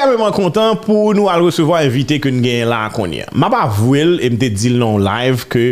[0.00, 3.26] Superman kontan pou nou al resevo invite ke nou gen la akonye.
[3.36, 5.64] Ma pa vwel e mte dil non live ke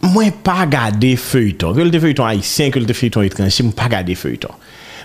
[0.00, 1.74] mwen pa gade feuilleton.
[1.76, 4.56] Ke lte feuilleton haisyen, ke lte feuilleton etransi, mwen pa gade feyton.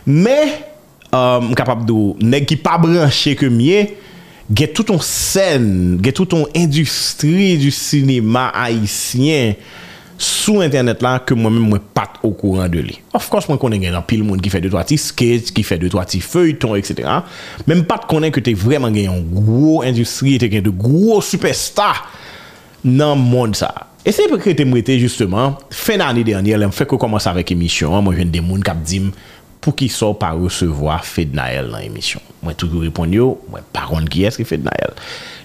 [0.08, 3.90] Me, euh, m um, kapap do, nek ki pa branche ke miye,
[4.48, 5.68] gen touton sen,
[6.06, 9.60] gen touton industri du sinema haisyen,
[10.22, 13.00] sou internet la ke mwen mwen pat au kouran de li.
[13.18, 15.80] Of course mwen konen gen an pil moun ki fè 2-3 ti sketch, ki fè
[15.82, 17.02] 2-3 ti feuilleton, etc.
[17.70, 22.06] Men pat konen ke te vreman gen yon gwo industri, te gen de gwo superstar
[22.86, 23.72] nan moun sa.
[24.06, 27.32] E se pe kre te mwete justement, fè nan ane denye, lèm fè ko komanse
[27.32, 29.10] avèk emisyon, mwen jen de moun kap dim
[29.66, 32.22] pou ki so pa resevo Fed Nael nan emisyon.
[32.46, 34.94] Mwen toujou repon yo, mwen paron ki eske Fed Nael.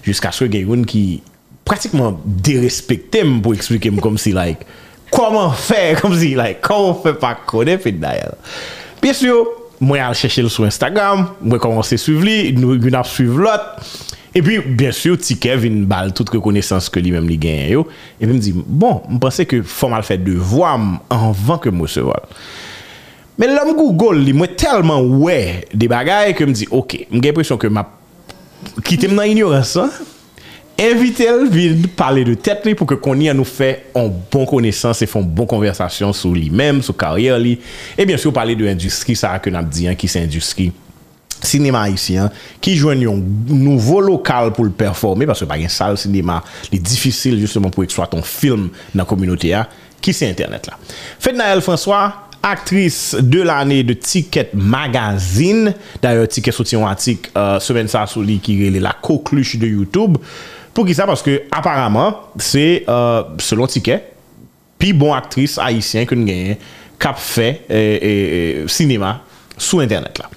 [0.05, 1.23] Jusk aske gen yon ki
[1.67, 4.67] pratikman derespekte m pou eksplike m kom si like,
[5.11, 8.37] koman fe, kom si like, koman fe pa kone fit dayan.
[9.01, 9.41] Pye syo,
[9.81, 13.79] mwen al chèche l sou Instagram, mwen komanse suiv li, nou yon ap suiv lot,
[14.31, 17.85] e pi, bien syo, ti Kevin bal tout rekonesans ke li menm li gen yo,
[18.17, 21.81] e pi m di, bon, m pense ke fòm al fè devwam anvan ke m
[21.83, 22.29] wè se vol.
[23.41, 25.39] Men lèm Google li, mwen telman wè
[25.73, 27.97] de bagay ke m di, ok, m gen presyon ke m ap,
[28.85, 29.89] kitem nan ignoransan,
[30.81, 34.47] invite l vin pale de tet li pou ke koni an nou fe an bon
[34.49, 37.57] konesans e fon bon konversasyon sou li menm, sou karyer li.
[37.93, 40.71] E bien sou pale de industri, sa akon ap diyan ki se industri
[41.41, 42.29] sinema haïtien
[42.61, 46.77] qui joignent un nouveau local pour le performer parce que par une salle cinéma est
[46.77, 49.59] difficile justement pour exploiter un film dans la communauté
[49.99, 50.77] qui c'est internet là?
[51.19, 55.73] Fednaël François actrice de l'année de Ticket Magazine.
[56.01, 58.05] D'ailleurs Ticket soutien article euh, semaine ça
[58.41, 60.17] qui est la coqueluche de YouTube.
[60.71, 62.83] Pou ki sa, paske aparamant, se
[63.43, 63.99] selon tike,
[64.81, 66.57] pi bon aktris haisyen ke nou genye,
[67.01, 67.53] kap fe
[68.71, 69.17] sinema
[69.57, 70.29] sou internet la.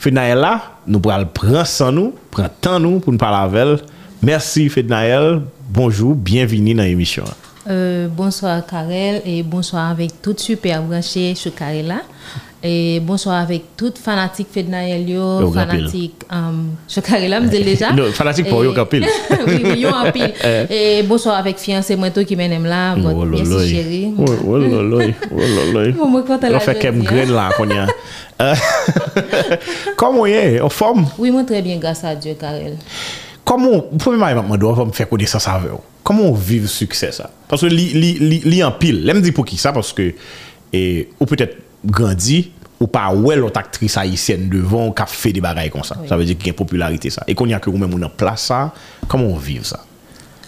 [0.00, 3.78] Fednael la, nou pral pran san nou, pran tan nou pou nou parlavel.
[4.24, 5.42] Mersi Fednael,
[5.72, 7.28] bonjou, bienvini nan emisyon.
[8.16, 11.94] Bonsoir Karel, et bonsoir avek tout super branché chou Karel.
[12.66, 17.92] Et bonsoir avec toutes fanatiques Fednaël, yo, fanatiques um, Chocarella, me déjà.
[17.92, 19.04] non, fanatiques pour yo, Kapil.
[19.46, 20.22] oui, oui, yo, Kapil.
[20.42, 21.02] Et eh.
[21.02, 24.08] e bonsoir avec fiancé Moueto qui m'aime là, votre bien suggéré.
[24.16, 25.40] Oh, oh, loloy, oh,
[25.72, 25.92] loloy.
[25.92, 27.86] Bon, moi, quand elle a fait qu'elle me graine là, qu'on y a.
[29.96, 31.06] Comment est, en forme?
[31.18, 32.78] Oui, moi, très bien, grâce à Dieu, Karel.
[33.44, 35.80] Comment, premier mariage, je dois me faire connaissance avec vous.
[36.02, 37.30] Comment vivre succès ça?
[37.46, 39.04] Parce que li, li, li, li en pile.
[39.06, 39.70] Je me dis pour qui ça?
[39.70, 40.14] Parce que,
[40.72, 45.70] et, ou peut-être grandi, ou pa wè lot aktris haïsyen devon ka fè di bagay
[45.72, 45.98] kon sa.
[46.08, 47.26] Sa vè di ki gen popularite sa.
[47.28, 48.66] E kon y a ke ou mè moun an plas sa,
[49.08, 49.82] koman ou vive sa?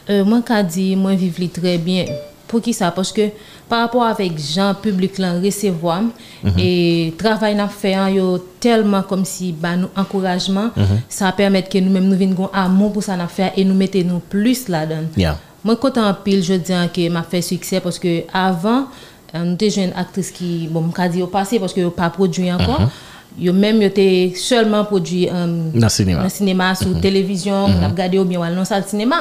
[0.06, 2.10] Mwen ka di, mwen vive li trè bien.
[2.46, 2.92] Pou ki sa?
[2.94, 3.32] Poske
[3.66, 6.12] par rapport avèk jan publik lan resevwam
[6.54, 6.68] e
[7.18, 8.26] travay nan fè an yo
[8.62, 10.70] telman kom si ban nou ankorajman,
[11.10, 13.74] sa pèrmèt ke nou mèm nou vin gon amon pou sa nan fè e nou
[13.78, 15.10] mette nou plus la dan.
[15.66, 18.86] Mwen kontan pil, je diyan ke ma fè suksè poske avan
[19.34, 22.90] nou te jwen aktris ki, bon mka di yo pase paske yo pa prodjou ankon
[23.38, 24.06] yo menm yo te
[24.40, 29.18] selman prodjou nan sinema, sou televizyon nan gade yo byan wale nan sal sinema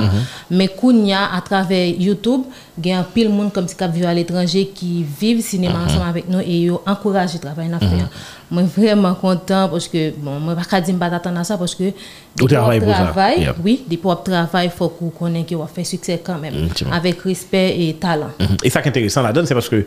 [0.49, 2.47] men koun ya atrave Youtube
[2.81, 6.43] gen pil moun kom si kap vive al etranje ki vive sinema ansanman avek nou
[6.43, 8.07] e yo ankoraje travay nan fè
[8.55, 12.51] mwen vreman kontan paske, bon mwen baka di mba datan nan sa paske di pou
[12.55, 16.67] ap travay oui, di pou ap travay fok ou konen ki wap fè suksè kanmen
[16.95, 19.85] avek respè et talan e sa ki enteresan la don, se paske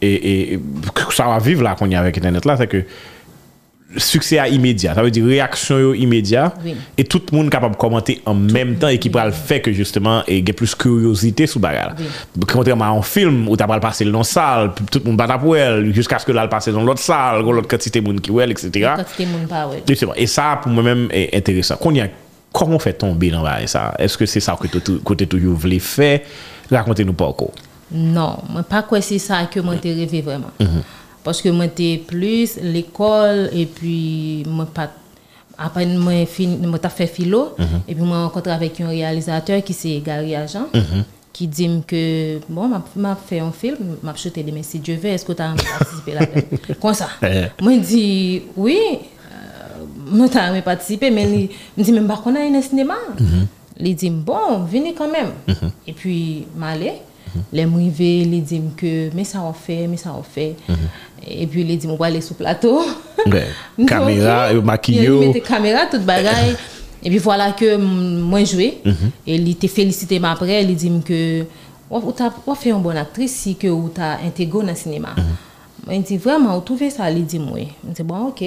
[0.00, 0.60] et
[1.10, 2.84] ça va vivre là qu'on y a avec Internet là, c'est que
[3.96, 4.94] succès à immédiat.
[4.94, 6.52] Ça veut dire réaction immédiat.
[6.64, 6.76] Oui.
[6.96, 9.32] Et tout le monde capable de commenter en même tout temps et qui pourra le
[9.32, 11.94] faire que justement, il y a plus curiosité sous bagarre.
[11.98, 12.04] Oui.
[12.46, 15.38] Contrairement à un film où tu as passer dans la salle, tout le monde bat
[15.38, 18.20] pour elle, jusqu'à ce que là, le passer dans l'autre salle, l'autre quantité de monde
[18.20, 18.90] qui elle, etc.
[20.16, 21.76] Et ça, pour moi-même, est intéressant.
[22.52, 24.66] Comment fait tomber dans ça Est-ce que c'est ça que
[25.14, 26.20] tu toujours voulais faire
[26.70, 27.52] Racontez-nous pas encore.
[27.90, 30.50] Non, je ne pas que c'est ça que je rêvé vraiment.
[30.60, 30.82] Mm -hmm.
[31.28, 33.98] Paske mwen te plus l'ekol e pi
[34.48, 34.86] mwen pa
[35.60, 40.32] apen mwen ta fe filo e pi mwen kontre avèk yon realizateur ki se Gary
[40.38, 40.70] Ajan
[41.36, 42.00] ki dim ke,
[42.48, 45.50] bon, mwen fe yon film mwen ap chote de men si Dieu ve, esko ta
[45.52, 46.78] mwen patisipe la den?
[46.80, 47.10] Kon sa?
[47.60, 48.06] Mwen di,
[48.56, 48.78] oui
[50.08, 52.96] mwen ta mwen patisipe men mwen di, mwen bakona yon sinema?
[53.78, 55.36] Li dim, bon, vini kanmem.
[55.84, 56.16] E pi
[56.54, 56.96] mwen ale
[57.52, 60.56] Les m'rivé, les dit que mais ça on fait, mais ça on fait.
[61.30, 62.82] Et puis les dit on va aller sur plateau.
[63.86, 65.04] caméra, maquillage.
[65.04, 66.56] Il mettait caméra toute bagaille.
[67.02, 68.78] Et puis voilà que moi joué
[69.24, 71.44] et il était félicité après, il dit que
[71.88, 75.14] ou t'as fait une bonne actrice si que ou t'as intégré dans le cinéma.
[75.88, 77.70] Mwen di vreman, ou touve sa li di mwen.
[77.80, 78.42] Mwen di bon, ok.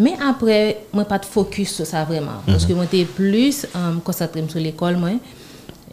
[0.00, 0.56] Men apre,
[0.94, 2.40] mwen pat fokus sou sa vreman.
[2.46, 3.64] Poske mwen te plus
[4.06, 5.18] konsantre m sou l'ekol mwen.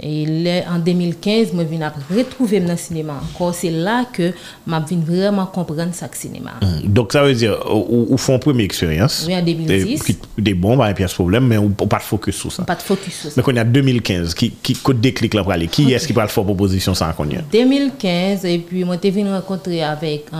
[0.04, 3.16] E le, en 2015, mwen vin ap retrouve m nan sinema.
[3.38, 4.32] Kon, se la ke
[4.68, 6.58] m ap vin vreman kompren sak sinema.
[6.84, 9.22] Dok sa ve di, ou fon premi eksperyans.
[9.30, 10.26] Oui, en 2010.
[10.36, 12.68] De bon, ba, epi as problem, men ou pat fokus sou sa.
[12.68, 13.40] Pat fokus sou sa.
[13.40, 15.70] Men kon y a 2015, ki kote deklik la prale?
[15.72, 17.46] Ki eski pral fò proposisyon sa an kon y a?
[17.56, 20.34] 2015, e pi mwen te vin renkontre avèk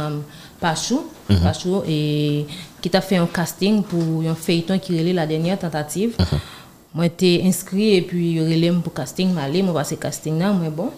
[0.60, 2.46] Pachou, Pachou, e
[2.84, 6.16] ki ta fè yon casting pou yon feyton ki rele la denye tentative.
[6.16, 6.40] Te
[7.44, 10.40] inskri e pi yon rele m pou casting, ale, mwen vase casting
[10.72, 10.94] bon.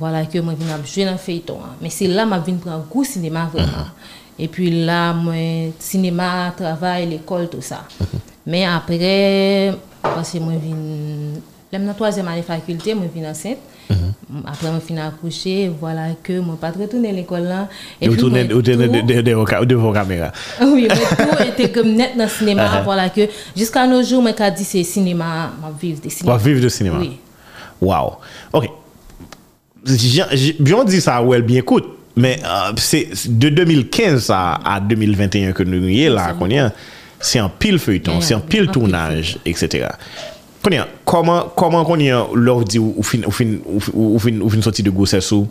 [0.00, 1.62] Wala ke mwen vin ap jwe nan feyton.
[1.78, 3.92] Men se la mwen vin pran kou sinema vreman.
[4.38, 7.84] E pi la mwen sinema, travay, l'ekol, tout sa.
[8.48, 9.12] Men apre,
[10.42, 10.82] mwen vin,
[11.72, 13.60] lem nan toazem ane fakulte, mwen vin anset.
[13.88, 17.68] Apre mwen fin akouche, wala ke mwen pat retoune l'ekol lan.
[18.04, 18.42] Ou toune
[19.68, 20.32] devon kamera.
[20.64, 24.50] Oui, mwen tou ete kem net nan sinema, wala ke, jiska nou jou mwen ka
[24.52, 26.34] di se sinema, mwen vive de sinema.
[26.34, 27.00] Mwen vive de sinema.
[27.04, 27.16] Oui.
[27.80, 28.18] Wow.
[28.52, 28.68] Ok.
[30.60, 32.42] Biyon di sa wèl bien koute, men
[33.38, 36.72] de 2015 a 2021 ke nou yè la konyen,
[37.18, 39.88] se an pil feuilleton, se an pil tournage, etc.
[40.68, 45.46] Konyen, koman konyen lor di ou fin soti de gosesou,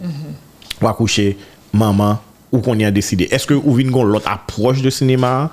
[0.84, 1.32] wakouche,
[1.74, 2.20] maman,
[2.52, 3.26] ou konyen deside?
[3.34, 5.50] Eske ou vin gon lot aproche de sinema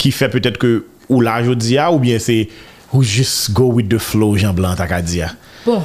[0.00, 0.78] ki fe peut-et ke
[1.10, 2.46] ou la jodia ou bien se
[2.88, 5.34] ou just go with the flow jan blan takadia?
[5.66, 5.84] Bon,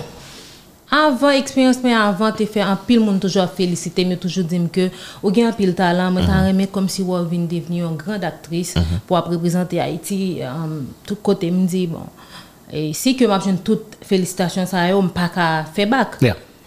[0.87, 4.69] avan eksperyans men avan te fe an pil moun toujou a felicite, men toujou dim
[4.71, 4.87] ke
[5.19, 8.23] ou gen an pil talan, men tan reme kom si wou vin deveni yon grand
[8.23, 10.21] aktris pou ap reprezenti Haiti,
[11.03, 12.07] tout kote mdi, bon,
[12.71, 16.15] E si ke m ap jen tout felicitasyon sa yo, m pa ka febak.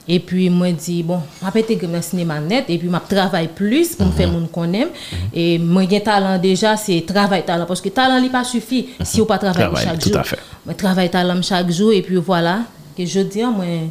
[0.05, 2.99] E pi mwen di, bon, m ap ete gen men sinema net, e pi m
[2.99, 4.93] ap travay plus pou m fe moun konem.
[5.33, 9.29] E mwen gen talan deja, se travay talan, poske talan li pa sufi si yo
[9.31, 10.41] pa travay m chak jou.
[10.69, 12.61] Mwen travay talan m chak jou, e pi wala,
[12.99, 13.89] ke jodi an mwen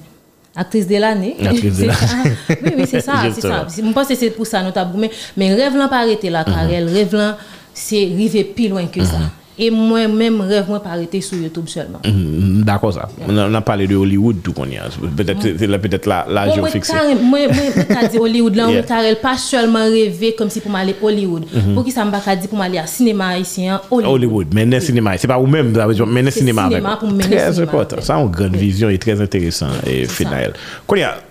[0.53, 1.33] aktris de l'ane.
[1.41, 2.37] Aktris de l'ane.
[2.61, 3.65] Oui, oui, se sa, se sa.
[3.81, 7.17] M pa se se pou sa notabou, men rev lan pa arete la karel, rev
[7.17, 7.39] lan
[7.73, 9.31] se rive pi loin ke sa.
[9.53, 12.01] E mwen mèm rev mwen parete sou YouTube selman.
[12.65, 13.05] D'akon sa.
[13.27, 14.95] On a pale de Hollywood tout kon yaz.
[15.13, 16.97] Petèt la jò fikse.
[17.21, 17.53] Mwen
[17.91, 21.45] ta di Hollywood la, mwen tarel pa selman reve kom si pou male Hollywood.
[21.75, 24.09] Pou ki sa mba ka di pou male a sinema isyen, Hollywood.
[24.09, 25.13] Hollywood, menè sinema.
[25.21, 26.65] Se pa ou mèm, menè sinema.
[26.65, 27.85] Se sinema pou menè sinema.
[28.01, 29.77] Sa an gèd vizyon, e trèz intèresan.
[30.89, 31.21] Kon yaz,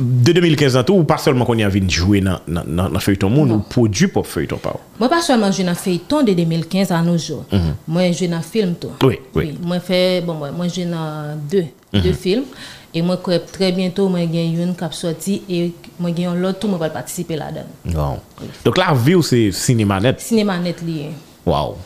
[0.00, 3.04] de 2015 an tou, ou pa solman kon yon vin jwè nan, nan, nan, nan
[3.04, 3.60] feyton moun, non.
[3.60, 4.82] ou produ pop feyton pa ou?
[4.98, 7.44] Mwen pa solman jwè nan feyton de 2015 an nou jwè.
[7.50, 7.78] Mm -hmm.
[7.86, 8.96] Mwen jwè nan film tou.
[9.04, 9.52] Oui, oui.
[9.60, 12.44] Mwen fè, bon mwen, mwen jwè nan 2, 2 film.
[12.90, 15.70] E mwen krep tre bientou mwen gen yon kap soti, e
[16.00, 17.68] mwen gen yon lot tou mwen pal patisipe la den.
[17.84, 18.18] Non.
[18.40, 18.48] Oui.
[18.64, 20.18] Donc la vi ou se Cinemanet?
[20.18, 21.12] Cinemanet liye.
[21.46, 21.76] Waouh.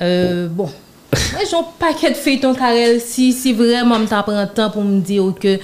[0.00, 0.54] Euh, oh.
[0.54, 0.72] bon.
[1.10, 5.02] Mwen jwè yon paket feyton karel si, si vreman mwen ta pren tan pou mwen
[5.04, 5.58] di ou ke...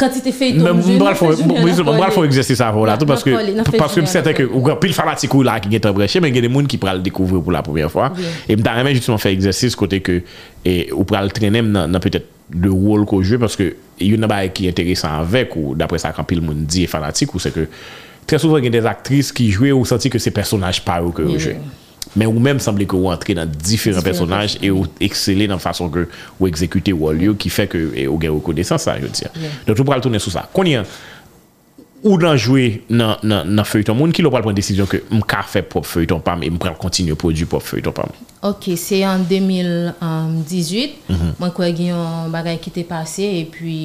[0.00, 1.12] quantité feuille Mais moi
[2.08, 4.94] je fais exercice ça là tout parce que parce que certain que ou grand pile
[4.94, 7.42] fanatique ou là qui est embranché mais il y a des monde qui le découvrir
[7.42, 8.12] pour la première fois.
[8.48, 10.22] Et me même justement faire exercice côté que
[10.64, 14.28] et ou pral traîner dans peut-être le rôle qu'on joue parce que il y en
[14.28, 17.52] a qui est intéressant avec ou d'après ça quand pile monde dit fanatique ou c'est
[17.52, 17.68] que
[18.26, 21.02] très souvent il y a des actrices qui jouent ou sentir que ces personnages pas
[21.02, 21.50] ou que jouent
[22.18, 25.92] Men ou menm sanble ke ou antre nan diferent personaj e ou eksele nan fason
[25.94, 26.08] ke
[26.40, 29.30] ou ekzekute wòl yo ki fè ke ou gen wò kode san sa, yo diya.
[29.68, 30.48] Don tou pral toune sou sa.
[30.54, 30.82] Konye,
[32.00, 35.62] ou nan jwe nan feyton moun, ki lò pral pran desisyon ke m ka fè
[35.62, 38.10] pop feyton pam e m pral kontinye produ pop feyton pam?
[38.48, 40.96] Ok, se en 2018,
[41.38, 43.76] mwen kwe gen yon bagay ki te pase e pi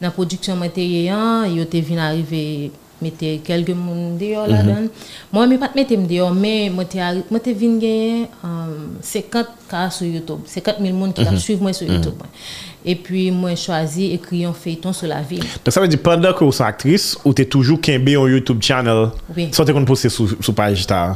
[0.00, 2.70] nan produksyon mwen te yeyan, yo te vin arive
[3.02, 4.88] mette kelge moun deyo la dan.
[5.32, 8.28] Mwen mi pat mette m deyo, men mwen te vin genye
[9.02, 10.46] 50 ka sou YouTube.
[10.50, 12.30] 50 mil moun ki suiv mwen sou YouTube.
[12.84, 15.44] E pi mwen chwazi ekri yon feyton sou la vil.
[15.64, 18.62] Don sa ve di, pandan ke ou sa aktris, ou te toujou kenbe yon YouTube
[18.64, 19.08] channel,
[19.50, 21.06] sa te kon pose sou page ta?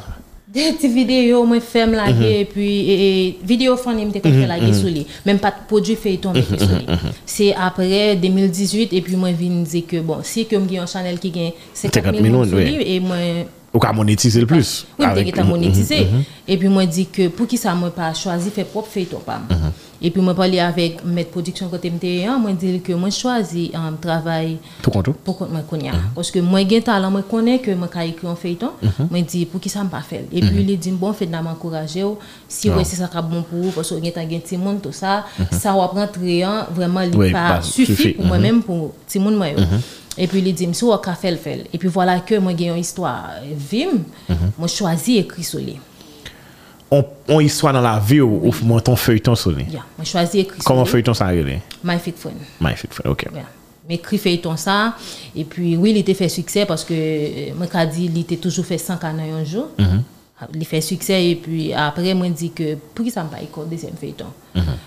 [0.48, 2.68] De ti video mwen fem lage, e pi
[3.44, 5.02] video fan yon te kon fè lage sou li.
[5.28, 6.98] Men pat podju feyton mwen fè sou li.
[7.28, 11.20] Se apre 2018, e pi mwen vin zi ke bon, si mwen gen yon chanel
[11.20, 13.46] ki gen 50 mil moun sou li, e mwen...
[13.72, 14.86] Ou ka monetize l plus.
[14.96, 15.98] Oui, mwen te gen ta monetize.
[16.48, 19.44] E pi mwen di ke pou ki sa mwen pa chwazi fè prop feyton pam.
[20.00, 23.66] E pi mwen pali avèk mèd prodiksyon kote mte yon, mwen di ke mwen chwazi
[23.76, 25.18] an travay pou kontou?
[25.26, 25.98] Pou kont mwen konya.
[26.18, 28.72] Oske mwen gen talan mwen konen ke mwen ka ekri an feyton,
[29.10, 30.24] mwen di pou ki sa mwen pa fel.
[30.32, 32.16] E pi li di mbon fèd nan mwen ankoraje ou,
[32.48, 35.20] si wè se sa ka bon pou ou, poso gen tan gen timoun tout sa,
[35.52, 39.70] sa wap rentre yon, vreman li pa sufi pou mwen mèm pou timoun mwen yo.
[40.18, 41.64] Et puis, il dit, si on a fait le fait.
[41.72, 44.02] Et puis, voilà que moi, j'ai une histoire vime,
[44.58, 45.78] moi, choisi écrit sur lui.
[46.90, 49.64] On, on histoire dans la vie ou, ou monton feuilleton sur lui?
[49.64, 51.60] Yeah, moi, choisi écrit sur Comment feuilleton ça arrive?
[51.84, 52.36] My Fit Friend.
[52.60, 53.28] My Fit Friend, ok.
[53.32, 53.44] Yeah.
[53.88, 54.96] M'écrit feuilleton ça.
[55.34, 58.66] Et puis, oui, il était fait succès parce que, euh, moi, dit, il était toujours
[58.66, 59.68] fait 100 canons un jour.
[60.54, 63.68] Il fait succès et puis après, moi, dit que pour qui ça me pas école
[63.68, 64.26] deuxième feuilleton.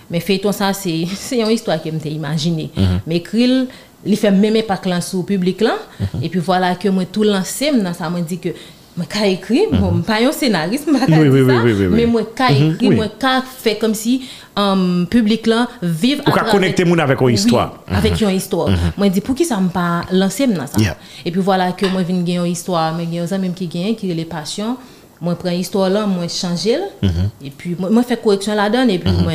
[0.10, 2.70] Mais feuilleton ça, c'est c'est une histoire que je m'étais imaginé.
[3.05, 3.67] Mais écrit,
[4.05, 5.75] il fait même pas classe sur le public là.
[6.22, 8.50] Et puis voilà que moi, tout lancé, dans ça, moi, dit que
[8.96, 11.96] moi, quand écrit, bon, pas un scénariste, moi, Oui, oui, oui, ça, oui, oui, oui.
[11.96, 12.96] mais moi, quand Mhm, écrit, oui.
[12.96, 14.24] moi, quand fait comme si
[14.58, 17.81] um, public là vive Ou qu'a connecter moun avec une Oui, histoire.
[17.89, 17.96] Mhm.
[17.96, 18.70] avec une histoire.
[18.98, 20.77] Moi, je dis, pour qui ça me pas lancer dans ça?
[20.79, 20.98] Yeah.
[21.25, 23.51] Et puis voilà que moi, je viens une histoire, mais il y a un ami
[23.53, 24.75] qui gagne, qui est les passions.
[25.21, 26.65] Moi, je prends l'histoire là, moi, je change
[27.01, 27.29] Mhm.
[27.45, 29.33] Et puis, moi, fais correction là-dedans, et puis, moi,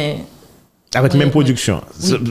[0.96, 1.80] avec même production.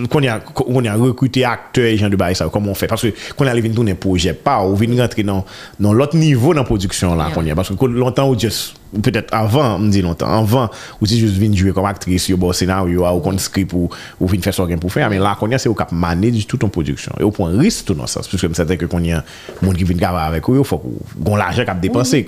[0.09, 2.87] Qu'on a qu'on a recruté acteurs et gens de bail ça comment on fait?
[2.87, 5.45] Parce que qu'on arrive dans un projet pas on vient rentrer dans
[5.79, 7.55] dans l'autre niveau dans production là qu'on a.
[7.55, 10.69] Parce que longtemps ou juste peut-être avant me dit longtemps avant
[11.01, 14.27] ou si juste venir jouer comme actrice au bon scénario ou comme script ou ou
[14.27, 15.09] venir faire ça pour faire.
[15.09, 17.11] Mais là qu'on a c'est au cap manage toute ton production.
[17.19, 18.19] Et au point risque tout dans ça.
[18.19, 19.23] Parce que c'est certain que qu'on y a
[19.61, 20.81] monde qui vient travailler avec eux il faut
[21.23, 22.25] qu'on l'argent cap dépenser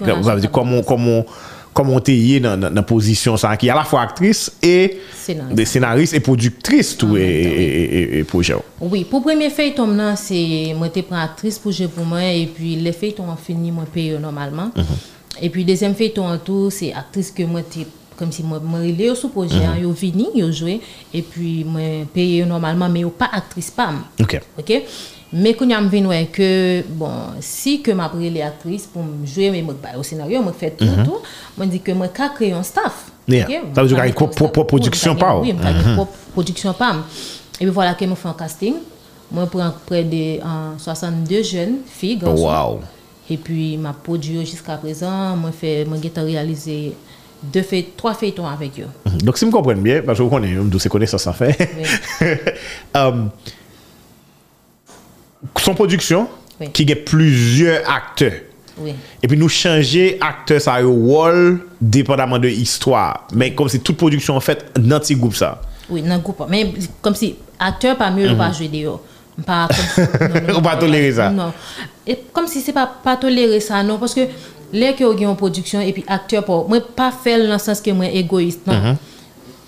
[0.51, 1.25] comment comment
[1.77, 5.55] comment t'es dans, dans, dans position ça, qui est à la fois actrice et Scénariste.
[5.55, 7.83] des scénaristes et productrices tout et, et, et,
[8.15, 8.55] et- et projet.
[8.81, 12.75] Oui, pour premier feuilleton, c'est moi j'étais pris actrice pour jouer pour moi et puis
[12.77, 14.71] les feuilletons ont fini moi paye normalement.
[15.39, 17.61] Et puis deuxième feuilleton en tout, c'est actrice que moi
[18.17, 20.81] comme si moi relais sous projet, yo vini, yo joué
[21.13, 21.81] et puis moi
[22.11, 23.91] paye normalement mais yo pas actrice pas.
[24.19, 24.41] OK.
[24.57, 24.71] OK?
[25.33, 27.09] Mais quand je ouais que bon
[27.41, 30.53] si que m'a pris les actrices pour me jouer mais moi bah, au scénario moi
[30.57, 31.17] fait tout tout.
[31.57, 33.11] Moi dit que moi qu'à créer un staff.
[33.27, 33.47] Yeah.
[33.75, 34.67] Ça veut dire propre staff.
[34.67, 36.95] production pas, oui, moi, une propre production pas.
[37.59, 38.75] Et puis voilà que me fait un casting.
[39.31, 42.47] Moi prends près de euh, 62 jeunes filles garçons.
[42.47, 42.79] Wow.
[43.29, 46.93] et puis m'a produit jusqu'à présent moi j'ai réalisé
[47.43, 48.87] deux fait trois feuilletons avec eux.
[49.23, 51.55] Donc, si vous comprenez bien, parce que vous connaissez, c'est connaissance ça fait.
[52.95, 53.29] Um,
[55.59, 56.27] son production,
[56.59, 56.69] Oui.
[56.71, 58.31] qui a plusieurs acteurs.
[58.79, 63.27] oui Et puis nous changer acteur ça au rôle dépendamment de l'histoire.
[63.33, 65.61] Mais comme c'est toute production en fait dans ce groupe ça.
[65.89, 66.43] Oui, dans le groupe.
[66.49, 69.01] Mais comme si acteur pas mieux, pas jouer dehors.
[69.45, 71.29] Pas comme si- pas tolérer ça.
[71.29, 71.53] Non.
[72.07, 74.21] Et comme si c'est pas pas tolérer ça non parce que
[74.73, 77.79] les que ont en production et puis acteur pour moi pas faire dans le sens
[77.81, 78.97] que moi égoïste non.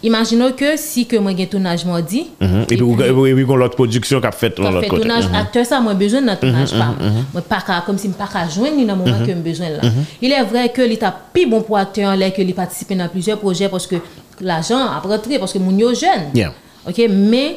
[0.02, 2.62] Imaginons que si que moi j'ai tournage mardi mm -hmm.
[2.70, 5.02] et, et puis oui l'autre production qu'a fait l'autre côté.
[5.02, 5.42] tournage mm -hmm.
[5.42, 7.32] acteur ça moi besoin d'un mhm, tournage mm -hmm.
[7.34, 7.40] pas.
[7.40, 7.42] Mhm.
[7.50, 9.28] pas ka, comme si me pas joindre dans moment mhm.
[9.28, 9.80] que me besoin là.
[10.22, 13.40] Il est vrai que l'état plus bon pour acteur là que il participe dans plusieurs
[13.46, 13.98] projets parce que
[14.50, 16.26] l'argent a rentré parce que mon yo jeune.
[16.34, 16.52] Yeah.
[16.90, 17.00] OK
[17.32, 17.50] mais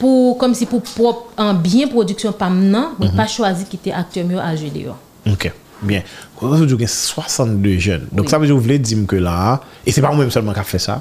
[0.00, 4.24] pour comme si pour propre en bien production pas maintenant, moi pas choisi quitter acteur
[4.30, 4.98] mieux à jouer dehors.
[5.34, 5.46] OK.
[5.82, 6.02] Bien.
[6.40, 8.06] Vous avez 62 jeunes.
[8.12, 8.30] Donc oui.
[8.30, 10.60] ça veut dire vous voulez dire que là et c'est pas moi même seulement qui
[10.60, 10.96] a fait ça.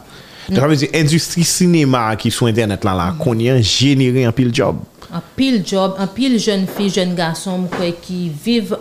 [0.49, 4.53] Donc dire industrie cinéma qui sur internet là, là qu'on y a généré un pile
[4.53, 4.77] job.
[5.13, 7.67] un pile job, un pile jeune fille, jeune garçon
[8.01, 8.77] qui vivent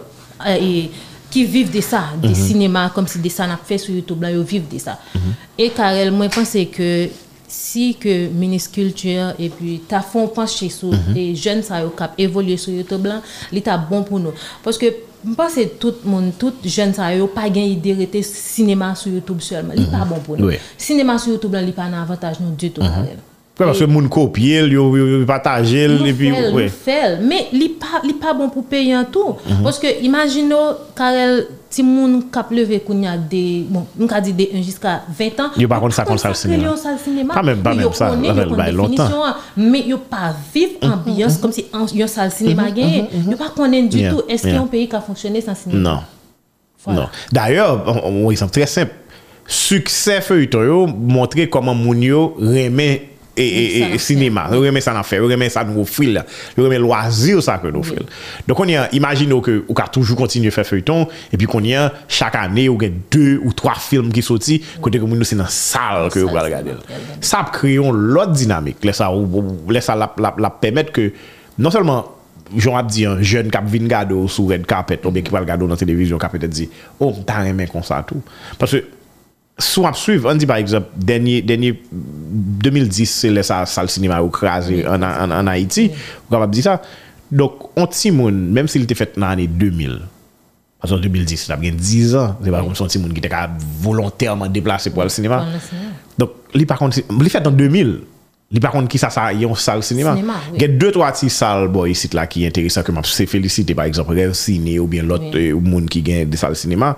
[0.47, 0.91] euh, et
[1.31, 4.31] qui vivent de ça, des cinémas comme si des ça n'a fait sur YouTube là,
[4.31, 4.99] ils vivent de ça.
[5.59, 7.09] Et Karel, moi je pense que
[7.47, 12.13] si que ministre culture et puis ta fond pencher sur les jeunes ça yo cap
[12.19, 14.33] évoluer sur YouTube là, l'état bon pour nous.
[14.63, 14.87] Parce que
[15.25, 19.43] Mpa se tout moun, tout jen sa yo pa gen ide rete sinema sou Youtube
[19.43, 19.75] selman.
[19.79, 20.13] Li pa mhm.
[20.13, 20.53] bon pou nou.
[20.53, 20.61] Oui.
[20.79, 22.85] Sinema sou Youtube lan li pa nan avantaj nou du tout.
[22.85, 23.25] Mm -hmm.
[23.67, 26.31] Parce que moun copie, yo, yo, yo partage, Nous et puis,
[26.69, 27.19] fait.
[27.21, 27.49] Mais
[27.79, 32.51] pas li pas bon pour payer en tout parce que imaginons Karel si moun k'ap
[32.51, 35.95] levé kounya de bon nous ka dit de 1 jusqu'à 20 ans Yo par contre,
[35.95, 36.71] ça compte ça le cinéma.
[36.71, 38.89] un Pas même- pas même ça, bah, longtemps.
[38.89, 39.23] définition,
[39.57, 43.89] mais yo pas vivre ambiance comme si un un salle cinéma gagné yo pas connaître
[43.89, 46.01] du tout est-ce qu'il y a un pays qui a fonctionné sans cinéma Non.
[46.85, 47.01] Voilà.
[47.01, 47.07] Non.
[47.33, 48.93] D'ailleurs, un exemple très simple.
[49.47, 54.49] Succès feuilleton montrer comment moun yo remet E, e, et cinéma.
[54.51, 56.19] Vous remet ça dans fait, vous remet ça dans vos fils,
[56.57, 58.05] vous remet loisir ça que nous faisons.
[58.47, 61.63] Donc on y a imaginons que on a toujours continuer faire feuilleton et puis qu'on
[61.63, 65.25] y a chaque année on a deux ou trois films qui sortent côté que nous
[65.25, 66.73] c'est dans salle que vous regarder.
[67.21, 69.11] Ça crée l'autre dynamique, laisse ça
[69.69, 71.13] laisse ça la, la, la permettre que
[71.59, 72.19] non seulement
[72.57, 75.67] Joun ap di an, jen kap vin gado sou red carpet, oube ki pal gado
[75.69, 76.65] nan televizyon, kap ete di,
[76.97, 78.23] oh, mta remen konsa tou.
[78.61, 78.87] Paswe,
[79.59, 81.75] sou ap suiv, an di par exemple, denye, denye
[82.63, 85.89] 2010 se lè sa sal sinima ou krasi an, an, an Haiti,
[86.25, 86.79] ou kapap di sa.
[87.29, 89.99] Dok, on ti moun, mèm se li te fèt nan anè 2000,
[90.79, 93.49] an 2010, la gen 10 an, se pa kon son ti moun ki te ka
[93.83, 95.43] volontèrman deplase pou al sinima.
[96.19, 97.99] Dok, li par kont, li fèt nan 2000,
[98.49, 100.15] Li pa kont ki sa sa yon sal sinema.
[100.17, 100.57] Oui.
[100.57, 104.17] Gen 2-3 ti sal bo yisit la ki enteresan ke map se felisite par exemple
[104.17, 105.51] rev sine ou bien lot oui.
[105.51, 106.95] euh, moun ki gen de sal sinema.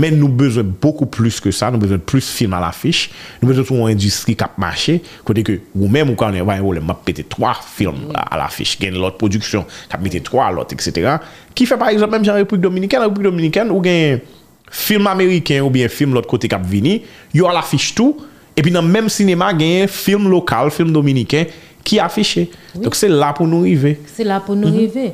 [0.00, 1.68] Men nou bezwen beaucoup plus ke sa.
[1.68, 3.10] Nou bezwen plus film al afish.
[3.42, 4.96] Nou bezwen sou an industri kap mache.
[5.28, 8.16] Kote ke ou men mou kan evan yon map pete 3 film oui.
[8.24, 8.78] al afish.
[8.80, 11.18] Gen lot produksyon kap pete 3 lot etc.
[11.52, 13.10] Ki fe par exemple menm jan Republik Dominikane.
[13.10, 14.24] Republik Dominikane ou gen
[14.72, 17.02] film Ameriken ou bien film lot kote kap vini.
[17.36, 18.24] Yo al afish tou.
[18.56, 21.44] Et puis dans le même cinéma, il y a un film local, film dominicain,
[21.82, 22.50] qui est affiché.
[22.74, 22.82] Oui.
[22.82, 24.00] Donc c'est là pour nous arriver.
[24.06, 24.76] C'est là pour nous mm -hmm.
[24.76, 25.12] arriver.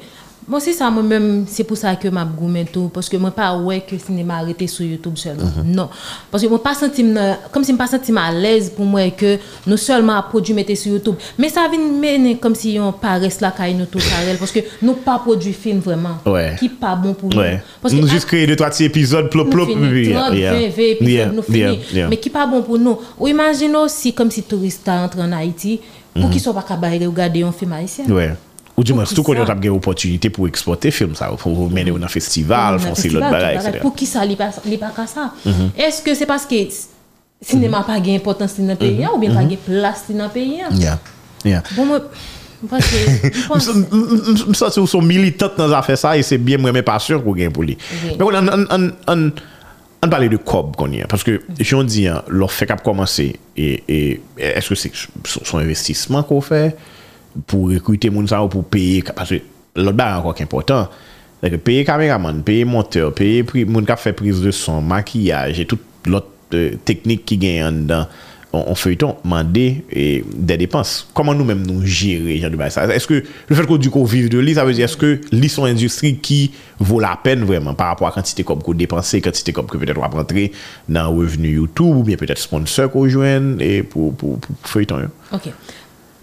[0.51, 2.91] Moi, c'est ça, moi-même, c'est pour ça que je goûté tout.
[2.93, 5.45] Parce que moi, pas ouais que le cinéma arrêté sur YouTube seulement.
[5.65, 5.89] Non.
[6.29, 9.09] Parce que moi, pas senti, me- comme si je pas senti à l'aise pour moi
[9.11, 11.15] que nous seulement à produire mettre sur YouTube.
[11.39, 14.01] Mais ça vient mener comme si on paresse là, quand nous tout.
[14.41, 16.19] Parce que nous pas produit film vraiment.
[16.27, 16.57] Ouais.
[16.59, 17.39] Qui pas bon pour nous.
[17.39, 17.63] Ouais.
[17.81, 20.59] Parce que nous juste créer deux trois petits épisodes plop plop puis, 30, yeah, 20,
[20.59, 21.45] 20 épisodes, yeah, nous
[21.93, 22.09] yeah.
[22.09, 22.99] Mais qui pas bon pour nous.
[23.21, 25.81] Ou imaginez aussi comme si touriste entre en Haïti,
[26.21, 28.05] pour qu'ils soient pas capables de regarder un film haïtien.
[28.09, 28.33] Ouais.
[28.81, 31.93] Ou di mwen, stou kon yo tap gen opotunite pou eksporte film sa, pou mene
[31.93, 33.77] ou nan festival, fonse lot bagay, etc.
[33.83, 34.49] Pou ki sa li pa
[34.97, 35.27] ka sa?
[35.77, 36.63] Eske se paske
[37.45, 39.51] sinema pa gen importans ti nan peyi an, ou bien pa mhm.
[39.53, 40.79] gen plas ti nan peyi an?
[40.81, 40.95] Ya,
[41.45, 41.61] ya.
[41.75, 42.07] Bon mwen,
[42.71, 43.03] mwen se...
[43.51, 46.97] Mwen sa se ou son militant nan zafè sa, e se bien mwen mè pa
[47.05, 47.77] sur kou gen pou li.
[48.15, 49.33] Mwen kon an...
[50.01, 53.99] An pale de kob kon yon, paske joun di yon, lor fek ap komanse, e
[54.55, 54.89] eske se
[55.29, 56.63] son investisman kon fè?
[56.71, 57.00] E...
[57.47, 59.41] pour recruter moun ça pour payer parce que
[59.77, 60.89] l'autre bar encore important
[61.43, 65.67] c'est que payer caméraman payer monteur payer moun qui fait prise de son maquillage et
[65.67, 68.07] toute l'autre euh, technique qui gagne dans
[68.53, 71.09] on, on feuilleton demander des dépenses.
[71.15, 74.05] Comment nous mêmes nous gérer genre de ça est-ce que le fait qu'on du qu'on
[74.05, 77.45] vive de l'île ça veut dire est-ce que l'île sont industrie qui vaut la peine
[77.45, 80.53] vraiment par rapport à quantité comme qu'on dépenser quantité comme que peut-être on va rentrer
[80.89, 85.09] dans revenu YouTube ou bien peut-être sponsor qu'on joigne et pour pour, pour, pour feuilleton
[85.33, 85.49] OK.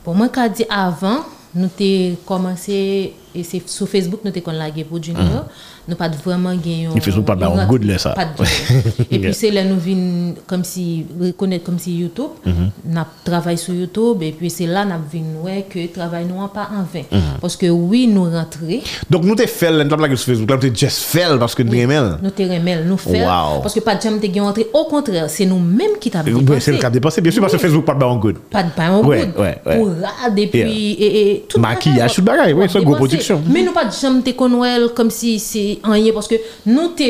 [0.08, 1.18] Pou mwen ka di avan,
[1.52, 2.78] nou te komanse
[3.38, 5.46] et c'est sur Facebook nous qu'on lagué pour junior
[5.88, 8.10] nous pas vraiment gagné Et Facebook pas là, ça.
[8.12, 9.06] pas de Ouais.
[9.12, 12.94] et puis c'est là nous vinn comme si reconnaître comme si YouTube Mm-hmm.
[12.94, 16.70] n'a travaillé sur YouTube et puis c'est là n'a vinn ouais que travail nous pas
[16.74, 17.40] en vain Mm-hmm.
[17.42, 20.62] parce que oui nous rentrer Donc nous t'ai fait, nous pas sur Facebook, là nous
[20.70, 22.18] t'ai just fait parce que nous aimons.
[22.22, 23.62] nous te remel nous Wow.
[23.62, 26.24] parce que pas de jamais te rentré au contraire c'est nous mêmes qui t'a
[26.60, 28.38] C'est le cas dépensé, bien sûr, parce que Facebook pas de baron good.
[28.52, 28.70] pas de
[29.02, 29.06] good
[29.38, 29.78] ouais, ouais.
[29.78, 29.90] pour
[30.38, 33.10] et puis et, tout Maquillage, tout bagaille, ouais, c'est une grosse
[33.48, 34.32] mais nous pas de jamais te
[34.94, 36.36] comme si c'est rien parce que
[36.66, 37.04] nous te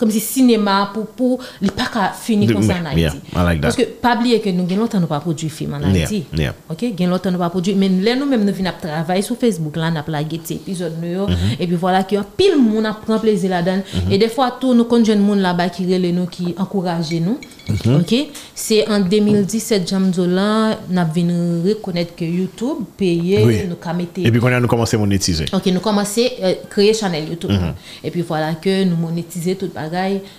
[0.00, 3.44] comme si cinéma pour pour il pas qu'à finir comme ça en yeah, Haïti I
[3.44, 6.04] like parce que pas oublier que nous gagnons longtemps nous pas produit film en Yeah,
[6.04, 6.54] Haïti yeah.
[6.70, 6.84] OK?
[6.96, 9.90] Gagnons longtemps nous pas produit mais là nous même nous venons travailler sur Facebook là
[9.90, 11.26] n'a plagué ces épisodes nous.
[11.26, 11.60] Mm-hmm.
[11.60, 15.04] et puis voilà que pile monde a prend plaisir là-dedans et des fois tout nous
[15.04, 17.38] jeune monde là-bas qui nous qui encourage nous
[17.70, 18.00] Mm-hmm.
[18.00, 18.28] OK?
[18.54, 23.60] C'est en 2017 Jamzola n'a venu reconnaître que YouTube payait Oui.
[23.68, 25.44] nous qu'a mettre Et puis quand on a commencé à monétiser.
[25.52, 27.50] Ok, nous commençons à créer channel YouTube.
[27.50, 27.74] Mhm.
[28.04, 29.70] Et puis voilà que nous monétiser tout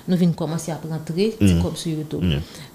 [0.08, 1.62] nous venons commencer à rentrer Mhm.
[1.62, 2.24] comme sur YouTube.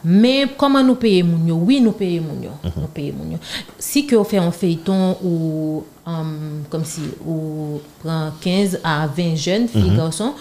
[0.05, 1.57] Mais comment nous payer moun yo?
[1.57, 2.51] Oui, nous moun yo.
[2.63, 2.73] Mhm.
[2.77, 3.39] Nous moun yo.
[3.79, 9.35] Si que on fait un feuilleton ou um, comme si ou prend 15 à 20
[9.37, 9.97] jeunes filles Mhm.
[9.97, 10.33] garçons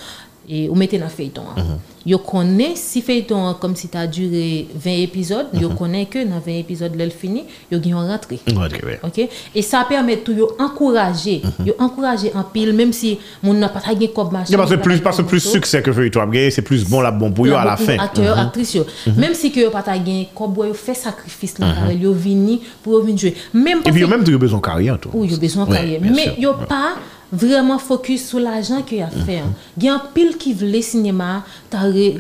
[0.50, 1.42] et ou mettez dans feuilleton.
[1.58, 1.64] hein.
[2.08, 5.76] Yo connaît si feuilleton hein, comme si tu as duré 20 épisodes, yo Mhm.
[5.76, 7.46] connaît que dans 20 épisodes là fini.
[7.74, 9.00] Ok, ouais.
[9.04, 9.28] OK?
[9.56, 13.80] Et ça permet tout yo encourager yo encourager en pile même si mon n'a pas
[13.80, 16.28] gagné comme machin parce que plus, pas parce que gagné plus succès que fait toi,
[16.52, 17.94] c'est plus bon la bon pour eux à la fin.
[17.96, 18.00] Mhm.
[18.00, 18.86] acteurs actrices yo.
[19.18, 23.36] même si que pas gagné comme yo fait sacrifice là yo vini pour venir jouer
[23.52, 26.24] même Et puis même tu as besoin de carrière oui, yo besoin de carrière mais
[26.24, 26.34] sûr.
[26.38, 26.94] yo pas
[27.36, 29.54] vraiment focus sur l'argent qu'il a fait hein.
[29.78, 31.44] il y a un pile qui veut cinéma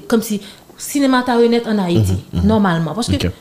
[0.08, 0.41] comme si
[0.78, 2.93] cinéma t'a renaître en Haïti normalement.
[2.93, 3.32] Parce que Mhm,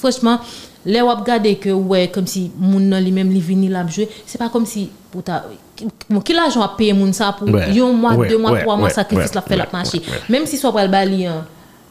[0.00, 0.38] franchement
[0.86, 4.08] les wap gade que ouais comme si moun nan li même li vini la jouer
[4.26, 5.44] c'est pas comme si pour ta
[6.08, 7.78] bon qui l'argent a payé moun ça pour Ouais.
[7.80, 10.00] un mois Ouais, deux mois ouais, trois mois sacrifice la fait la marché.
[10.28, 11.44] même si soit pas le bali hein,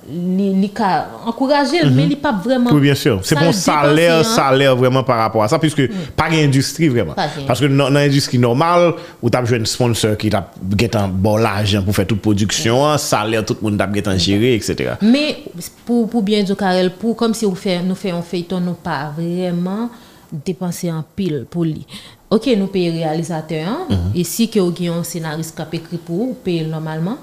[0.09, 2.75] li ka encourager mais li pas vraiment Mhm.
[2.75, 3.19] Oui, bien sûr.
[3.23, 4.23] C'est bon salaire, hein.
[4.23, 7.13] salaire vraiment par rapport à ça, puisque pas d'industrie vraiment.
[7.45, 10.49] Parce que dans l'industrie normale, où tu as un sponsor qui t'a
[10.95, 14.93] un bon l'argent pour faire toute production, salaire, tout le monde t'a en gérer, etc.
[15.01, 15.37] Mais
[15.85, 18.73] pour, pour bien dire, Karel, pour comme si vous fait, nous faisons un feuilleton, nous
[18.73, 19.89] pas vraiment
[20.31, 21.85] dépenser en pile pour lui.
[22.29, 24.59] Ok, nous payons réalisateur, hein, et si que
[24.89, 27.17] un scénariste qui a écrit pour payez normalement.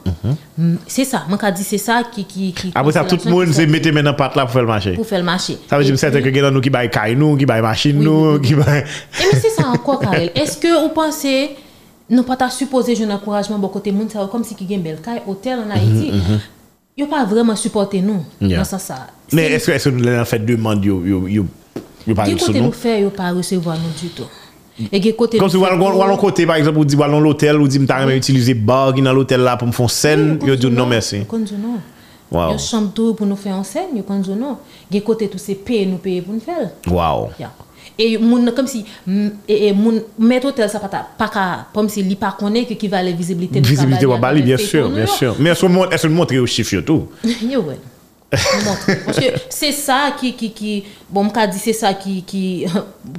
[0.57, 2.25] Mm, C'est ça, moi, je dis c'est ça qui.
[2.25, 4.69] qui, qui Après ça, tout le monde s'est mettre maintenant patte là pour faire le
[4.69, 4.93] marché.
[4.95, 5.59] Pour faire le marché.
[5.69, 8.05] Ça veut dire que c'est puis- nous qui baillent caille nous, qui baillent machine Oui,
[8.07, 8.47] nous, oui, oui.
[8.49, 8.85] qui baillent.
[9.21, 10.31] Et mais c'est ça encore, Karel.
[10.35, 11.51] Est-ce que vous pensez,
[12.09, 15.59] nous pas supposé un encouragement bon côté monde, comme si qui gagne belle caille, hôtel
[15.59, 16.13] en Haïti,
[16.97, 18.59] Ils pas vraiment supporté nous Yeah.
[18.59, 18.79] dans ça.
[18.79, 19.07] ça.
[19.33, 21.45] Mais est-ce que nous l'avons fait demande yo yo yo
[22.07, 22.67] Yo pa Ge sou kote nou.
[22.69, 24.29] nou fè yo pa resevo nou du tout.
[24.91, 27.19] E ge kote Kom si nou wale fè wale kote, par exemple, ou di wale
[27.23, 30.33] l'hotel, ou di mta reme utilize bar ki nan l'hotel la pou m fon sen,
[30.43, 31.79] yo di non di non.
[32.35, 32.55] Wow.
[32.55, 34.59] Yo chanm tou pou nou fè an sen, yo di non.
[34.91, 36.73] Ge kote tou se peye nou peye pou nou fèl.
[36.91, 37.31] Wow.
[37.39, 37.53] Ya.
[37.95, 41.87] E moun kom si, m- e, e moun met hotel sa pata, pa ka, kom
[41.89, 45.37] si li pa konen ke ki va nou Visibilité wabali, avec bien sûr, bien sûr.
[45.39, 47.07] Mais est-ce que est-ce que nous montre au chiffre tout?
[47.43, 47.79] Yo wè.
[49.05, 52.67] Parce que c'est ça qui, qui, qui bon, mka di c'est ça qui, qui,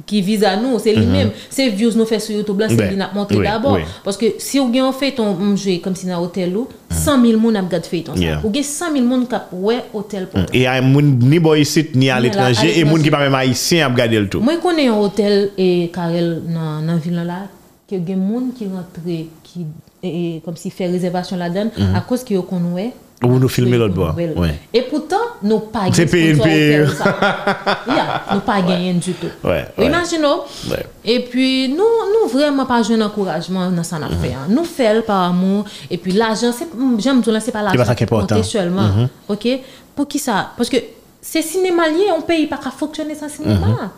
[0.06, 1.30] qui vise à nous, c'est lui-même.
[1.50, 3.74] C'est views nous fait sur YouTube là, c'est lui n'a montré d'abord.
[3.74, 3.82] oui.
[4.04, 7.38] Parce que si ou gen fait on jouer comme si dans hôtel ou, 100 000
[7.38, 8.12] moun ap gade fait ça.
[8.16, 8.40] Yeah.
[8.44, 10.40] Ou gen 100 000 moun kap ouais hôtel pour.
[10.54, 13.04] E a moun ni boy isit, ni al Ni ala- etranje, al e moun etranje.
[13.04, 14.40] ki pa mèm haïsien ap gade l tout.
[14.40, 17.48] Moi connais un hôtel et Karel dans dans ville là
[17.88, 19.66] que gen moun qui rentre qui
[20.02, 22.92] et, et, comme si fait réservation là-dedans à cause yo kon ouais
[23.24, 24.32] Ou nou filme l'autre bord, Ouais.
[24.36, 24.54] ouais.
[24.74, 26.86] Et pourtant, nous pas C'est gagné PNP.
[27.88, 29.26] Yeah, nous pas gagné du tout.
[29.42, 29.86] Ouais, ouais.
[29.86, 30.40] Imaginons.
[30.70, 30.84] Ouais.
[31.04, 34.40] Et puis, nous, nous vraiment pas joué d'encouragement dans ça affaire.
[34.50, 35.64] Nous faisons par amour.
[35.90, 38.34] Et puis, l'argent, c'est, j'aime dire, c'est pas l'argent ça qui est important.
[38.34, 38.42] Mhm.
[38.42, 38.88] compte seulement.
[39.28, 39.48] OK?
[39.94, 40.50] Pour qui ça?
[40.56, 40.76] Parce que
[41.22, 43.92] c'est cinéma lié, on paye pas qu'à fonctionner sans cinéma.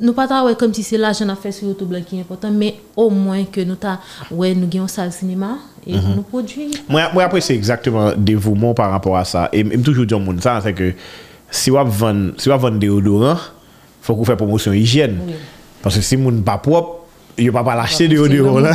[0.00, 2.18] nou pa ta wè kom si se la jen a fè sou YouTube la ki
[2.22, 3.98] important, men o mwen ke nou ta
[4.30, 6.14] wè nou gen yon sal sinema, e mm -hmm.
[6.16, 6.70] nou prodwi.
[6.88, 10.60] Mwen apre se exactement devouman par rapport a sa, e m toujou diyon moun sa,
[10.60, 10.94] se ke
[11.50, 13.38] si wap van, si van deodorant,
[14.02, 15.34] fòk ou fè promosyon hijyen, oui.
[15.82, 17.06] parce si moun pa prop,
[17.38, 18.74] yo pa pa l'achete deodorant la.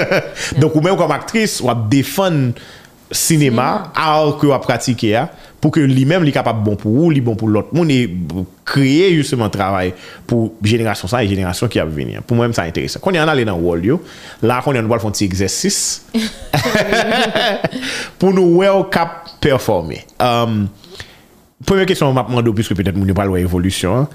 [0.60, 2.52] Donk ou men ou kom aktris, wap defan
[3.10, 7.36] sinema, ar ki wap pratike ya, pour que lui-même est capable bon pour vous, bon
[7.36, 8.10] pour l'autre monde et
[8.64, 9.92] créer justement travail
[10.26, 12.22] pour génération ça et génération qui va venir.
[12.22, 13.00] Pour moi ça intéressant.
[13.02, 14.02] Quand on est allé dans wall yo,
[14.42, 16.06] là quand on va faire un petit exercice
[18.18, 20.04] pour nous well cap performer.
[20.18, 20.68] Um,
[21.64, 24.08] première question m'a demandé puisque peut-être nous pas l'évolution.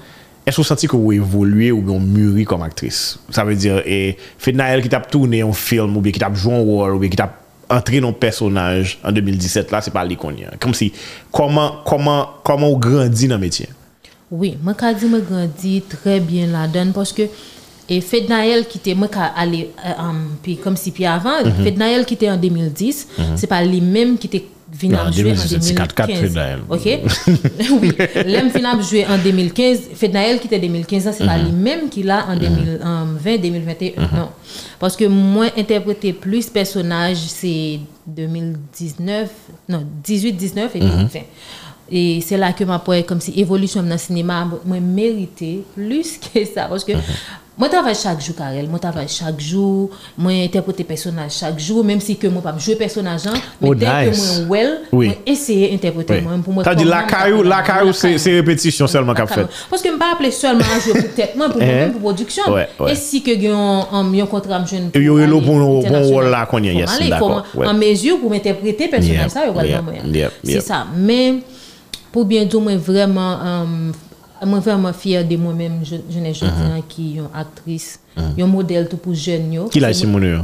[0.46, 3.82] Est-ce que vous sentez que vous évoluez ou bien mûri comme actrice Ça veut dire,
[3.84, 6.98] et Fednael qui t'a tourné un film, ou bien qui t'a joué un rôle, ou
[7.00, 7.32] bien qui t'a
[7.66, 10.56] tap entre yon personaj en 2017, la se pa li kon yon.
[10.62, 10.92] Kom si,
[11.34, 13.68] koman, koman, koman ou grandi nan metye?
[14.30, 17.28] Oui, moi ka di moi grandi très bien là-dedans parce que
[17.88, 21.78] et Fed Naël qui était moi aller euh, um, puis comme si puis avant Fed
[21.78, 24.44] Naël qui était en 2010 c'est pas lui même qui était
[24.84, 26.58] en jouer en 2017, c'est 4-4 Fed 2015 Naël.
[26.68, 26.80] OK?
[27.80, 27.92] Oui,
[28.24, 32.02] l'aime venu jouer en 2015 Fed Naël qui était 2015 c'est pas lui même qui
[32.02, 34.30] l'a en 2020 2021 non.
[34.78, 39.30] Parce que moi interpréter plus personnage c'est 2019
[39.68, 41.20] non 18 19 et 2020
[41.90, 46.18] et c'est là que ma poète comme si évolution dans le cinéma moi mérité plus
[46.34, 46.92] que ça parce que
[47.58, 52.00] moi travaille chaque jour Karel moi travaille chaque jour moi interpréter personnage chaque jour même
[52.00, 54.18] si que moi pas jouer personnage hein, mais Oh, dès nice.
[54.20, 55.06] que moi well Oui.
[55.06, 56.42] moi essayer interpréter Oui.
[56.42, 58.18] pour moi Ta di comment la capable la de- kayou, se kayou.
[58.18, 59.46] se repetisyon selman kap fet.
[59.70, 61.64] Parce que je ne pas appeler seulement à jouer pour tête, moi, pour Eh.
[61.66, 62.42] moi-même, pour production.
[62.52, 62.92] Ouais, ouais.
[62.92, 64.90] Et si que j'ai un, un, un contrat, je ne
[65.40, 67.30] pour nous- pour un rôle là qu'on y a, Il faut
[67.64, 69.82] en mesure pour m'interpréter personnage, ça, il y a
[70.24, 70.84] yep, C'est ça.
[70.94, 71.36] Mais,
[72.16, 73.92] pour bien dire, moi, vraiment, euh,
[74.46, 76.76] moi, vraiment fière de moi-même, je, je n'ai jamais Mm-hmm.
[76.76, 79.68] dit qui est une actrice, un modèle tout pour jeunes.
[79.70, 80.38] Ki la moun yo?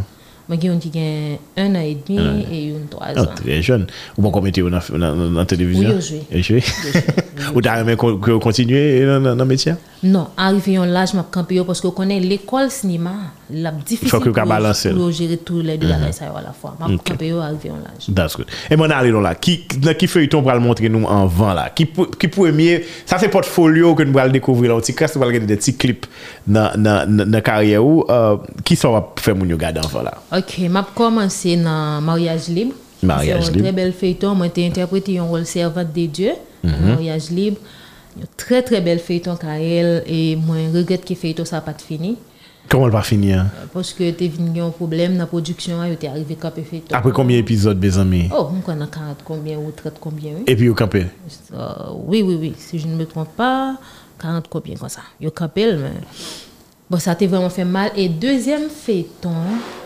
[0.49, 3.27] Moi, un qui a un an et demi et une trois Oh, ans.
[3.35, 3.87] très jeune.
[4.19, 5.97] Ou bon komete yo nan, nan, nan televizyon?
[5.97, 6.21] Oui.
[6.31, 6.61] Yo jwe?
[7.55, 9.73] Ou kon- kon- kontinue nan, nan, nan metye?
[10.03, 13.15] Non, arrivé en l'âge, m'a campé yo parce que connaît l'école cinéma,
[13.53, 16.75] la difficile Faut que pour pour gérer tous les deux ça yo à la fois.
[16.81, 18.15] M'a campé yo arrivé en l'âge.
[18.15, 18.47] That's good.
[18.71, 21.69] E mwen ale non la, ki, nan ki feuilleton pral montre nou an van la?
[21.71, 25.15] Ki, pou- ki premier, sa se portfolio ke nou pral dekouvri la, ou ti kras
[25.15, 26.07] nou pral gade de ti klip
[26.47, 29.89] nan, nan, nan, nan karye ou, uh, ki sa wap fè moun yo gade an
[29.93, 30.17] van la?
[30.39, 32.75] OK, m'a commencé dans Mariage libre.
[33.03, 33.65] Mariage C'est un libre.
[33.65, 36.33] très bel feuilleton, moi j'ai interprété un rôle servante de Dieu,
[36.65, 37.59] dans Mariage libre.
[38.21, 42.17] Un très très bel feuilleton Karel et moi regrette que feuilleton ça pas fini
[42.73, 43.51] Koman l pa fini an?
[43.73, 46.97] parce que t'es venu un problème dans la production, yo t'es arrivé cap feuilleton.
[46.97, 48.31] Apre kombien epizod, bezami?
[48.35, 50.45] Oh, on connaît 40 combien ou 30 combien oui.
[50.49, 50.97] E pi yo kampe?
[51.53, 51.69] Euh,
[52.07, 52.55] oui, oui, oui.
[52.57, 53.77] Si je ne me trompe pas,
[54.23, 55.03] 40 combien comme ça.
[55.21, 56.01] Yo kapel, mais...
[56.89, 57.91] Bon, ça t'a vraiment fait mal.
[57.97, 59.31] Et deuxième feuilleton,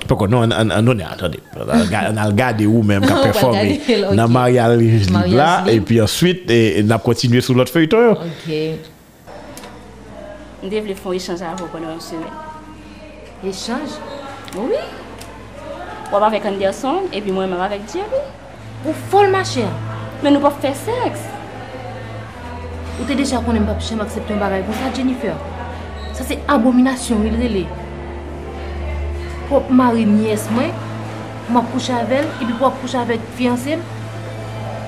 [0.07, 1.41] Poko, non, an, an, non, attendez.
[1.59, 4.15] An al gade ou menm On ka va performe gade, ok.
[4.15, 5.87] nan Marial Libre la, Mariage e Libre.
[5.91, 8.53] pi answit, e, nap kontinue sou lot feuilleton ok.
[10.63, 12.46] Nous devons faire échanger avec vous pendant une semaine.
[13.45, 14.01] Échange.
[14.57, 14.77] Oui.
[16.13, 18.07] On va avec Anderson et puis moi-même avec Jerry.
[18.87, 19.69] Ou folle, ma chère.
[20.23, 21.21] Mais nous ne pouvons pas faire sexe.
[23.01, 25.35] Ou t'es déjà qu'on n'aime pas jamais accepter un bagage comme ça, Jennifer.
[26.15, 27.67] Ça, c'est abomination, il relè.
[29.49, 30.65] Pour mari nièce, moi,
[31.51, 33.79] m'a couché avec elle, et puis pour coucher avec fiancé.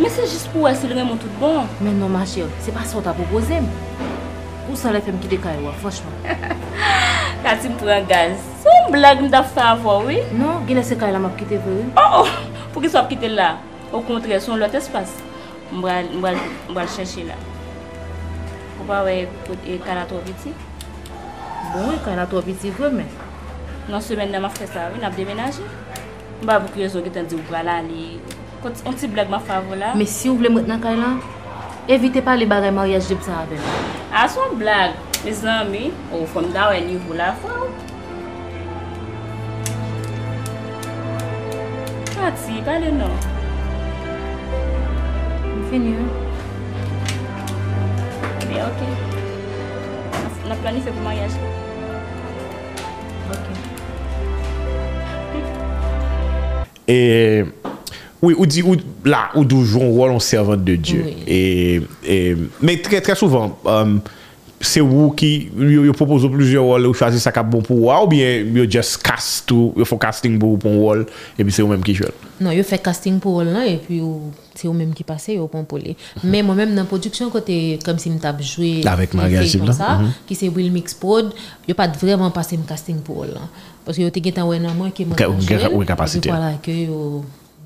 [0.01, 1.65] Mais c'est juste pour essayer de tout bon.
[1.83, 3.57] Mais non, ma chère, c'est pas ça que t'as proposé.
[4.69, 6.15] Ou sa la fèm ki de kay wè, fòchman.
[7.45, 8.37] Kati m pran gaz.
[8.65, 10.19] Son blag m da fè avò, oui.
[10.37, 11.77] Non, gine se kay la map kite vè.
[11.97, 12.35] Oh, oh,
[12.75, 13.55] pou ki sop kite la.
[13.93, 15.15] Au kontre, son lot espas.
[15.73, 15.81] M
[16.97, 17.39] chèche la.
[18.77, 19.23] Ou pa wè.
[21.73, 21.97] Bon,
[22.77, 23.09] vè men.
[23.89, 25.65] Non semen nan ma fè sa, oui, nan ap demenaje.
[26.43, 26.61] M ba
[26.93, 27.49] zo tan di ou
[29.41, 29.95] fè avò la.
[30.05, 31.17] Si ou vle mwen nan kay la,
[31.89, 33.59] evite pa li bagay maryaj dip sa avè.
[34.13, 37.55] A son blag, me zanmi, ou fòm da wè nivou la fò.
[42.13, 43.15] Kati, pale nou.
[45.47, 46.09] Mwen fè nye.
[48.49, 48.81] Me ok.
[50.49, 51.49] Na planife pou maryaj la.
[53.33, 53.47] Ok.
[56.89, 57.45] Et
[58.23, 61.05] oui, ou dit, ou, là, ou d'où joue un rôle en servante de Dieu.
[61.07, 61.17] Oui.
[61.27, 63.97] Et, et, mais très, très souvent, euh,
[64.61, 67.77] c'est vous qui yo, yo propose plusieurs rôles, ou choisissez ça qui est bon pour
[67.77, 71.07] vous, ou bien yo just cast tout, yo faut casting pour pour un rôle,
[71.39, 72.05] et puis c'est vous même qui joue.
[72.41, 74.03] Non, yo fè casting pou rôle et puis
[74.55, 75.95] c'est ou même qui passe, yo pon pou li.
[76.25, 77.51] Mais moi-même, nan production, kote,
[77.85, 81.33] comme si m'tap joué Avec Maria comme ça, qui c'est Will Mix Prod,
[81.69, 83.39] yo pat vraiment passé m casting pou rôle.
[83.85, 86.29] Parce que wè nan mwen ke mwen Ka- ka ou gen- jouel, ou kapasite.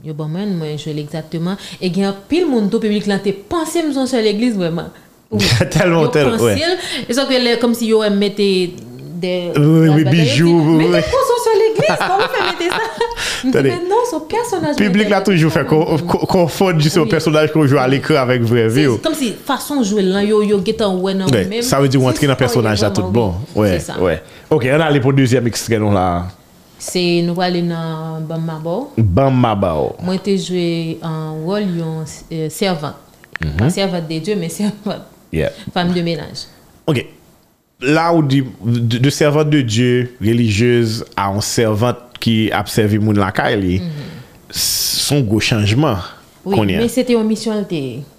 [0.04, 1.56] Yo, bon men, mwen jouel exactement.
[1.80, 4.90] Et gen pile moun to public lan te pense m son seul église, vraiment.
[5.32, 5.40] Oui.
[5.70, 6.58] Tellement, Yo tellement, pense ouais.
[6.60, 8.74] il, et ça que les- comme si yo aime mettre des
[9.56, 10.90] Oui, oui, la bijoux, Mais oui.
[10.90, 12.82] pourquoi son seul église Comment fait mettre ça?
[13.62, 14.76] Mais non, son personnage.
[14.76, 15.66] Public là m'intéresse toujours fait
[16.48, 18.86] fonde juste au personnage qu'on joue à l'écran avec vraie vie.
[18.88, 18.98] oh.
[19.02, 21.62] Comme si façon jouer là, yo yo get en ouais même.
[21.62, 23.32] ça veut dire rentrer dans le personnage là tout bon.
[23.54, 24.22] Ouais, ouais.
[24.50, 25.92] Ok, on a allé pour le deuxième extrait non
[26.82, 28.90] Se nou wale nan Ban Mabao.
[28.98, 29.92] Ban Mabao.
[30.02, 30.66] Mwen te jwe
[31.06, 32.98] an wol yon euh, servant.
[33.40, 33.56] Mm -hmm.
[33.58, 35.04] Pas servant de Diyo, men servant.
[35.32, 35.52] Yeah.
[35.72, 36.48] Femme de ménage.
[36.86, 37.06] Ok.
[37.80, 41.12] La ou di, de, de servant de Diyo, religieuse, mhm.
[41.16, 44.52] a an servant ki apsevi moun lakay li, mm -hmm.
[44.52, 45.98] son go chanjman
[46.44, 46.76] oui, konyen.
[46.76, 47.64] Oui, men se te yon misyon,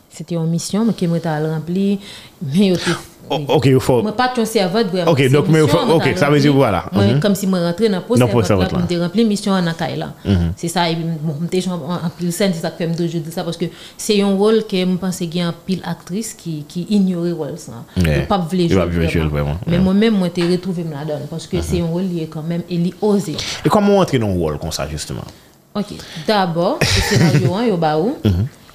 [0.09, 1.99] se te yon misyon, mwen ke mwen ta al rempli,
[2.41, 2.91] men yo te...
[3.29, 4.01] Ok, il faut.
[4.01, 5.11] Moi, pas ton servante vraiment.
[5.11, 6.85] Ok, donc, mais ok, ça veut dire, voilà.
[6.91, 7.19] Mhm.
[7.19, 10.13] comme si moi rentrais dans le poste me remplir mission en akay là.
[10.55, 13.57] C'est ça, et m'te joué en pile scène, c'est ça que toujours dire ça, parce
[13.57, 13.65] que
[13.97, 17.23] c'est un rôle que je pense qu'il y a un pile actrice qui, qui ignore
[17.23, 17.71] le rôle ça.
[17.97, 18.67] Ils pas jouer
[19.29, 22.27] vraiment, Mais moi-même, moi, j'ai retrouvé la donne, parce que c'est un rôle qui est
[22.27, 23.35] quand même, il est osé.
[23.65, 25.23] Et comment entrer dans un rôle comme ça, justement?
[25.75, 25.85] Ok,
[26.27, 27.97] d'abord, le scénario 1, yo ba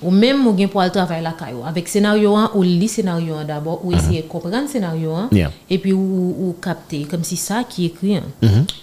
[0.03, 1.63] ou, même ou gen pour aller travailler la caillou.
[1.67, 5.51] Avec scénario 1, ou lit scénario 1 d'abord, ou essayer de comprendre scénario 1, Yeah.
[5.69, 5.99] et puis ou,
[6.39, 8.23] ou capter, comme si ça qui écrit, hein.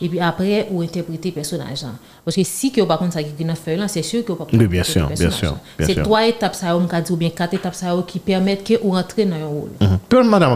[0.01, 1.83] et puis après, ou interpréter personnage.
[1.83, 1.95] hein.
[2.23, 4.31] Parce que si ou pas contre ça qui écrit dans feuille là, c'est sûr que
[4.31, 5.59] ou pas Oui, bien sûr, bien sûr, hein.
[5.79, 9.35] C'est trois étapes ça, ou bien quatre étapes ça, qui permettent que ou rentrer dans
[9.35, 9.69] un rôle.
[9.81, 9.99] Mhm.
[10.09, 10.51] Puis, madame,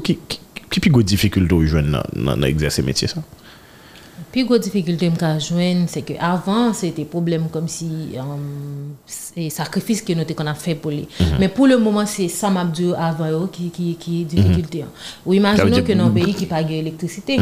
[0.00, 0.18] qui
[4.34, 8.20] Puis, grosse difficulté que je c'est que avant c'était problème comme si euh,
[9.06, 11.06] c'est sacrifice que nous qu'on a fait pour lui.
[11.38, 14.82] Mais pour le moment, c'est ça m'a dit avant yo qui qui qui est difficulté.
[14.82, 14.88] hein.
[15.24, 17.38] Ou imaginons dire- que dans un pays qui pas d'électricité.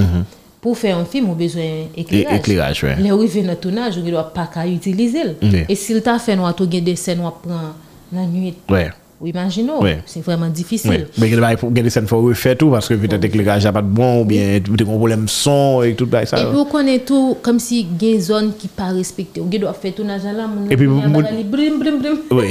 [0.61, 2.39] Pour faire un film, on a besoin d'éclairage.
[2.39, 2.97] Éclairage, ouais.
[3.01, 5.25] Les arrivé dans le tournage, on ne doit pas utiliser.
[5.25, 5.35] le.
[5.43, 5.65] Oui.
[5.69, 7.73] Et s'il t'a fait, nous avons des scènes, on prend
[8.13, 8.55] la nuit.
[8.69, 8.91] Ouais.
[9.23, 10.03] Ou imaginons, Ouais.
[10.05, 10.91] c'est vraiment difficile.
[10.91, 11.05] Oui.
[11.17, 13.81] Mais il y a des scènes faut refaire tout parce que peut-être l'éclairage n'a pas
[13.81, 16.41] de bon ou bien tu as un problème son et tout ça.
[16.41, 19.41] Et puis, on connaît tout comme si il y a une zone qui pas respectée.
[19.41, 22.17] On doit faire tournage là, mon Et puis, mon- brim, brim, brim.
[22.33, 22.51] Oui.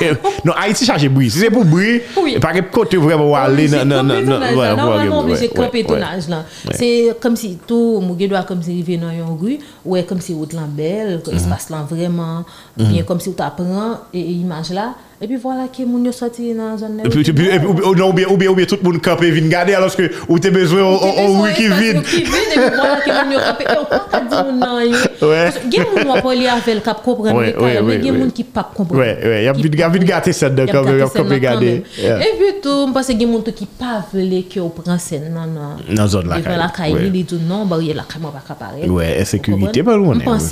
[0.44, 1.30] non, Haïti charge bruit.
[1.30, 2.38] Si c'est pour bruit, Oui.
[2.38, 4.76] pas que côté vraiment aller non non non non là.
[4.76, 6.44] Normalement, obligé de camper tournage là.
[6.72, 10.34] C'est comme si tout, mon doit comme si arrivé dans une rue, ouais, comme si
[10.34, 12.44] route là belle, que l'espace là vraiment,
[12.76, 14.92] bien comme si tu apprends et image là.
[15.22, 17.02] Et puis voilà que yo sorti dans la zone là.
[17.04, 19.02] Et puis, et puis, et puis, ou, bien, ou bien, ou bien tout le monde
[19.02, 21.96] campe et vient garder alors que ou t'as besoin espace vide.
[21.96, 22.24] Et puis
[22.56, 23.64] voilà que yo camper.
[23.64, 24.96] Et on pas dire mon nan yo.
[25.20, 28.18] Parce que gen moun wap li avec cap comprendre les cas, mais ouais, gen ouais.
[28.18, 29.02] moun qui pas comprendre.
[29.02, 31.84] Ouais, ouais, y a y a vite Y a y a comme là regarder.
[31.98, 35.96] Et puis tout, que gen moun tout qui pas que on prend scène nan nan.
[35.96, 37.10] Dans zone la caille, la caille, ouais.
[37.12, 38.90] il dit non, bah il la caille pas capable.
[38.90, 40.48] Ouais, insécurité, pas loin, On pense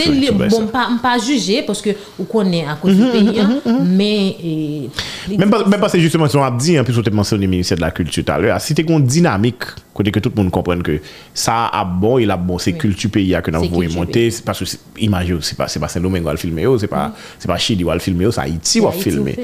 [0.50, 4.57] bon pas pas juger parce que on connaît à cause du pays hein, mais eh,
[5.36, 7.76] Même parce que justement, si on a dit, en plus, on a mentionné le ministère
[7.76, 10.50] de la Culture tout à l'heure, si tu une dynamique, côté que tout le monde
[10.50, 11.00] comprenne que
[11.34, 14.64] ça a bon, il a bon, c'est culture pays que nous voulons monter, parce que,
[15.00, 17.12] imaginez, c'est pas Saint-Domingue qui va le filmer, oh, c'est pas
[17.58, 19.36] Chili qui va le filmer, oh, c'est Haïti qui va le filmer.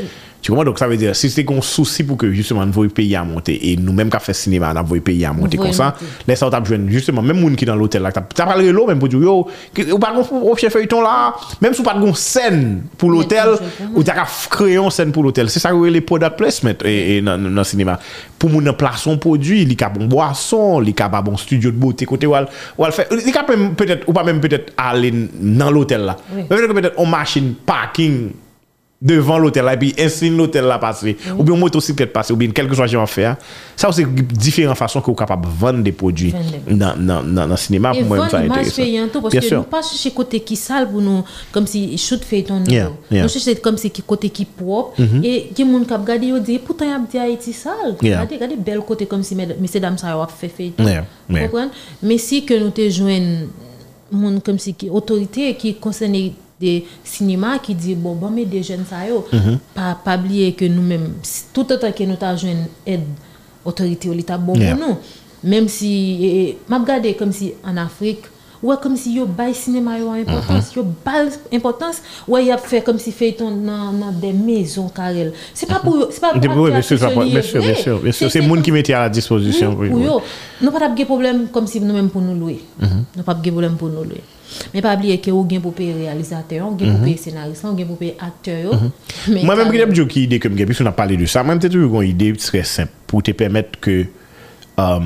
[0.44, 0.66] Tu comprends?
[0.66, 3.24] Donc ça veut dire, si c'est un souci pour que justement nous le pays à
[3.24, 5.94] monter, et nous-mêmes qui fait cinéma, nous le pays à monter comme ça,
[6.28, 9.08] laisse ça jeune, justement, même monde qui dans l'hôtel là, t'as parlé l'eau même pour
[9.08, 9.48] dire, yo,
[9.90, 13.54] ou pas au chef feuilleton là, même si pas de scène pour l'hôtel,
[13.94, 15.48] ou t'as créé une scène pour l'hôtel.
[15.48, 17.98] C'est ça que les product placement et, dans le cinéma.
[18.38, 21.70] Pour nous placer un produit, il y a bon boisson, il y a bon studio
[21.70, 22.46] de beauté, côté ou elle
[22.92, 26.18] fait, il y a peut-être, ou pas même peut-être aller dans l'hôtel là.
[26.50, 28.28] Peut-être peut-être on machine parking
[29.04, 32.50] devant l'hôtel là, et puis insigne l'hôtel là passer, ou bien motocyclette passer, ou bien
[32.50, 33.36] quelque chose à faire.
[33.76, 36.32] Ça, c'est différentes façons que vous capable de vendre des produits
[36.70, 37.92] dans, dans, dans, dans le cinéma.
[37.94, 38.82] Et Pour moi, ça intéressant.
[39.12, 39.58] tout, parce Bien que sûr.
[39.58, 43.22] nous pas chercher côté qui sale pour nous, comme si shoot fait ton Yeah, yeah.
[43.24, 44.94] Nous chercher comme si côté qui propre.
[45.22, 47.96] Et qui moun kap gade yo dit, pourtant y a dit Haïti sale.
[48.00, 48.22] Yeah.
[48.22, 50.72] Regardez, regardez bel côté comme si messieurs dames ça a fait fait.
[50.78, 51.48] Yeah, yeah.
[52.02, 53.48] Mais si que nous te joignent
[54.10, 58.62] moun comme si qui autorité qui concerne des cinémas qui dit bon bon mais des
[58.62, 59.58] jeunes ça yo Mm-hmm.
[59.74, 61.14] pas pas oublier que nous même
[61.52, 63.02] tout autant que nous t'a joindre aide
[63.64, 64.76] autorité ou l'état bon Yeah.
[64.76, 64.96] pour nous
[65.42, 68.22] même si m'a regardé comme si en Afrique
[68.64, 70.76] ouais comme si yo bail cinéma yo importance Mm-hmm.
[70.76, 74.88] yo bail importance ouais y a fait comme si fait ton dans dans des maisons
[74.88, 78.30] carrel c'est pas pour c'est pas pour Oui, bien sûr, bien sûr.
[78.30, 79.76] C'est monde qui mettait à la disposition.
[79.78, 80.06] oui, oui, pour oui.
[80.06, 80.22] yo.
[80.62, 82.60] Nous pas de problème comme si nous-mêmes pour nous louer.
[83.16, 84.22] Nous pas de problème pour nous louer.
[84.72, 87.74] Mais pas oublier que ou gain pour payer réalisateur, ou gain pour payer scénariste, ou
[87.74, 88.72] gain pour payer acteur.
[89.28, 92.10] Mais Moi-même, j'ai une idée comme puisqu'on a parlé de ça, moi-même, j'ai toujours une
[92.10, 94.06] idée très simple pour te permettre que
[94.78, 94.98] euh,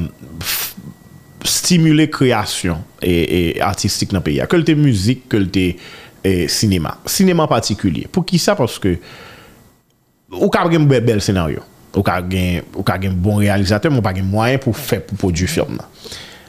[1.44, 4.42] stimuler création et, et artistique dans le pays.
[4.48, 5.48] Que le musique, que le
[6.48, 6.98] cinéma.
[7.04, 8.06] E, cinéma particulier.
[8.10, 8.98] Pour qui ça Parce que
[10.30, 11.60] ou ka un bel scénario,
[11.96, 15.16] ou ka gen ou ka gen bon réalisateur, mais pas gen moyen pour faire pour
[15.16, 15.78] produire film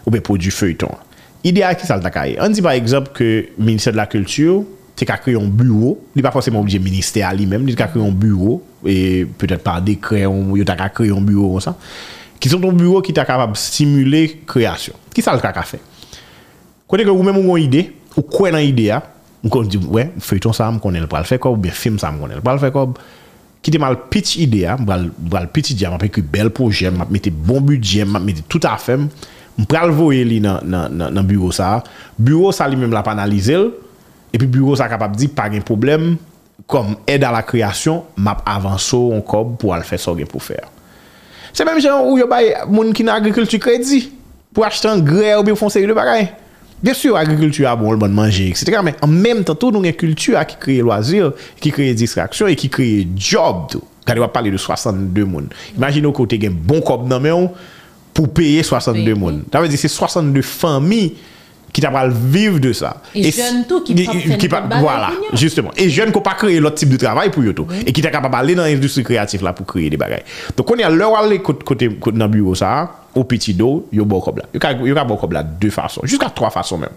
[0.06, 0.92] ou bien produire feuilleton.
[1.44, 4.64] Idéal qui ça le On dit par exemple que ministère de la culture
[4.96, 8.06] c'est qu'à créer un bureau, il n'est pas forcément obligé ministère lui-même, il qu'à créer
[8.06, 11.78] un bureau et peut-être par décret on il t'a créer un bureau ça.
[12.40, 14.94] qui sont ton bureau qui t'a capable de stimuler création.
[15.14, 15.82] Qui ça le cas fait
[16.88, 18.96] Quand que vous même une idée, ou quoi dans l'idée,
[19.44, 22.12] vous dit ouais, feuilleton ça me connaît pas le faire comme ou bien film ça
[22.12, 22.94] me connaît pas le faire comme
[23.62, 27.60] qui te mal pitch idée, bral pitch idée, m'a que bel projet, m'a mettre bon
[27.60, 31.84] budget, m'a mettre tout à fait, m'a le voyer li dans dans bureau ça.
[32.18, 33.58] Bureau ça lui-même l'a analyser
[34.32, 36.18] et puis bureau ça capable dire pas de problème
[36.68, 40.68] comme aide à la création, m'a avancer encore pour le faire ça pour faire.
[41.54, 44.06] Se menm jan ou yo bay moun ki nan agrikultu kredi
[44.54, 46.30] pou achete an gre ou bi ou fon seri de bagay.
[46.82, 48.80] Bien sûr, agriculture a bon, le bon manger, etc.
[48.82, 52.56] Mais en même temps, nous avons une culture qui crée loisirs, qui crée distraction et
[52.56, 53.68] qui crée job.
[53.70, 53.84] Tout.
[54.06, 57.52] Quand on va parler de 62 personnes, imaginez que vous avez un bon cop dans
[58.14, 59.44] pour payer 62 personnes.
[59.52, 61.16] Ça veut dire que c'est 62 familles
[61.74, 62.98] qui t'a pas vivre de ça.
[63.14, 65.72] Et, et jeunes tout qui, qui pas voilà, justement.
[65.78, 67.88] Et jeunes qui pas créer l'autre type de travail pour eux tout mm -hmm.
[67.88, 70.24] et qui t'a capable d'aller dans l'industrie créative là pour créer des bagailles.
[70.56, 72.72] Donc on est à l'heure aller côté côté dans bureau ça
[73.16, 74.46] au petit dos, yo bon comme là.
[74.54, 74.60] Yo
[74.96, 76.96] ka bon comme là deux façons, jusqu'à trois façons même.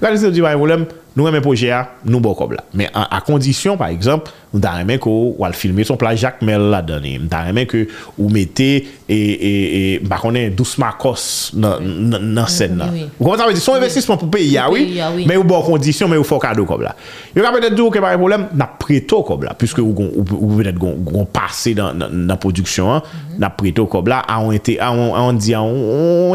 [0.00, 0.84] Là ils disent ouais, problème
[1.16, 1.72] nous aimons projet
[2.04, 5.84] nous bon comme là mais à à condition par exemple nous aimer que ou filmer
[5.84, 10.18] son plat Jacques Mel là donné nous aimer que ou mettez et et et bah
[10.20, 12.86] connaît douce marcos dans dans scène là
[13.18, 13.48] vous comprenez ça?
[13.48, 16.38] Veut dire son investissement pour payer ah oui mais ou bon condition mais ou faut
[16.38, 16.94] cadeau comme là
[17.34, 20.56] il y a peut-être dire que par problème n'a préto comme là puisque ou ou
[20.56, 23.02] peut-être gon passé dans dans production mhm.
[23.38, 26.34] n'a préto comme là a on été a on a on dit a on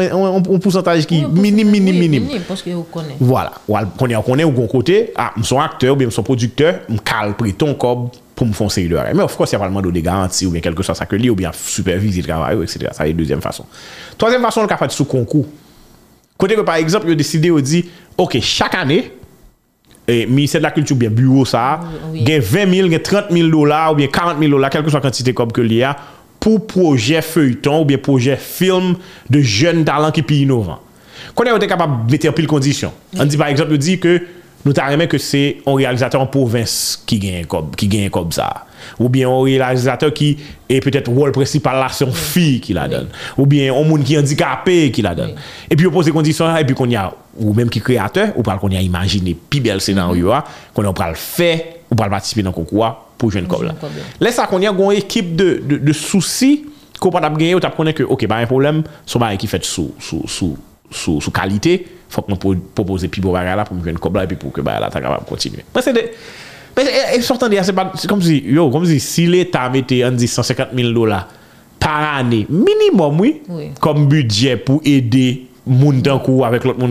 [0.50, 2.28] un pourcentage qui minime minime minime.
[2.46, 3.16] parce que vous connaissez.
[3.20, 3.52] Voilà.
[3.68, 7.34] Ou connaît on connaît ou côté, ah, je suis acteur, je suis producteur, je cale
[7.58, 9.90] ton cob pour me foncer de Mais of course, il y a pas le de
[9.90, 12.86] des garanties ou bien quelque chose ça que ou bien superviser le travail, etc.
[12.92, 13.64] Ça, c'est deuxième façon.
[14.16, 15.46] Troisième façon, on le fait sous concours.
[16.38, 17.84] Côté que par exemple, il a décidé, il dit,
[18.16, 19.12] OK, chaque année,
[20.06, 21.80] et ministère de la culture bien bureau ça
[22.10, 22.24] oui.
[22.24, 24.98] gain 20 000 gain 30 000 dollars ou bien 40 000 dollars quelle que soit
[24.98, 25.96] la quantité comme que l'IA
[26.40, 28.96] pour projet feuilleton ou bien projet film
[29.28, 30.80] de jeunes talents qui sont innovants.
[31.34, 32.92] Qu'on est capable de mettre en pile condition.
[33.16, 34.22] On dit par exemple, on dit que
[34.64, 38.66] nous t'arrêtons que c'est un réalisateur en province qui gagne comme qui gagne comme ça.
[38.98, 42.88] Ou bien un réalisateur qui est peut-être rôle principal là c'est une fille qui la
[42.88, 43.08] donne.
[43.36, 45.34] Ou bien un monde qui est handicapé qui la donne.
[45.70, 48.28] Et puis on pose des conditions et puis qu'on y a ou même qui créateur
[48.36, 50.32] ou pas qu'on y a imaginé plus bel scénario
[50.74, 53.74] qu'on on le fait ou pas participer dans concours pour jeune comme là.
[54.20, 56.64] Laisse ça qu'on y a une équipe de, de, de soucis
[56.98, 59.94] qu'on pas gagner ou t'as que OK pas un problème son mari qui fait sous
[59.98, 60.56] sous sous
[60.90, 61.78] sou, sou kalite,
[62.10, 64.64] fòk mwen propose pi bo bagay la pou mwen jwen kob la, epi pou ke
[64.66, 65.64] bagay la ta kapab kontinue.
[65.70, 66.06] Mwen se de,
[66.76, 69.28] mwen se, e, e sortan de, se pa, se kom si, yo, kom si, si
[69.30, 71.22] l'Etat mette an di 150 000 dola
[71.80, 73.70] par ane, minimum, oui, oui.
[73.82, 76.00] kom budget pou ede moun
[76.78, 76.90] moun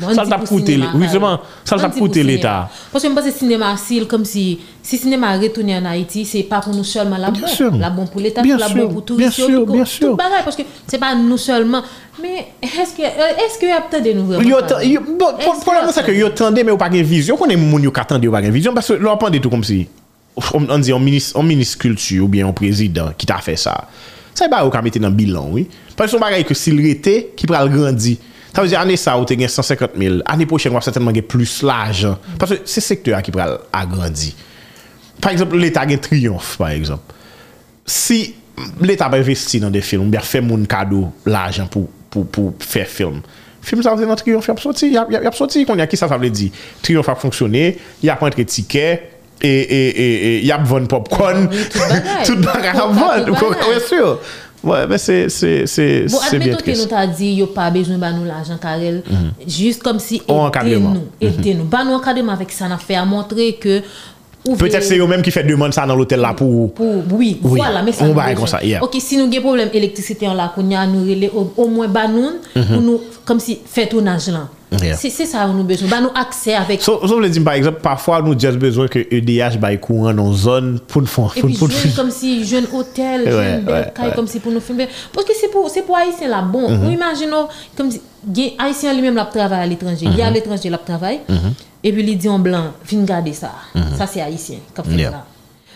[0.00, 1.12] Bon, sa di sa pou koute, cinéma, oui, kare.
[1.12, 2.68] seman, sa sa Bon, di koute pou l'Etat.
[2.68, 2.70] cinéma.
[2.92, 6.42] Parce que je pense que cinéma, si, comme si, si cinéma retourne en Haïti, c'est
[6.42, 7.46] pas pour nous seulement la Bien bon.
[7.48, 7.74] sûr.
[7.76, 10.16] La bon pour l'État, Bien la sûr, bon pour tout bien sûr, bien sûr.
[10.16, 11.82] Parce que c'est pas nous seulement.
[12.20, 14.46] Mais est-ce que, euh, est-ce que y a peut-être des nouvelles?
[14.46, 15.32] Yo tan- yo- bon,
[15.62, 18.26] Problème que- ke yo tende men ou pa gen vizyon konen moun yo ka tende
[18.28, 19.88] ou pa gen vizyon Parce que lò pande tout kom si
[20.36, 23.40] On on di, on minis, on minis kultu ou bien on prezident ki ta
[24.34, 25.66] Sa y ba ou ka mette nan bilan, oui
[25.96, 28.16] Pwè son bagay ke sil rete ki pral grandi.
[28.52, 31.60] Ta vezi ane sa ou te gen 150 mil, ane pochen wap certainman gen plus
[31.64, 32.18] l'ajan.
[32.40, 34.34] Pwè se sektor a ki pral agrandi.
[35.22, 37.14] Par exemple, l'Etat gen triyonf, par exemple.
[37.86, 38.34] Si
[38.82, 42.84] l'Etat pa investi nan de film, biya fè moun kado l'ajan pou, pou, pou fè
[42.88, 43.22] film,
[43.64, 46.10] film sa wè nan triyonf yap soti, yap, yap yap soti kon ya ki sa
[46.10, 46.50] sa vle di.
[46.84, 47.64] Triyonf ap fonksyonè,
[48.04, 48.86] yap antre tike,
[49.42, 51.48] e e, e, e, yap von popcorn,
[52.26, 54.16] tout bagay ap von, ou kon wè syo.
[54.64, 56.12] Ouais, mais c'est bon, bien triste.
[56.14, 59.02] Bon, admettons que nous t'a dit, yo pas besoin de nous l'argent, Karel.
[59.10, 59.32] Mhm.
[59.48, 61.64] Juste comme si, aidez-nous, aidez-nous.
[61.64, 61.70] Mhm.
[61.70, 63.80] Pas nous encadrement avec ça, n'a fait à montrer que
[64.58, 66.72] Peut-être c'est eux même qui fait demande ça dans l'hôtel là pour...
[66.74, 68.82] Pour, oui, Oui, voilà, mais ça on nous va comme ça, yeah.
[68.82, 71.86] Ok, si nous avons problème électricité en là, qu'on a nous relais, au, au moins,
[71.86, 72.30] bah, nous,
[72.66, 74.48] pour nous, comme si, fait tournage là.
[74.72, 74.78] Mhm.
[74.84, 74.96] Yeah.
[74.96, 75.88] C'est ça que nous besoin.
[75.88, 76.80] Bah, nous accès avec.
[76.82, 80.80] Sauf le dire, par exemple, parfois nous just besoin que EDH baille courant dans zone
[80.88, 81.26] pour nous faire...
[81.26, 84.88] Pour- pour- comme si, jeune hôtel, Ouais, jeune ouais, comme si pour nous filmer.
[85.12, 86.68] Parce que c'est pour, c'est pour Haïtien là, bon.
[86.70, 86.86] Mhm.
[86.86, 88.00] Ou imaginons, comme si,
[88.58, 90.06] Haïtien lui-même la travaille à l'étranger.
[90.06, 90.30] Il y a Mhm.
[90.30, 91.20] à l'étranger la travaille.
[91.84, 93.52] Et puis, il dit en blanc, viens garder ça.
[93.96, 94.98] Ça, c'est Haïtien, Mhm.
[94.98, 95.24] Yeah.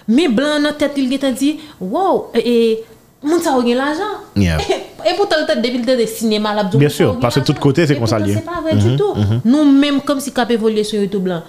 [0.08, 2.84] Mais blanc, dans la tête, il dit, wow, et, et,
[3.24, 4.02] moun sa ou gen l'argent.
[4.36, 4.58] Yeah.
[5.08, 7.54] Et pourtant, le tête depuis le temps de cinéma, là, Bien sûr, parce que tout
[7.54, 8.34] côté, c'est Et comme ça lié.
[8.34, 9.14] C'est pas vrai du tout.
[9.44, 11.42] Nous-mêmes, comme si cap évolué sur YouTube blanc.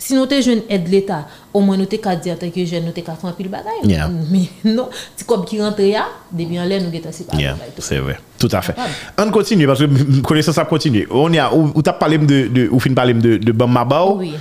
[0.00, 3.12] Si nous te jeune aide l'État, au moins nous ka dire que jeune, nous ka
[3.14, 3.84] faire pile bagaille.
[3.84, 4.08] Yeah.
[4.08, 7.98] Mais non, si comme qui rentre là, depuis en l'air, nous c'est pas Yeah, c'est
[7.98, 8.18] vrai.
[8.38, 8.74] Tout à fait.
[9.18, 11.06] On continue parce que m- connaissance ça continue.
[11.10, 13.70] On y a ou, ou t'as parlé de de ou fin parlé de de Bam
[13.70, 14.16] Mabao.
[14.16, 14.32] Oui.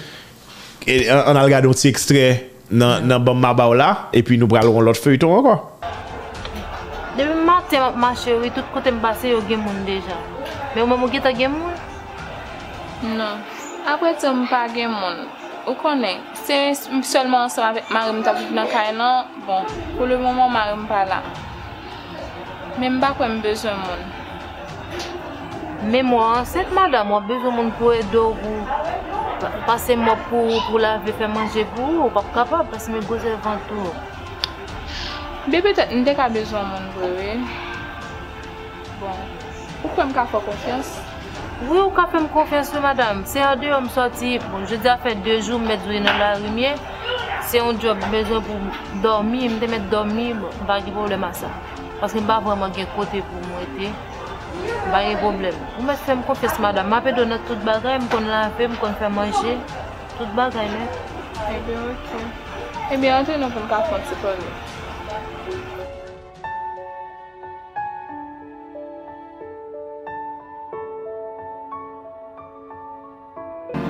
[0.87, 4.47] Et on a regardé un petit extrait dans dans Bam Mabao là et puis nous
[4.47, 5.77] prendrons l'autre feuilleton encore.
[7.17, 10.15] Depi maten ap mache, oui, tout kote m pase yo gen moun deja.
[10.73, 11.75] Men ou mwen mou geta gen moun?
[13.17, 13.41] Non.
[13.91, 15.25] Apre te m pa gen moun.
[15.69, 16.55] Ou konen, se
[17.05, 19.67] solman ansan avèk marim ta viv nan kay nan, bon,
[19.97, 21.19] pou le mouman marim pa la.
[22.79, 24.01] Men mba kwen mbezon moun.
[25.91, 30.95] Men mwen, set madam wap bezon moun pou edo ou pase mwa pou pou la
[31.05, 33.93] ve fè manje pou ou pap kapab pase mwen goze vantou.
[35.51, 37.37] Be petet mdek a bezon moun pou we.
[39.03, 39.21] Bon,
[39.83, 40.97] ou kwen mka fò konfians?
[41.67, 43.25] Oui, ou ka fèm konfyansou, madame.
[43.27, 45.91] Se an de yo m soti, bon, je di a fè 2 jou m mèdou
[46.05, 46.69] nan la rumye.
[47.49, 51.33] Se yon job bezon pou dormi, m te mèd dormi, bon, m ki problem a
[51.35, 51.51] sa.
[51.99, 53.91] Paske m ba vreman gen kote pou m wete.
[53.91, 55.59] M gen problem.
[55.75, 56.93] Ou mèd fèm konfyansou, madame.
[56.93, 59.59] M apè donat tout bagay, m kon la fèm, m kon fè manje.
[60.15, 60.89] Tout bagay, mè.
[61.43, 62.19] Eh Ebe, ok.
[62.87, 64.68] Eh Ebe, an nou pou m ka fòm se kon mè.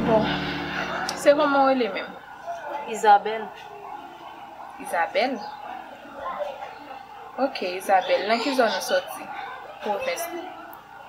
[0.09, 0.25] Bon,
[1.21, 2.05] se koman wè lè mèm?
[2.89, 3.45] Isabelle.
[4.81, 5.37] Isabelle?
[7.45, 9.27] Ok, Isabelle, nan ki zon nou soti?
[9.83, 10.23] Pou fès?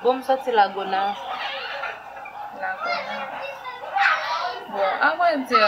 [0.03, 1.01] Bon, soti la gona.
[2.61, 3.23] La Gonan.
[4.75, 5.63] Bon, anwen di,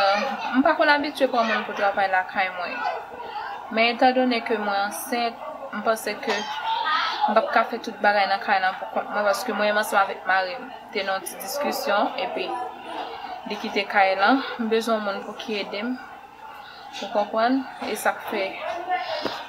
[0.58, 2.76] m pa kon abitwe kon moun pou trapay la kay mwen.
[3.70, 5.40] Men, etan donè ke mwen ansen,
[5.72, 9.24] m pase ke m bap ka fè tout bagay nan kay nan pou kont mwen,
[9.30, 10.68] paske mwen yaman seman vek Marim.
[10.92, 12.50] Tenon ti diskusyon, epi...
[13.46, 14.38] di kite kay lan,
[14.70, 15.96] bezon moun pou ki edem,
[16.94, 17.58] pou konpon,
[17.90, 18.52] e sak fe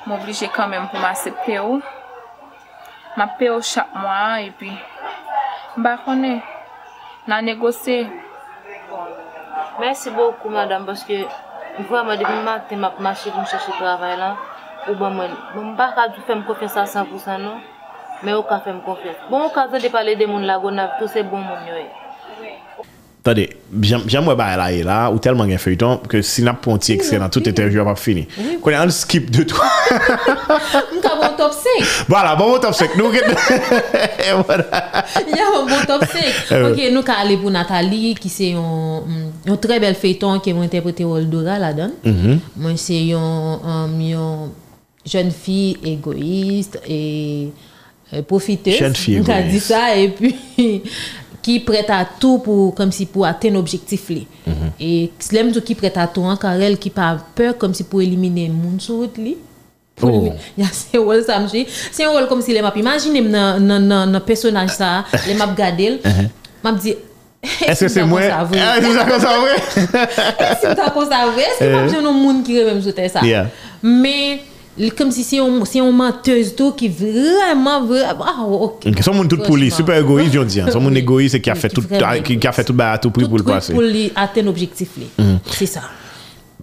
[0.07, 1.77] m'oblije kanmen pou m'asepte ou,
[3.17, 4.71] m'ape ou chak mwa, e pi,
[5.77, 6.41] mba konen,
[7.29, 8.01] nan negose.
[9.79, 11.23] Mersi boku madame, paske
[11.89, 14.37] vwèman depi maten map mache di mchache travay lan,
[14.87, 17.61] ou ban mwen, bon, mba ka di fèm konfensa 100% nou,
[18.23, 19.29] men ou ka fèm konfensa.
[19.29, 22.02] Bon, ou ka zan de pale de moun lagonav, tou se bon moun yo e.
[23.25, 23.51] Attendez,
[23.81, 26.71] j'aime j'aime ouais bah là et là ou tellement gen feuilleton que si n'a pas
[26.71, 28.27] un petit extrait dans toute interview va pas fini.
[28.61, 29.63] Qu'on a un skip de toi.
[29.89, 32.05] Ka bon top 5.
[32.09, 33.05] voilà, bon top 5 nous
[34.45, 34.65] voilà.
[35.25, 36.51] Il y a un bon top 5.
[36.51, 36.73] Euh.
[36.73, 39.01] ok, nous aller pour Nathalie, qui c'est un,
[39.47, 41.91] un très bel feuilleton qui m'a interprété Oldora là-dedans.
[42.57, 44.49] Moi, c'est une
[45.05, 47.51] jeune fille égoïste et
[48.27, 48.75] profiteuse.
[48.75, 50.35] Jeune fille On a dit ça et puis
[51.43, 54.25] qui prête à tout pour comme si pour atteindre objectif li.
[54.79, 57.83] Et l'aime tout qui prête à tout en car elle qui pas peur comme si
[57.83, 59.37] pour éliminer moun sur route li.
[60.01, 60.33] Oh.
[60.73, 61.67] se rol sa mjwe.
[61.69, 65.03] Se yon rol kom si le map imagine m nan, nan, nan, nan personaj sa,
[65.27, 65.99] le map gade l,
[66.63, 66.95] map di,
[67.67, 68.21] Est-ce que c'est moi?
[68.31, 70.57] Ah, c'est ça comme ça, vrai?
[70.61, 73.23] Si mta kon sa vre, eske pa pje nou moun ki remem jote sa.
[73.27, 73.51] Yeah.
[74.77, 78.87] Me, li- kom si se yon, se yon menteuse tou ki vreman, vreman, ah, ok.
[78.89, 79.77] Ok, Son moun tout pou li, Franchement.
[79.77, 80.61] super égoïste, yon di.
[80.61, 80.71] an.
[80.71, 82.97] Son moun égoïste qui a fait qui tout, vraiment qui, qui a fait tout à
[82.97, 83.73] tout prix pour le passer.
[83.73, 85.07] Pour li atteindre objectif li.
[85.51, 85.81] C'est ça.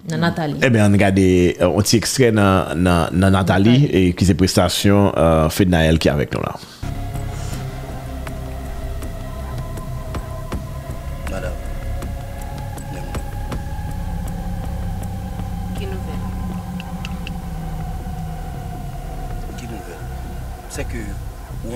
[0.08, 0.54] Nan Nathalie.
[0.62, 2.74] Eh bien, on regarde euh, un petit extrait dans,
[3.12, 6.54] Nathalie et qui c'est prestation euh, Naël qui est avec nous là.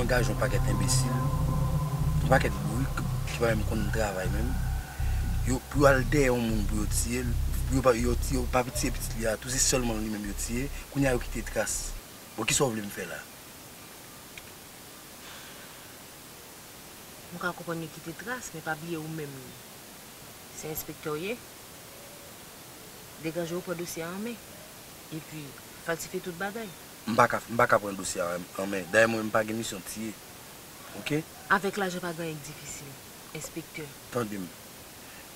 [0.04, 1.06] Ou engage un paquet imbécile,
[2.24, 2.88] un paquet bourrique
[3.26, 4.52] qui va même qu'on travail même.
[5.46, 7.24] Yo pour aller derrière un monde pour yo tirer,
[7.66, 10.32] pour yo pas yo tirer pas petit petit là, tout c'est seulement lui même yo
[10.32, 11.92] tirer, qu'on y a yo quitté trace.
[12.36, 13.16] Bon qui sont voulu me faire là?
[17.34, 18.76] Mwen ka kompon kite tras, pa.
[20.54, 20.92] Se pou
[26.22, 26.83] tout.
[27.06, 28.22] Mbaka, mbaka pren dosye
[28.58, 28.84] anmen.
[28.92, 30.12] Daye mwen mpa gen misyon tiye.
[31.00, 31.18] Ok?
[31.52, 32.88] Avèk la, jè pa gen ek difisil.
[33.36, 33.90] Inspekteur.
[34.14, 34.46] Tande m.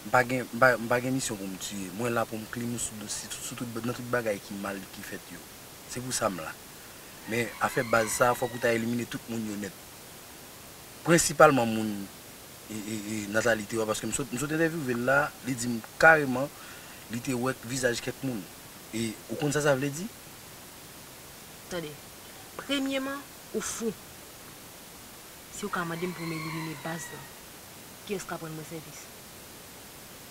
[0.08, 0.22] Mpa
[1.02, 1.90] gen misyon pou m tiye.
[1.98, 3.28] Mwen la pou m klim sou dosye.
[3.36, 5.42] Soutout nan tout bagay ki mal ki fet yo.
[5.92, 6.54] Se pou sa m la.
[7.28, 9.84] Men, afè baz sa, fòk ou ta elimine tout moun yon net.
[11.04, 11.90] Prinsipalman moun
[12.72, 13.84] e, e, e, natalite yo.
[13.88, 16.48] Paske m sot interviewè la, li di m kareman,
[17.12, 18.40] li te wèk vizaj ket moun.
[18.96, 20.08] E, ou kon sa sa vle di?
[21.68, 21.92] Tade,
[22.56, 23.20] premyeman,
[23.54, 23.92] ou fou.
[25.56, 27.22] Si ou ka madem pou mè elimine baz la,
[28.06, 29.06] ki eska pon mwen servis?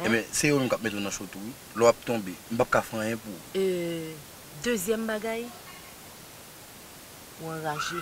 [0.06, 1.40] eh mais c'est eux qui mettre dans chautou.
[1.76, 2.34] L'eau a tombé.
[2.52, 3.34] M'pa ka faire rien pour.
[3.56, 4.14] Euh,
[4.64, 5.46] Dezyem bagay,
[7.42, 8.02] ou enraje.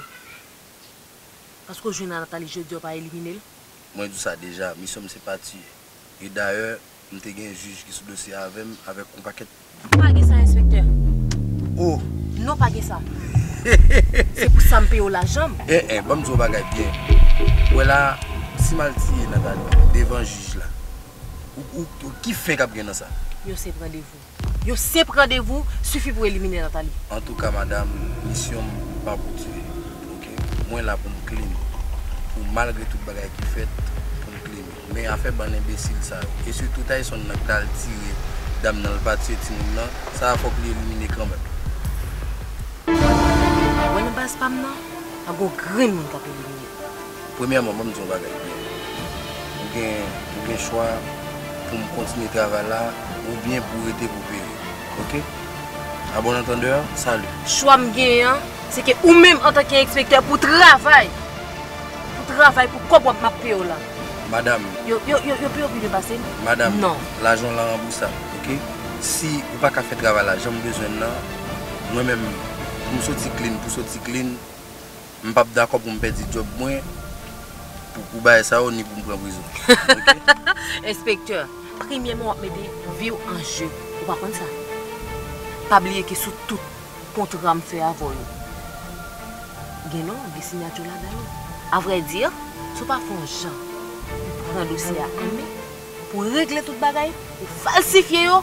[1.67, 3.39] Pasko jwen nan Nathalie je di ou pa elimine l.
[3.95, 4.73] Moi tout ça déjà,
[5.07, 5.59] c'est pas tuer.
[6.21, 6.79] Et d'ailleurs,
[7.11, 9.45] nous avons un juge qui sous dossier avec avec un paquet
[9.91, 10.85] Pa ge sa, inspekteur.
[11.77, 12.01] Oh,
[12.55, 13.01] Non pa ge sa.
[14.39, 15.51] Se pou sa mpe yo la jam.
[15.67, 16.87] eh eh, bon me bagay bien.
[17.73, 18.17] Voilà,
[18.57, 20.63] si mal tirer Nathalie devant juge là.
[21.75, 21.85] Ou,
[22.21, 23.07] qui fait cap dans ça?
[23.45, 24.65] Yo se prendez-vous.
[24.65, 26.87] Yo se prendez-vous, suffit pour éliminer Nathalie.
[27.11, 27.89] En tout cas, madame,
[28.23, 28.63] mission
[29.03, 29.61] pas pour tuer.
[30.13, 30.69] OK?
[30.69, 31.51] Moi là pour me clean.
[32.33, 33.67] Pour malgré tout bagay qui fait
[34.21, 34.65] pour me clean.
[34.93, 36.21] Mais en fait ban imbécile ça.
[36.47, 38.15] Et surtout taille son nak dal tirer
[38.63, 41.27] dame dans le pas nan, ça faut que l'éliminer quand
[44.15, 44.75] nan baz pam nan,
[45.27, 46.67] a go gren moun kap elimine.
[47.37, 48.55] Premièrement, moi, je dis un bagage bien.
[49.61, 50.03] Ou gen,
[50.39, 50.87] ou gen choix
[51.69, 52.81] pour me continuer le travail là,
[53.27, 54.55] ou bien pour rester pour payer.
[55.01, 55.21] Ok?
[56.17, 57.27] À bon entendeur, salut.
[57.45, 58.39] Chwa m gen an,
[58.71, 61.09] se ke ou menm an tanke inspekteur pou travay.
[62.15, 63.75] Pou travay pou kop wap map peyo la.
[64.31, 66.15] Madame, Yo, yo, yo, yo peyo pi de pase?
[66.45, 66.95] madame, Non.
[67.21, 68.13] l'argent là remboursable.
[68.39, 68.55] Ok?
[69.01, 71.07] Si ou pas qu'à faire travail là, j'ai besoin là,
[71.93, 72.54] moi-même, pour me
[73.35, 73.87] clean, je ne
[75.23, 76.71] suis pas d'accord pour me perdre le job moi,
[77.93, 79.41] pour pour bailler ça ou ni pour me prendre prison.
[79.89, 80.89] Ok?
[80.89, 81.47] Inspekteur,
[81.79, 82.53] premièrement wap mette
[82.99, 83.69] vi ou an jeu.
[84.01, 84.47] Ou pa kon sa?
[85.69, 86.61] Pa bliye ke sou tout
[87.15, 88.25] kontra m fe avon yo.
[89.93, 91.23] Gen non, ge signatyo la dan yo.
[91.71, 92.33] A vre dir,
[92.77, 93.55] sou pa fon jan.
[94.09, 95.47] Pou pran dosye a ame,
[96.11, 98.41] pou regle tout bagay, pou falsifiye yo.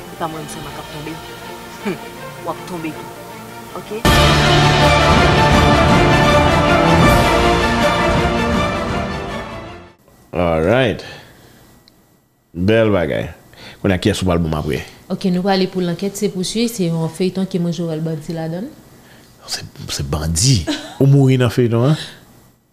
[0.00, 2.00] E pa mwen mse man kap tombe.
[2.48, 3.15] Wap tombe tou.
[3.74, 3.90] ok?
[10.36, 11.02] Alright.
[12.52, 13.30] Bel bagay.
[13.82, 14.82] Kon a kye sou bal bou ma pouye.
[15.12, 18.34] Ok, nou pa ale pou l'anket se pousuy, se yon feyton ki mwen al bandi
[18.36, 18.66] la don?
[19.46, 20.64] Se bandi?
[20.98, 22.00] Ou mouri nan feyton an?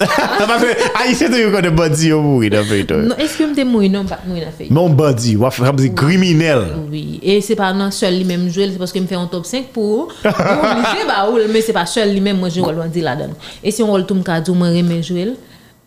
[0.04, 3.08] Que Haïtien te yon kon de bandi ou mouri nan feyton.
[3.10, 4.76] Non, eske mte moui non pa moui na feuilleton?
[4.76, 6.66] Non bandi, waf ramzi kriminel.
[6.89, 9.28] Oui, et c'est pas non seul li même jouer, c'est parce que me fait un
[9.28, 12.74] top 5 pour pour obliger bah ou mais c'est pas seul li même moi jouer
[12.74, 13.34] Londi la donne.
[13.64, 13.84] Et si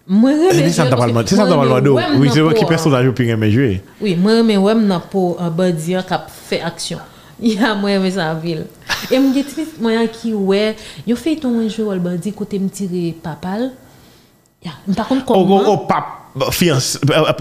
[0.08, 1.24] E se sa ta palman
[1.82, 1.98] do.
[2.30, 3.80] Se ki personaj ou pi reme jwe.
[4.00, 5.00] Oui, wèm nan
[5.38, 6.98] un bandi k'ap fait action.
[7.38, 8.64] Ya moi remet sa ville.
[9.10, 10.74] Et me get triste moi qui ouais,
[11.06, 13.72] yo fait ton jouer le bandi côté me tirer papal.
[14.96, 16.04] Par contre comment o, pap,
[16.52, 16.98] fians,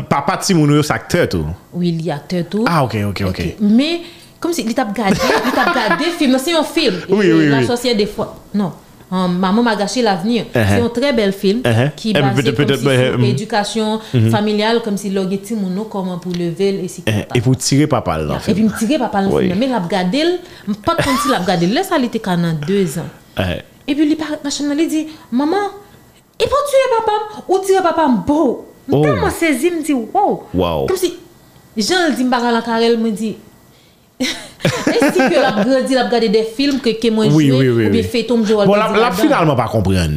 [0.10, 1.46] papa ti moun yo sakteur tou.
[1.74, 2.66] Oui, il a acteur tout.
[2.68, 3.56] Ah, ok, ok, ok.
[3.62, 4.02] Mais,
[4.40, 6.96] comme si il t'a gardé, il t'a gardé film, c'est un film.
[7.10, 7.96] Oui, Et oui, La oui.
[7.96, 8.36] des fois.
[8.54, 8.72] Non.
[9.12, 10.46] euh, Maman m'a gâché l'avenir.
[10.54, 10.66] Uh-huh.
[10.68, 11.92] C'est un très bel film Uh-huh.
[11.96, 12.42] qui Eh, est basé
[12.78, 13.24] si ouais, sur hum.
[13.24, 14.00] éducation
[14.32, 17.88] familiale, comme si l'on était mon comment pour lever et si Eh, Et pour tirer
[17.88, 18.40] papa là.
[18.48, 19.54] Et puis me tirer papa le Oui.
[19.58, 20.24] Mais l'a regardé,
[20.86, 21.68] pas comme si l'a regardé.
[21.68, 23.10] Laisse ça, il était quand même deux ans.
[23.40, 24.18] Eh, Et puis, il
[24.80, 25.58] il dit, maman,
[26.40, 28.66] il faut tuer papa ou tirer papa beau.
[28.92, 29.02] Oh.
[29.02, 30.44] Tellement saisi, me dit, wow.
[30.54, 30.86] Wow.
[30.88, 31.14] Comme si,
[31.76, 33.36] Jean le dit, m'bara la carrel, me dit,
[34.20, 37.86] est-ce que la grandi, la regardé des films que, que moi Oui, joué, oui, oui.
[37.88, 38.08] ou bien oui.
[38.08, 38.68] fait Tom Joel.
[38.68, 40.08] Bon, la, la finalement pas comprendre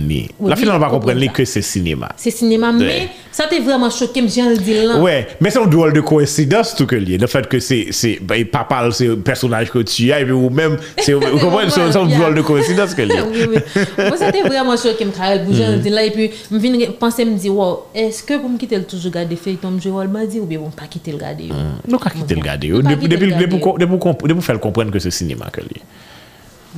[0.44, 2.10] la finalement pas comprendre que c'est cinéma.
[2.16, 3.08] C'est cinéma, mais
[3.38, 4.98] Ça t'est vraiment choqué, me le dit là.
[4.98, 7.18] Ouais, mais c'est un drôle de coïncidence tout que lié.
[7.18, 10.50] Le fait que c'est ben, papa, c'est un personnage que tu as, et puis ou
[10.50, 13.20] même, c'est un drôle de coïncidence que lié.
[13.30, 13.82] oui, oui.
[13.96, 16.90] Moi, ça t'est vraiment choqué, me Karel Boujan le dit là, et puis je viens
[16.98, 20.04] penser, me dire, wow, est-ce que pour me quitter le toujours garder Feuilleton, je vais
[20.04, 21.44] le dire, ou bien on pas quitter le garder?
[21.44, 21.92] Mmh.
[21.92, 22.68] Non, pas quitter le bon, garder.
[22.70, 23.94] Depuis
[24.26, 25.80] pour faire comprendre que c'est cinéma que lié.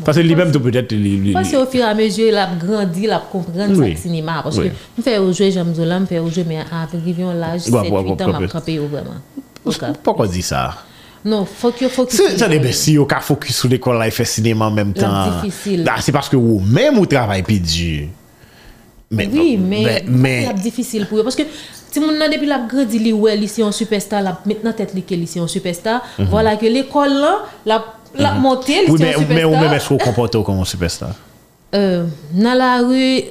[0.04, 3.02] Parce que lui-même peut-être il- il- Parce qu'au fur et à mesure, il a grandi,
[3.04, 4.40] il a compris le cinéma.
[4.42, 4.64] Parce que
[4.96, 7.90] je fais jouer James Zola, je fais jouer, mais arrivé à l'âge 7 Ouais, 8
[7.90, 9.92] ouais, ans, ouais, je camper vraiment.
[10.02, 10.74] Pourquoi on dit ça?
[11.24, 14.10] Non, faut que faut que C'est ça ben si cas focus sur l'école là il
[14.12, 15.40] fait cinéma en même temps.
[15.42, 15.84] difficile.
[15.84, 18.06] Là c'est parce que vous même vous travaillez plus dur.
[19.10, 21.42] Mais Oui, mais mais, c'est difficile pour eux parce que
[21.90, 26.00] si mon depuis la grandi li c'est un superstar maintenant tête li c'est un superstar
[26.18, 27.84] voilà que l'école là la
[28.16, 28.92] la montée Mhm.
[28.92, 31.10] oui c'est mais mais ou même est-ce qu'on comporte comme un superstar?
[31.74, 33.22] Euh, dans la rue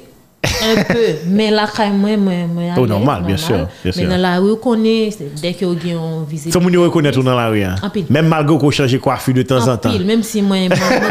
[0.42, 4.08] un peu mais là quand moi moi moi Oh, normal, bien sûr, bien mais sûr.
[4.08, 7.34] dans la rue qu'on est c'est- dès que on visite Ça, yo reconnaît tout dans
[7.36, 7.62] la rue.
[7.62, 7.74] hein.
[8.08, 9.90] Même malgré qu'on change de coiffure de temps en, en temps.
[9.90, 10.68] pile, même si moi, moi,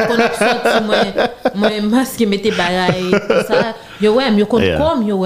[0.07, 0.95] connais sorti, moi,
[1.53, 3.75] moi, masque, mettez bagaille, tout ça.
[4.01, 4.77] Yo, ouais, yo Yeah.
[4.77, 5.25] comme, yo.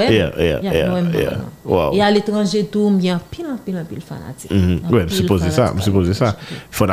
[1.65, 1.93] Wow.
[1.93, 4.51] Et à l'étranger, tout, bien, pile, en pile, en pile fanatique.
[4.51, 4.81] Mhm.
[4.89, 5.73] Pile c'est posé ça,
[6.13, 6.35] ça.
[6.71, 6.85] Il faut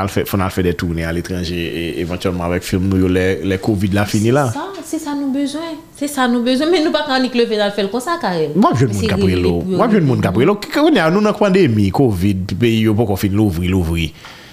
[0.48, 4.04] faire, des tournées à l'étranger et éventuellement avec film nous yo, les les Covid là
[4.04, 4.52] fini là.
[4.84, 5.60] C'est ça nous besoin.
[5.96, 6.68] C'est ça nous besoin.
[6.70, 8.54] Mais nous pas quand on le faire comme ça, carrément.
[8.56, 9.62] Moi je monde Gabrielo.
[9.66, 10.60] Moi je monde Gabrielo.
[10.72, 14.10] Qu'on est nous dans pandémie Covid pays yo pas qu'on fin l'ouvrir l'ouvrir.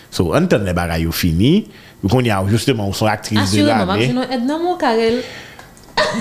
[0.09, 1.67] So on les yo fini.
[2.09, 4.13] Qu'on y a justement son actrice de je.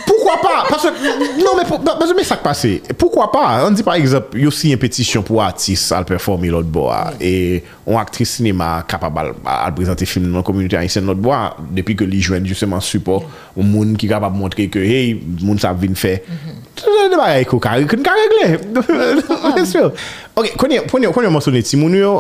[0.07, 2.67] Pourquoi pas Parce que, non, mais, pour, non, mais ça qui passe.
[2.99, 6.03] Pourquoi pas On dit par exemple, il y a aussi une pétition pour artistes à
[6.03, 7.13] performer l'autre bois.
[7.13, 7.17] Mm.
[7.21, 11.95] Et une actrice cinéma capable à présenter film dans la communauté haïtienne l'autre bois, depuis
[11.95, 13.61] que les jeunes justement support, mm.
[13.61, 16.19] au monde qui est capable de montrer que, hey, le monde ça vient faire.
[16.27, 16.76] Mm -hmm.
[16.77, 18.49] Dè ba yè kou ka regle.
[20.37, 22.11] Ok, konye yon monson eti moun yo,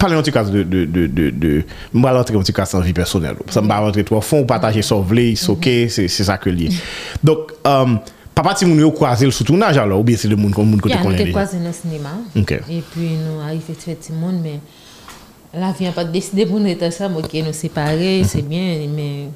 [0.00, 1.50] pale yon ti kase de,
[1.92, 3.36] mba lantre yon ti kase anvi personel.
[3.52, 6.72] Sa mba lantre to, fon ou pataje so vle, soke, se sa ke liye.
[7.20, 7.52] Dok,
[8.38, 10.80] papa ti moun yo kwaze l soutounaj alo, ou biye se de moun kote konen
[10.88, 10.96] liye?
[10.96, 14.64] Ya, nou te kwaze nan sinema, e pi nou arife tve ti moun, men
[15.52, 18.88] la vi an pa deside pou nou etan sa, mwen ki nou separe, se bien,
[18.96, 19.30] men...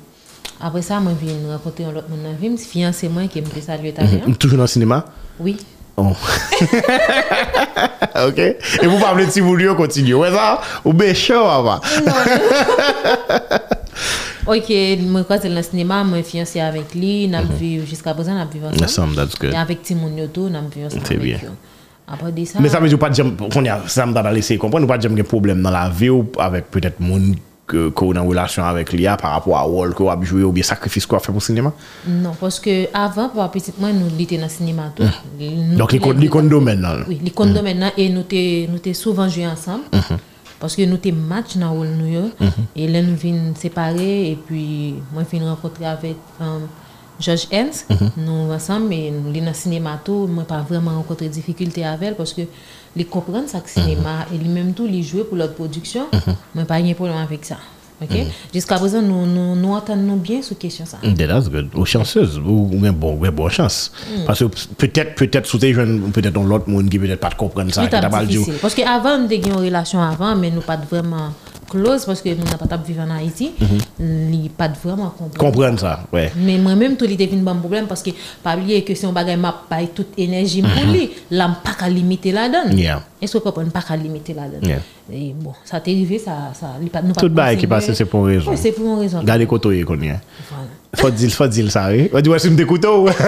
[0.60, 3.60] après ça, moi, je viens rencontrer un autre monde dans fiancé moi qui me fait
[3.60, 4.20] saluer ta vie.
[4.38, 5.04] Toujours dans le cinéma?
[5.38, 5.56] Oui.
[5.96, 6.12] Oh.
[8.26, 8.38] ok.
[8.38, 10.14] Et vous parlez de Timoun yo continue.
[10.14, 10.60] Ouais, ça?
[10.84, 11.80] Ou bien chaud, papa.
[14.46, 18.36] Ok, moi, quand dans le cinéma, moi, fiancé avec lui, nous avons vu, jusqu'à présent,
[18.36, 19.14] avons vu ensemble.
[19.14, 19.54] That's good.
[19.54, 21.02] Et avec Timon Yoto, avons vu ensemble.
[21.06, 21.38] C'est avec bien.
[22.06, 23.14] Après de ça, Mais ça veut dire pas de
[23.86, 27.34] ça me à laisser comprendre, pas de problème dans la vie ou avec peut-être moun
[27.66, 30.52] que qu'on a en relation avec l'IA par rapport à rôle qu'on a joué ou
[30.52, 31.72] bien sacrifice qu'on a fait pour le cinéma?
[32.06, 34.92] non, parce que avant, pour petit moi, nous étions dans le cinéma.
[34.94, 35.02] Tout.
[35.40, 35.76] Nous- Mm.
[35.76, 36.96] Donc, les les- con- les condos maintenant.
[37.08, 39.84] Oui, les condos maintenant, et nous t'es souvent joué ensemble.
[40.60, 42.30] Parce que nous t'es match dans le rôle nous yo.
[42.76, 44.30] Et là, nous venons séparer.
[44.32, 46.58] Et puis, moi, je viens rencontrer avec euh,
[47.20, 47.86] George Hens.
[48.16, 50.26] Nous ensemble, et nous dans le cinéma tout.
[50.26, 52.14] Moi, pas vraiment rencontré de difficulté avec elle.
[52.16, 52.42] Parce que
[52.96, 56.06] les comprendre ça que cinéma, et lui-même tout, les jouer pour leur production.
[56.54, 57.56] Moi, pas de problème avec ça.
[58.00, 58.10] ok?
[58.52, 60.98] Jusqu'à présent, nous, nous, nous entendons bien sur question ça.
[61.02, 61.70] That's good.
[61.74, 63.90] Ou chanceuse, ou, ou bien bon, ou bonne chance.
[64.10, 64.24] Mm.
[64.26, 64.44] Parce que
[64.76, 67.86] peut-être, peut-être, sous tes jeunes, peut-être dans l'autre monde qui peut-être pas comprendre ça.
[68.60, 71.30] Parce qu'avant, nous avions une relation avant, mais nous pas vraiment
[71.74, 73.52] close parce que nous n'avons pas vivre en Haïti.
[73.98, 75.36] Nous pas vraiment comprendre.
[75.38, 76.30] Comprendre ça, ouais.
[76.36, 78.10] Mais moi-même, tout était un bon problème parce que
[78.42, 81.88] pas oublier que si on bagaille m'a pas toute énergie pour lui, là, pas qu'à
[81.88, 82.32] limiter.
[82.32, 82.78] Mhm.
[82.78, 83.02] Yeah.
[83.20, 83.70] Est-ce que comprenez?
[83.70, 84.66] Pas qu'à limiter là-dedans?
[84.66, 84.80] Yeah.
[85.12, 88.26] Et bon, ça t'est arrivé, ça, ça, pas, nous Tout bail qui passe, c'est pour
[88.28, 88.52] une raison.
[88.52, 89.22] Oui, c'est pour une raison.
[89.22, 90.20] Gardez côté qu'on y est.
[90.96, 92.08] Faut dire, faut dire ça, oui.
[92.12, 93.08] On dit, ouais, c'est une couteau.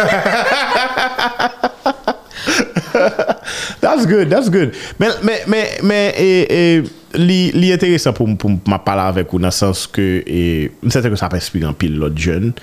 [3.81, 4.75] That's good, that's good.
[4.99, 9.45] Men, men, men, men, e, e, li, li enteresan pou ma pala avek um, ou
[9.45, 10.41] nan sens ke, e,
[10.85, 12.55] msete ke sa pa espri an pil lot jen,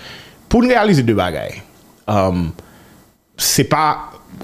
[0.49, 1.59] pou n realize de bagay.
[2.09, 2.47] Um,
[3.39, 3.85] se pa,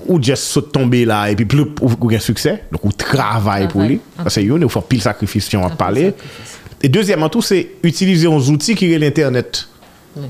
[0.06, 4.00] ou jes sot tombe la, e pi ploup ou gen suksè, ou travay pou li,
[4.30, 6.12] se yon, ou fò pil sakrifis yon wap pale.
[6.80, 9.66] E deuxièman tou, se utilize yon zouti ki re l'internet.
[10.16, 10.30] Oui.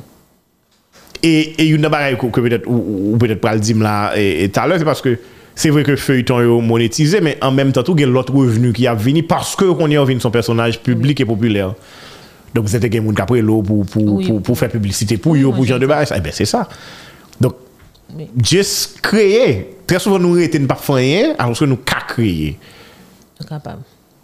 [1.20, 4.80] E, e yon nan bagay ou, ou, ou, ou peut-être pral dim la, e talè,
[4.80, 5.18] se paske,
[5.60, 8.34] c'est vrai que feuilleton est monétisé, mais en même temps, tout, il y a l'autre
[8.34, 11.74] revenu qui a venu parce que qu'on est revenu son personnage public et populaire.
[12.56, 14.26] Donc, c'était quelqu'un qui a pris l'eau pour, pour, oui.
[14.26, 16.14] pour, pour, faire publicité pour eux, pour Jean de Barès.
[16.16, 16.70] Eh bien, c'est ça.
[17.42, 17.56] Donc,
[18.16, 18.30] oui.
[18.42, 19.76] just créer.
[19.86, 22.58] Très souvent, nous n'étions pas rien alors que nous qu'à créer.
[23.46, 23.82] Capable.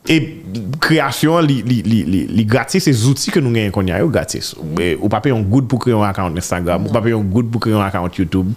[0.08, 0.43] Et
[0.80, 4.56] création, li gratis, ces outils que nous gagnons qu'on a, gratis.
[5.01, 7.49] Ou pas payer un good pour créer un account Instagram, ou pas payer un good
[7.49, 8.53] pour créer un account YouTube,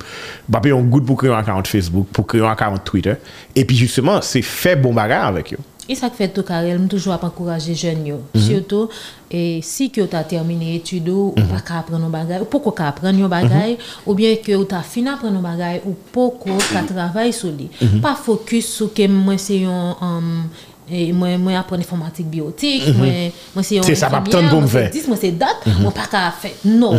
[0.49, 3.15] ou pas payer un good pour créer un account Facebook, pour créer un account Twitter.
[3.57, 5.59] Et puis justement, c'est fait bon bagage avec eux.
[5.91, 8.17] Et ça fait tout carré, je toujours à encourager jeunes yo.
[8.35, 8.41] Mhm.
[8.43, 8.89] Surtout
[9.31, 11.47] et si que tu as terminé études ou Mhm.
[11.49, 13.77] pas qu'à apprendre un bagage, ou pourquoi qu'à apprendre un bagage
[14.07, 17.71] ou bien que tu as fini apprendre un bagage ou pourquoi qu'à travailler sur lui.
[17.81, 18.03] Mhm.
[18.03, 20.43] Pas focus sur que moi c'est un um,
[20.91, 23.07] et moi moi apprendre informatique biotique, moi
[23.55, 23.83] moi c'est Mhm.
[23.85, 24.87] C'est ça, tant pour me faire.
[24.87, 24.91] Mhm.
[24.93, 26.53] 10, moi c'est date, moi pas qu'à faire.
[26.65, 26.99] Non.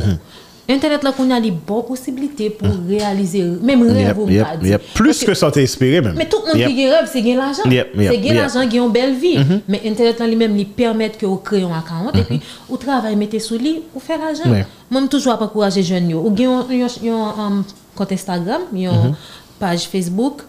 [0.72, 4.78] Internet là qu'on a des bonnes possibilités pour réaliser même rêve ou pas dire.
[4.94, 6.14] Plus Parce que ça t'est espéré même.
[6.16, 6.70] Mais tout le monde Yep.
[6.70, 7.64] qui rêve, c'est gagner l'argent.
[7.66, 8.36] Yep, yep, c'est gagner yep.
[8.38, 9.40] l'argent, gagner une belle vie.
[9.68, 13.16] Mais Internet, là, lui-même, lui permet que vous créez un account et puis vous travaillez,
[13.16, 14.44] mettez sous lit, vous faites l'argent.
[14.92, 16.08] Moi, je toujours pas encourager jeunes.
[16.12, 16.20] yo.
[16.24, 17.64] Ou gagnez un
[17.96, 19.16] compte Instagram, une
[19.60, 20.42] page Facebook.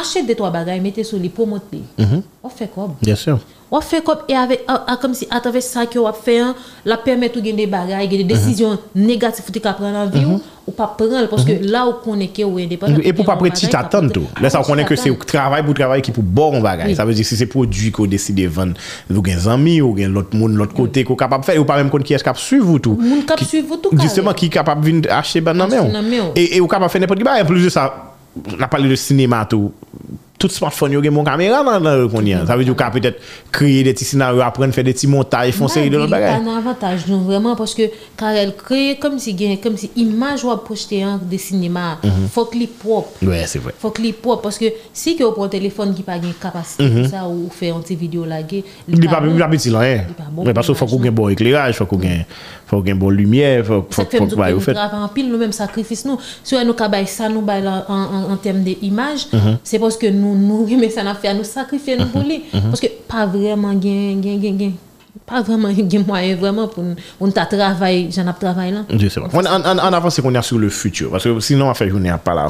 [0.00, 1.82] Achetez des trois bagages, mettez sous lit, promotez.
[2.42, 2.94] On fait quoi?
[3.02, 3.38] Bien sûr.
[3.72, 6.40] On fait comme, et avec, à- à- comme si à travers ça que on fait,
[6.40, 10.40] hein, la permet de gagner des bagages, des décisions négatives que prendre la vie, ou-
[10.66, 12.96] ou pas prendre, parce que là où on est que ou indépendant.
[13.04, 14.24] Et pour pas petit attendre tout.
[14.40, 16.88] Là, ça, on connaît que c'est travail pour travail qui pour bon bagage.
[16.88, 16.96] Oui.
[16.96, 18.74] Ça veut dire si c'est produit qu'on décide de vendre,
[19.08, 21.76] vous avez des amis, ou l'autre monde, l'autre côté, qu'on capable de faire, ou pas
[21.76, 22.98] même qui est capable de suivre vous tout.
[23.26, 25.40] Kap Qui- suivre tout Justement, qui est capable de venir acheter
[26.20, 26.32] on.
[26.34, 27.32] Et, et capable de faire n'importe quoi.
[27.40, 29.72] En plus de ça, on a parlé de cinéma tout.
[30.38, 32.46] Tout smartphone, yo gen mon caméra dans y a.
[32.46, 33.20] Ça veut dire qu'on peut peut-être
[33.52, 36.40] créer des petits scénarios, apprendre faire des petits montages, font série de l'autre bagage.
[36.40, 37.82] un avantage vraiment parce que
[38.16, 42.28] car elle crée comme si gagne comme si image ou projeter en de cinéma Mhm.
[42.32, 43.74] faut que les propre Ouais, c'est vrai.
[43.78, 44.64] faut que les propre parce que
[44.94, 48.24] si que un téléphone qui pas gagne capacité pour ça ou faire un petit vidéo
[48.24, 50.00] lagué Il pas il pas petit là, hein.
[50.42, 52.24] Mais parce qu'il faut qu'on un bon éclairage, faut qu'on ait
[52.70, 54.74] faut qu'on ait une bonne lumière, faut faut fait faut que vous faites.
[54.76, 56.74] travailler en pile nous même sacrifice nous si nous
[57.06, 59.58] ça nous en, en, en termes d'image Mhm.
[59.64, 62.62] c'est parce que nous nous mais ça n'a fait nous sacrifier nous pour lui Mhm.
[62.70, 64.72] parce que pas vraiment gain gain gain gain
[65.26, 69.28] pas vraiment gain moyen vraiment pour nous ta travail j'en travail là Je sais pas.
[69.32, 71.10] On, on, on, on avance qu'on est sur le futur.
[71.10, 72.48] Parce que sinon, on faire journée à pas là.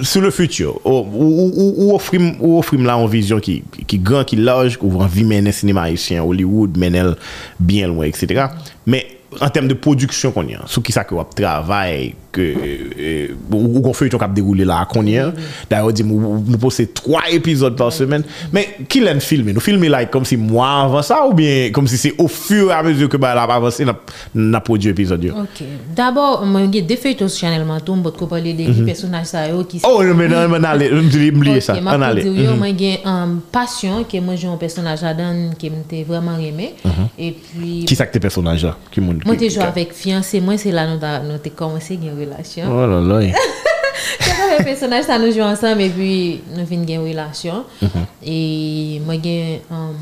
[0.00, 5.08] Sou le futur, ou ofrim la an vizyon ki, ki gran, ki laj, ou an
[5.12, 7.14] vi menen sinema Haitien, Hollywood menel
[7.56, 8.50] bien lwen, etc.
[8.84, 9.08] Men,
[9.40, 12.58] an tem de produksyon kon yon, sou ki sa ki wap travay, avèk
[12.98, 15.34] eh, eh, ou kon fè yon kap deroule la akonyen.
[15.70, 18.24] Da yo di nou pose 3 epizod par semen.
[18.54, 19.54] Men, ki lè n filme?
[19.56, 22.72] Nou filme like kom si mwa avan sa ou bien kom si se ou fur
[22.74, 25.36] a mezur ke ba la avanse na produ epizod yo?
[25.46, 25.62] Ok.
[25.96, 29.46] D'abord, mwen gen de fè yon chanel mantou mbot ko pale de ki personaj sa
[29.50, 29.88] yo ki se...
[29.88, 30.90] Oh, men alè,
[31.32, 31.78] mbliye sa.
[31.80, 32.26] An alè.
[32.56, 36.72] Mwen gen pasyon ke mwen joun personaj la dan ke mwen te vreman reme.
[36.82, 37.12] Mm-hmm.
[37.16, 37.72] E pi...
[37.88, 38.76] Ki sa ke te personaj la?
[38.96, 42.64] Mwen te joun avèk fiansè mwen se la nou te komanse gen relation.
[42.70, 43.32] Oh là là.
[44.58, 47.64] Le personnage ça nous joue ensemble et puis nous vinn une relation.
[47.82, 47.90] Mhm.
[48.24, 49.96] Et moi gen um,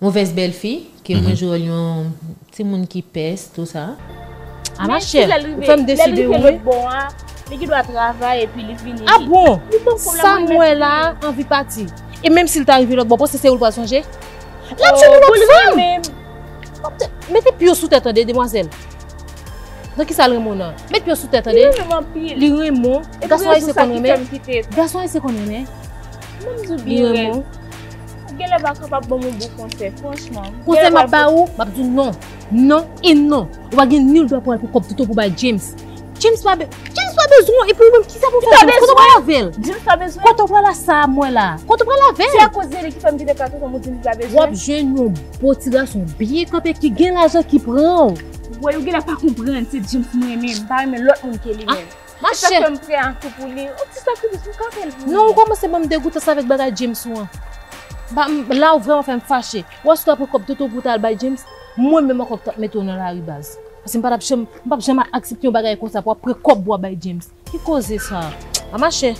[0.00, 1.22] mauvaise belle fille que Mhm.
[1.22, 2.04] moi joue un
[2.50, 3.90] petit monde qui pèse tout ça.
[4.78, 7.08] Ah, ma chère, rive- femme la décider, le bon, hein,
[7.50, 9.04] mais qui doit travailler et puis il finit.
[9.06, 9.60] Ah bon?
[9.72, 11.86] Il moi là, envie parti.
[12.24, 14.00] Et même s'il t'arrive l'autre bon, c'est où le va songer?
[14.80, 15.76] Là, Oh, tu lui femme.
[15.76, 16.02] même.
[17.32, 18.68] Mettez pied sous tête, attendez, demoiselle.
[19.96, 20.76] Zan ki sal remon nan?
[20.92, 21.66] Met pyo sou tèt an de?
[22.40, 24.24] Li remon, e gason ay se kon remen.
[24.72, 25.66] Gason ay se kon remen.
[26.42, 27.42] Mwen mzou bi remon.
[28.38, 30.48] Gele baka pa bon mou bou konsey, franchman.
[30.64, 32.16] Konsey ma ba ou, ma bi di non.
[32.52, 33.50] Non e non.
[33.76, 35.74] Wage nil do apol pou kop tito pou bay James.
[36.22, 36.64] James pa be...
[36.96, 38.64] James pa bezwen, e pou mwen ki sa pou fè?
[38.72, 39.52] Koto pwa la vel?
[39.58, 40.24] James pa bezwen?
[40.24, 41.46] Koto pwa la sa mwen la?
[41.68, 42.32] Koto pwa la vel?
[42.32, 44.38] Se a koze le ki fèm di de kato kon mwen di ni la bezwen?
[44.40, 48.40] Wap jen yon boti gason biye kope ki gen la jen ki pran ou.
[48.62, 51.38] Woy, ou gen la pa kompren ti Jim sou mwen men, ba men lot moun
[51.42, 51.82] ke li men.
[52.22, 52.46] Ma chè.
[52.46, 54.68] Sa ke m pre an kou pou li, ou ti sa kou dis mou ka
[54.70, 55.10] fel pou li.
[55.10, 57.26] Non, ou koman se mwen m degouta sa vek bagay Jim sou an.
[58.14, 59.64] Ba, la ou vreman fèm fache.
[59.82, 61.34] Ou as to apre kop toto boutal bay Jim,
[61.74, 63.56] mwen mè mè kop top meton nan la ribaz.
[63.82, 66.14] Asi m pa dap chèm, m pa pjèm a aksepti yon bagay kon sa pou
[66.14, 67.18] apre kop bo bay Jim.
[67.50, 68.28] Ki koze sa?
[68.78, 69.16] Ma chè.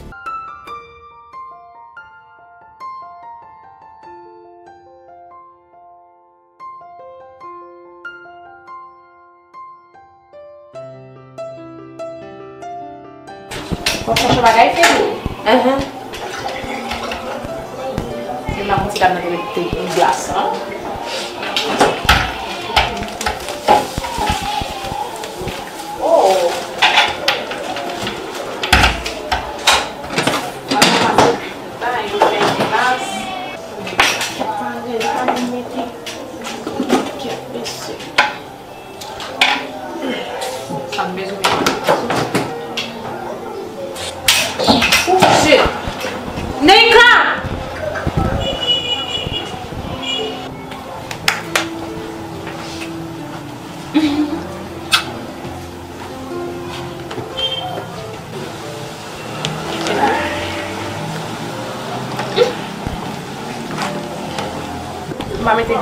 [14.05, 15.05] Kon chon chon bagay fe yo.
[15.53, 15.75] Ehe.
[18.59, 20.72] E ma konsidam nan te yon glas an.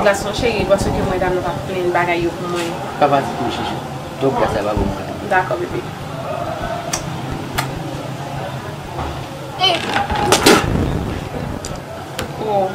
[0.01, 2.69] do glason chéri, gwa se ke mwen dam nou pa plen bagay yo pou mwen.
[2.97, 3.75] Pa ti pou chiche.
[4.17, 5.11] Do glasa va pou mwen.
[5.29, 5.81] Dako bebe.
[9.61, 9.77] Eh!
[12.49, 12.65] Oh!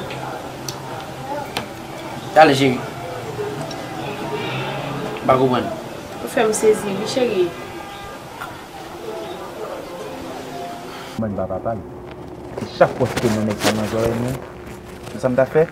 [2.37, 2.79] Dale chéri.
[5.27, 5.67] Bago mwen.
[6.23, 7.49] Ou fè mwen sezi, bi chéri.
[11.19, 11.83] Mwen ba papal.
[12.79, 14.43] Chak poske mwen ek sa manjore mwen,
[15.11, 15.67] mwen sa mda fè?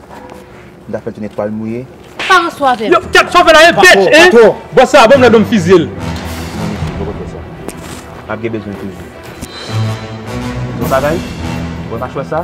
[0.88, 1.86] Da fel ton etwal mouye.
[2.28, 2.90] Pa an soave.
[2.92, 4.10] Yo, tek soave la yon bet, eh.
[4.12, 4.54] Pato, pato.
[4.76, 5.86] Bosa, bom la dom fizil.
[5.88, 7.40] Mwen mwen mwen kote sa.
[8.28, 9.08] Mwen gen bezwen toujou.
[10.80, 11.16] Zon bagay,
[11.88, 12.42] mwen pa chwe sa,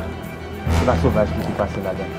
[0.70, 2.10] mwen pa sovaj ki ki pase la dan.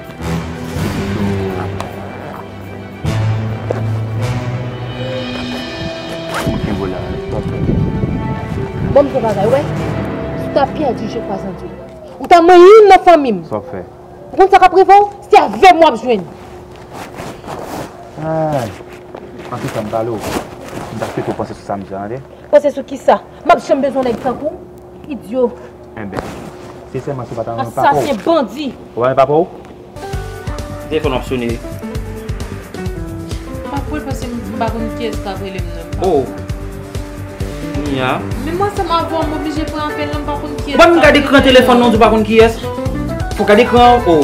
[8.92, 9.64] Bom zon bagay, we.
[10.44, 11.74] Sou ta perdi, je kwa zan di.
[12.20, 13.42] Ou ta mwen yon la famim.
[13.50, 13.82] Sofe.
[14.32, 16.22] Mwen sa ka privon, se a ve mwa bjwen.
[18.24, 18.70] Ay,
[19.52, 20.16] an tou sa mbalo.
[20.16, 22.20] Mwen da fwe tou pase sou sa mjan de.
[22.52, 23.18] Pase sou ki sa?
[23.44, 24.56] Mwen jen bezon lèk sa kou?
[25.12, 25.50] Idyo.
[25.98, 28.00] Mbe, eh se se man sou batan mwen pa pou.
[28.00, 28.70] Asasyen bandi.
[28.96, 29.50] Ou an mwen pa pou?
[30.94, 31.50] De kon opsyonè.
[33.68, 35.98] Pa pou l'pase mwen bagoun ki es kavre lèm nan.
[36.00, 36.22] Oh.
[36.22, 36.24] Ou.
[37.82, 38.14] Mwen ya.
[38.46, 40.80] Mwen mwen sa mwa avon mwen oblije pou an fè lèm bagoun ki es.
[40.80, 42.64] Mwen mwen gade kran telefon nan di bagoun ki es.
[43.36, 44.04] Fou ka dekran oh.
[44.04, 44.24] non, ou?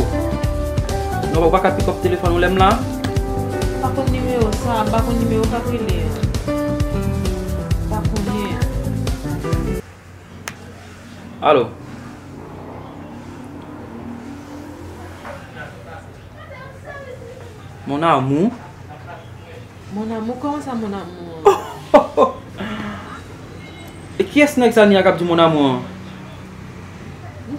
[1.31, 2.75] Nou wak wak a pik op telefon ou lem la?
[3.79, 5.99] Bakon nime ou sa, bakon nime ou kakile.
[7.87, 8.51] Bakon ye.
[11.39, 11.71] Alo?
[17.87, 18.51] Mon amou?
[19.95, 20.35] Mon amou?
[20.35, 22.35] Koman sa mon amou?
[24.19, 25.96] E kyes nek sa ni akap di mon amou an?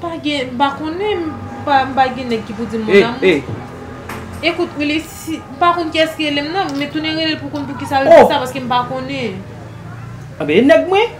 [0.03, 1.32] Bagye, bakonnen,
[1.66, 3.22] bagye nek ki pou di moun eh, amou.
[3.22, 3.42] E, eh.
[3.42, 4.49] e.
[4.49, 7.88] Ekout, wile, si, bakon ki eske elem nan, me tounen rele pou kon pou ki
[7.90, 8.28] sa rele oh!
[8.30, 9.40] sa, paske m bakonnen.
[10.38, 11.16] Abe, enek mwen?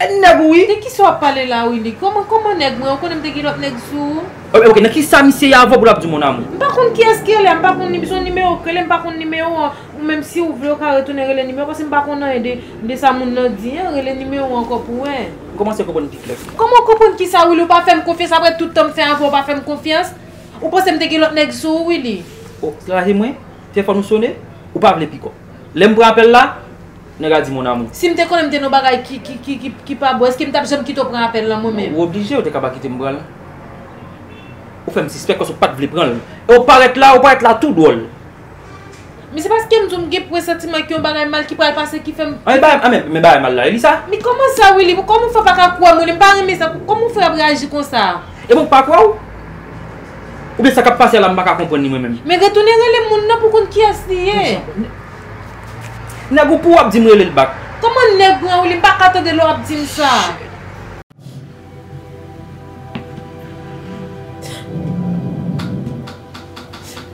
[0.00, 0.62] Enek woui?
[0.70, 1.92] De ki so ap pale la wile?
[2.00, 2.96] Koman, koman enek mwen?
[3.02, 4.24] Konen mte ki lot nek sou?
[4.54, 6.56] Abe, ok, nek ki sa misye ya avop wap di moun amou?
[6.62, 10.40] Bakon ki eske elem, bakon ni bison nime o, kelem bakon nime o, Mèm si
[10.42, 13.32] ou vle ou ka retounen rele nime, pasi m pa konan e de sa moun
[13.32, 15.30] nan di, rele nime ou an kopou, wè.
[15.56, 16.42] Koman se kopon pi klef?
[16.58, 19.32] Koman kopon ki sa wili ou pa fèm konfians, apre toutan m fè an pou
[19.32, 20.10] pa fèm konfians,
[20.60, 22.18] ou pose m teke lot neg sou wili?
[22.60, 23.36] Ou, se la jè mwen,
[23.72, 24.34] fè fon m sonè,
[24.74, 25.36] ou pa vle pi kon.
[25.76, 26.42] Lè m pranpel la,
[27.16, 27.88] nè gadi moun amou.
[27.96, 30.84] Si m te konen m te nou bagay ki pa bo, eske m tap jèm
[30.84, 31.96] ki to pranpel la mwen mèm?
[31.96, 33.24] Ou oblige ou te kaba ki te m bran la?
[34.84, 36.20] Ou fèm si spek kon sou pat vle pran la?
[36.52, 38.04] Ou paret la, ou paret la tout dole.
[39.36, 42.12] Mi se paske m zon pou e ki yon bagay mal ki pral pase ki
[42.16, 42.30] fem...
[42.48, 44.08] ame, me bagay mal la, e li sa?
[44.08, 44.94] Mi koman sa, Willy?
[44.96, 46.08] Pou koman fwa pa ka kwa moun?
[46.08, 48.22] M reme sa, pou koman fwa ap reagi kon sa?
[48.48, 49.12] E pou pa kwa ou?
[50.56, 52.16] Ou be sa kap pase la mba ka kompon ni mwen men?
[52.24, 54.56] Me retounen rele moun nan pou kon ki asliye.
[56.32, 57.52] Nèk ou pou ap di mre rele l bak?
[57.84, 58.80] Koman nèk ou an Willy?
[58.80, 60.16] M baka de lo ap di m sa?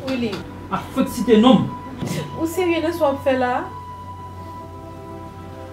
[0.07, 0.37] Willy.
[0.71, 1.82] Ah, a fote si te nom?
[2.43, 3.53] Ou serye ne so ap fè la?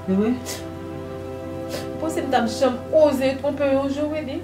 [0.05, 0.31] E we?
[1.99, 4.37] Po se mta jom oze trompe yo jo wili?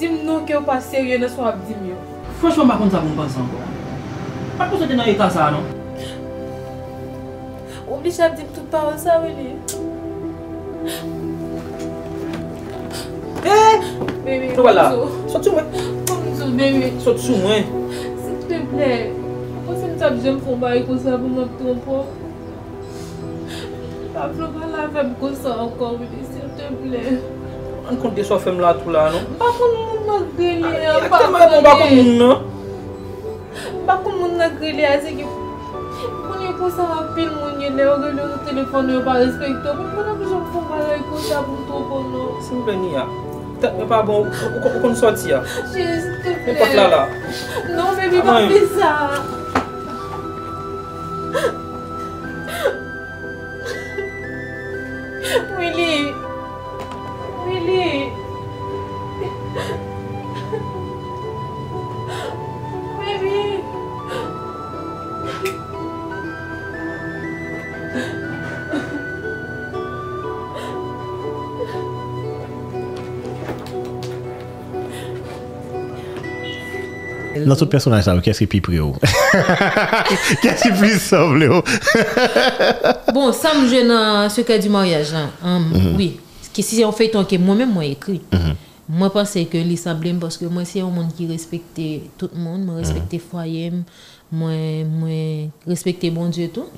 [0.00, 1.98] Dim nou ke ou pa serye ne so ap dim yo?
[2.40, 3.60] Franchman bakon sa kon pansan ko.
[4.56, 5.68] Pat pou se te nan etan sa non?
[7.84, 9.20] Oblige ap dim tout parol sa?
[13.46, 13.76] Eh!
[14.24, 14.88] Baby, Nou wala.
[14.90, 15.28] Komzo.
[15.36, 15.68] Sot sou mwen.
[16.08, 16.90] Komzo, baby.
[17.04, 17.68] Sot sou mwen.
[18.24, 18.90] S'il te plè.
[20.00, 22.04] Tap jem fon bayi konsa pou mwen trompon.
[24.12, 27.00] Pablo pala fem konsa ankon, wili, sil te ple.
[27.88, 29.24] An kon de so fem la tou la, non?
[29.40, 31.48] Bakon moun nan grele, an pa grele.
[31.54, 31.96] Bon Bakon non?
[31.96, 32.36] moun nan?
[33.86, 38.42] Bakon moun nan grele, ase ki moun yo konsa apil moun ye le, orele yo
[38.50, 39.78] telefon yo pa respekto.
[39.80, 42.36] Moun moun ap jem fon bayi konsa pou trompon, non?
[42.50, 43.06] Sin veni ya.
[43.64, 45.40] Mwen pa bon, ou kon soti ya?
[45.72, 46.52] Je, s'il te ple.
[46.52, 47.02] Mwen pot la la.
[47.72, 48.92] Non, bebi, pa fe sa.
[55.56, 56.12] Willie!
[57.46, 58.12] Willie!
[62.98, 63.46] Willie!
[77.44, 78.96] Nan tout personaj sa, kè se pi pre ou?
[80.42, 81.62] Kè se pi semble ou?
[83.12, 85.28] Bon, sa m jè nan Secret du mariage, hein.
[85.42, 85.96] Um, Mhm.
[85.98, 86.08] oui.
[86.56, 88.20] Ki si yon feuilleton ke mwen mèm mwen ekri.
[88.88, 92.78] Mwen pense ke li sablem paske mwen se yon moun ki respekte tout moun, mwen
[92.80, 93.82] respekte foyem,
[94.32, 96.70] mwen mwen respekte bon Dieu tout.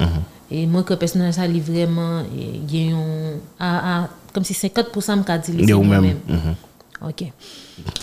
[0.51, 3.95] E mwen ke personaj sa li vreman e, gen yon a, a,
[4.35, 6.19] kom si 50% m ka di li Li se ou mwen mèm.
[6.27, 6.57] mèm.
[7.07, 7.27] Ok.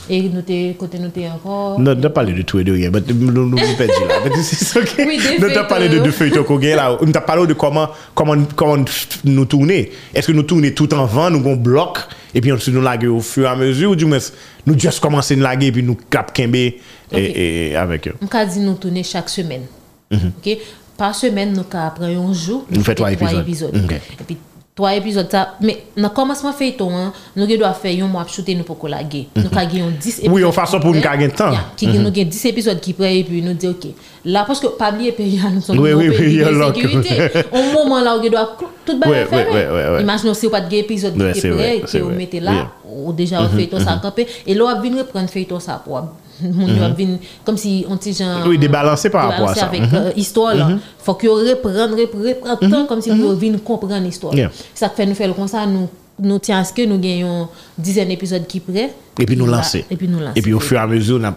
[0.06, 1.80] E nou te, kote nou te ankor.
[1.82, 4.20] Non, de pale de tout et de rien, but nou nou nou pe di la.
[4.22, 6.06] But c'est des Non, te pale de feuilletons.
[6.06, 6.90] de feuilleton ko gen la.
[7.02, 8.86] Nou te pale de koman, koman, koman
[9.24, 9.80] nou tourne.
[10.14, 12.04] Est-ce que nou tourne tout en van, nou gon blok,
[12.36, 14.22] et puis ensuite nou lage au fur et à mesure, ou du moins,
[14.68, 18.16] nou just komanse nou lage, et puis nou kap kembe, et, et, avec eux.
[18.22, 19.66] M ka di nou tourne chak semen.
[20.14, 20.54] Ok?
[21.00, 22.62] Par semen nou ka apren yon jou.
[22.70, 23.74] Nou fè trois épisodes.
[23.74, 23.98] Ok.
[23.98, 24.38] Et puis,
[24.76, 28.12] 3 epizod sa, men nan komasman fey ton an, nou gen do a fey yon
[28.12, 29.30] mwap choute nou pou kola gen.
[29.38, 30.34] Nou ka gen yon 10 epizod.
[30.34, 31.56] Oui, yon fason pou nou ka gen tan.
[31.56, 33.88] Ya, ki gen nou gen 10 epizod ki pre, epi nou di ok.
[34.36, 37.46] La, poske pabli epi yon, nou son nou epi yon sekurite.
[37.56, 40.02] On mouman la, ou gen do a tout ba yon fey men.
[40.04, 43.16] Imagin nou se ou pat gen epizod ki te pre, ki ou mette la, ou
[43.16, 46.02] deja ou fey ton sa kape, e lo ap vin repren fey ton sa pou
[46.02, 46.12] ap.
[46.42, 48.48] Yo ap vin, kom si on ti jan...
[48.48, 49.66] Oui, débalancer par rapport à ça.
[49.66, 50.70] avec euh, histoire là.
[51.00, 54.34] Faut que reprendre, reprendre, reprendre temps comme si nous vinn comprendre l'histoire.
[54.36, 54.52] Yeah.
[54.74, 58.08] Ça fait nous faire comme ça nous nous tient à ce que nous gagnons dizaine
[58.08, 58.92] d'épisodes qui prêt.
[59.20, 59.86] Et puis nous lancer.
[59.90, 60.34] Et puis nous lancer.
[60.36, 61.34] Et puis au fur et à mesure, n'a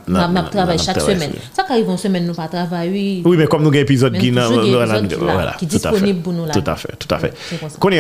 [0.51, 1.31] travaillé chaque semaine.
[1.53, 3.23] Ça qu'arrive en semaine nous pas travailler.
[3.25, 5.91] Oui, mais comme nous avons épisode qui voilà, qui tout à fait.
[5.91, 6.53] disponible pour nous là.
[6.53, 7.35] Tout à fait, tout à fait.
[7.79, 7.93] Comme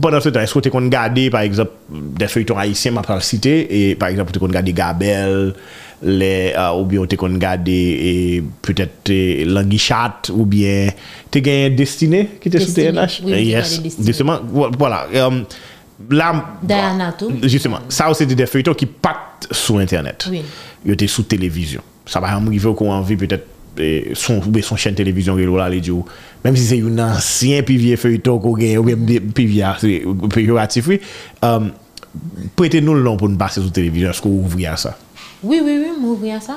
[0.00, 3.22] pendant ce temps, est-ce que tu kon gade, par exemple, des feuilletons haïtiens, ma pral
[3.22, 5.54] cité, et par exemple, tu kon gade Gabel,
[6.02, 9.18] uh, ou bien ou te kon gade e pwetet e,
[9.48, 10.90] langi chat ou bien
[11.32, 13.20] te gen destine ki te sou TNH.
[13.24, 14.40] Oui, yes, justement,
[14.78, 15.06] voilà.
[15.26, 15.44] Um,
[16.10, 17.30] la, Diana tout.
[17.30, 20.26] Ah, justement, ça aussi des feuilletons qui partent sur Internet.
[20.30, 20.42] Oui.
[20.84, 21.82] Ils étaient sous télévision.
[22.04, 23.46] Ça va arriver qu'on a envie peut-être
[23.78, 25.82] e, son, son chaîne télévision qui là, les
[26.44, 28.96] même si c'est un ancien pivier feuilleton qu'on gagne, ou bien
[29.34, 29.64] pivier
[30.32, 31.00] péjoratif, oui,
[32.54, 34.98] prêtez-nous le nom pour nous passer sur télévision, est-ce qu'on ouvre ça?
[35.44, 36.56] Oui, oui, oui, m'ouvrir à ça.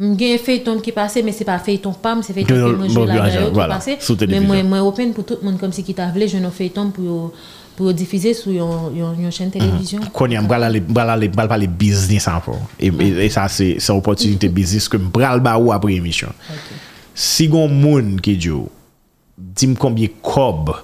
[0.00, 3.80] J'ai un feuilleton qui passait, mais c'est pas feuilleton PAM, c'est feuilleton que je la
[4.00, 4.46] sous Mais télévision.
[4.46, 6.90] moi, moi open pour tout le monde comme si qui t'a voulu, j'ai un feuilleton
[6.90, 7.32] pour
[7.78, 10.00] pour diffuser sur une chaîne télévision.
[10.12, 12.60] Qu'on y a m'bral aller m'bral aller m'bral parler business encore.
[12.80, 16.28] Et, ça c'est une opportunité business que m'bral ba ou après émission.
[17.14, 18.50] Si gon moun qui dit
[19.36, 20.74] dis combien cob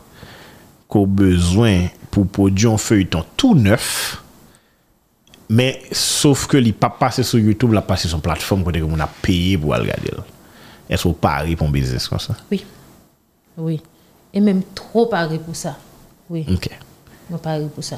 [0.86, 4.22] qu'on besoin pour produire un feuilleton tout neuf
[5.48, 8.98] mais sauf que li pas passé sur YouTube, la passé sur une plateforme côté on
[8.98, 10.10] a payé pour regarder.
[10.88, 12.34] Est-ce qu'on parie pour un business comme ça?
[12.50, 12.64] Oui.
[13.56, 13.80] Oui.
[14.32, 15.76] Et même trop pareil pour ça.
[16.28, 16.44] Oui.
[16.50, 16.68] OK.
[17.30, 17.96] Moi pareil pour ça.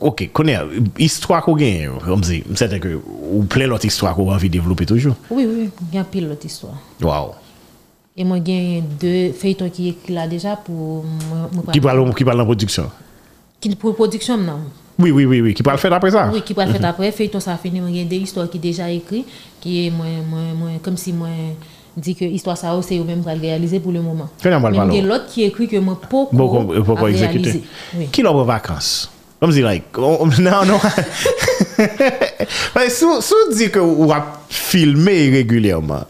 [0.00, 0.56] Ok, konè,
[0.98, 3.00] histoire qu'on gagne, comme c'est que,
[3.32, 5.14] ou plein l'autre histoire qu'on a envie de développer toujours.
[5.30, 6.74] Oui, oui, il y a pile l'autre histoire.
[7.02, 7.34] Wow.
[8.16, 11.04] Et moi, j'ai deux feuilletons qui écrit là déjà pour
[11.72, 12.90] Qui parle, qui parle en production.
[13.60, 14.60] Qui pour production non?
[14.98, 16.30] Oui, oui, oui, oui, qui parle faire après ça.
[16.32, 18.90] Oui, qui peut le faire après, feuilleton ça fini, moi j'ai des histoires qui déjà
[18.90, 19.24] écrit
[19.60, 19.92] qui est
[20.82, 21.28] comme si moi
[21.96, 24.28] dit que histoire ça c'est eux même le réaliser pour le moment.
[24.44, 27.62] Mais il y a l'autre qui écrit que moi pas Bon, qu'on- pour qu'on exécute.
[27.96, 28.06] Oui.
[28.12, 29.10] Qui l'a en vacances?
[29.40, 30.78] Comme si, like, on- on- non, non.
[32.76, 36.04] Ouais, Sou, sou di que ou a filmé régulièrement,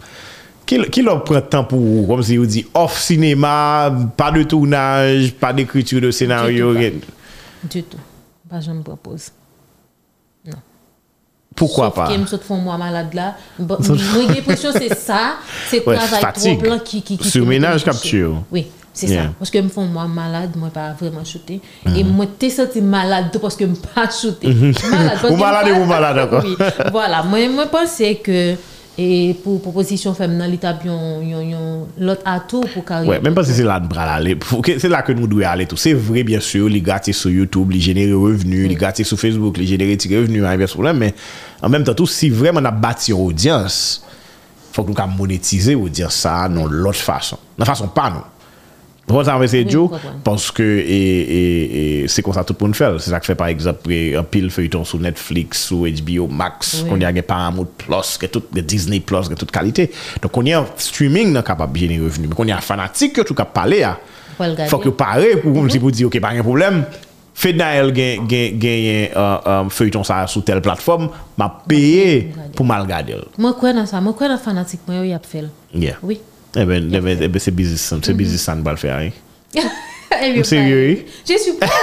[0.67, 2.07] qui, qui leur prend temps pour vous?
[2.09, 6.75] Comme si vous dit off cinéma, pas de tournage, pas d'écriture de scénario.
[6.75, 6.81] Tout.
[7.65, 7.99] Du tout.
[8.49, 9.31] Pas je me propose.
[11.57, 12.09] Pourquoi Sauf pas?
[12.09, 13.35] que me saute moi malade là.
[13.59, 15.35] Moi j'ai l'impression c'est ça,
[15.69, 16.59] c'est Ouais, travail fatigue.
[16.59, 17.45] trop plein qui qui qui me
[17.75, 17.85] touche.
[17.85, 18.43] capture.
[18.53, 19.25] Oui, c'est Yeah.
[19.25, 19.29] ça.
[19.39, 21.61] Parce que me font moi malade, moi pas vraiment shooter
[21.95, 24.55] et moi t'es senti malade parce que me pas shooter.
[24.55, 26.45] Malade parce Ou malade ou malade encore.
[26.45, 26.57] Oui.
[26.93, 28.55] Voilà, moi moi pensais que
[29.03, 30.75] et pour proposition dans l'état
[31.99, 33.09] l'autre atout pour carrière.
[33.09, 34.37] Ouais, même pas si c'est là de bras aller.
[34.63, 35.77] Que- C'est là que nous devons aller tout.
[35.77, 39.57] C'est vrai, bien sûr, les gratis sur YouTube, les générer revenus, les gratis sur Facebook,
[39.57, 41.15] les générer des revenus, hein, mais
[41.63, 44.05] en même temps, tout, si vraiment on a bâti audience,
[44.73, 47.39] faut que nous monétiser l'audience ça de l'autre façon.
[47.59, 48.40] De façon pas nous.
[49.11, 49.91] Bon, Vous savez, c'est Joe,
[50.23, 52.91] parce que et, et, et c'est comme ça tout le monde fait.
[52.99, 56.95] C'est ça que fait, par exemple, un pile feuilleton sur Netflix, sur HBO Max, qu'on
[56.95, 57.05] oui.
[57.05, 59.91] a Paramount Plus, que tout, Disney Plus, que toute qualité.
[60.23, 62.29] Donc, on y a streaming non, capable de bien les revenus.
[62.29, 63.87] Mais qu'on y a fanatique, tout capable parler.
[64.59, 65.91] Il faut que parler pour mm -hmm.
[65.91, 66.85] dire, OK, pas de problème.
[67.35, 71.09] Fednael gagne gen, gen, uh, um, euh, feuilleton ça sur telle plateforme,
[71.39, 72.55] m'a payé mm-hmm.
[72.55, 73.17] pour mal garder.
[73.39, 74.01] Moi, je crois dans ça.
[74.01, 75.45] Moi, je crois dans fanatique, moi, il y a fait.
[75.75, 75.97] Yeah.
[76.03, 76.21] Oui.
[76.55, 76.81] Ebe,
[77.25, 79.13] ebe se bizis san, se bizis san bal fe a yi.
[80.45, 81.05] Sérieux?
[81.29, 81.71] Je suis prête.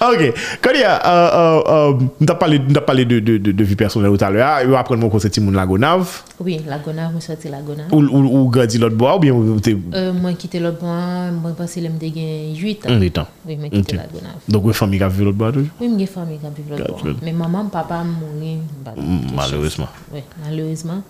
[0.00, 0.22] Ok,
[0.62, 4.24] Konya, euh, euh, euh, m'ta parlé, m'ta parlé de, de, de, de vie personnelle tout
[4.24, 4.60] à l'heure.
[4.64, 7.60] Yo apren moun kon se ti moun la gonav, Oui, la Gonave, moi sorti la
[7.62, 7.88] Gonave.
[7.92, 9.70] ou, ou, ou grandi l'autre bois, ou bien ou te...
[9.94, 12.90] Euh, moi quitté l'autre bois, moi passé le gen 8 ans.
[12.90, 13.26] Un temps.
[13.46, 14.02] Oui, moi quitté Ok.
[14.02, 14.40] la Gonave.
[14.48, 15.68] Donc, ou fami ka vive l'autre bois toujours?
[15.80, 17.12] Oui, j'ai famille qui vit l'autre That's good.
[17.14, 17.20] bois.
[17.22, 18.58] Mais maman, papa mouri.
[18.84, 19.88] bah, quelque malheureusement.
[20.12, 21.02] Oui, malheureusement.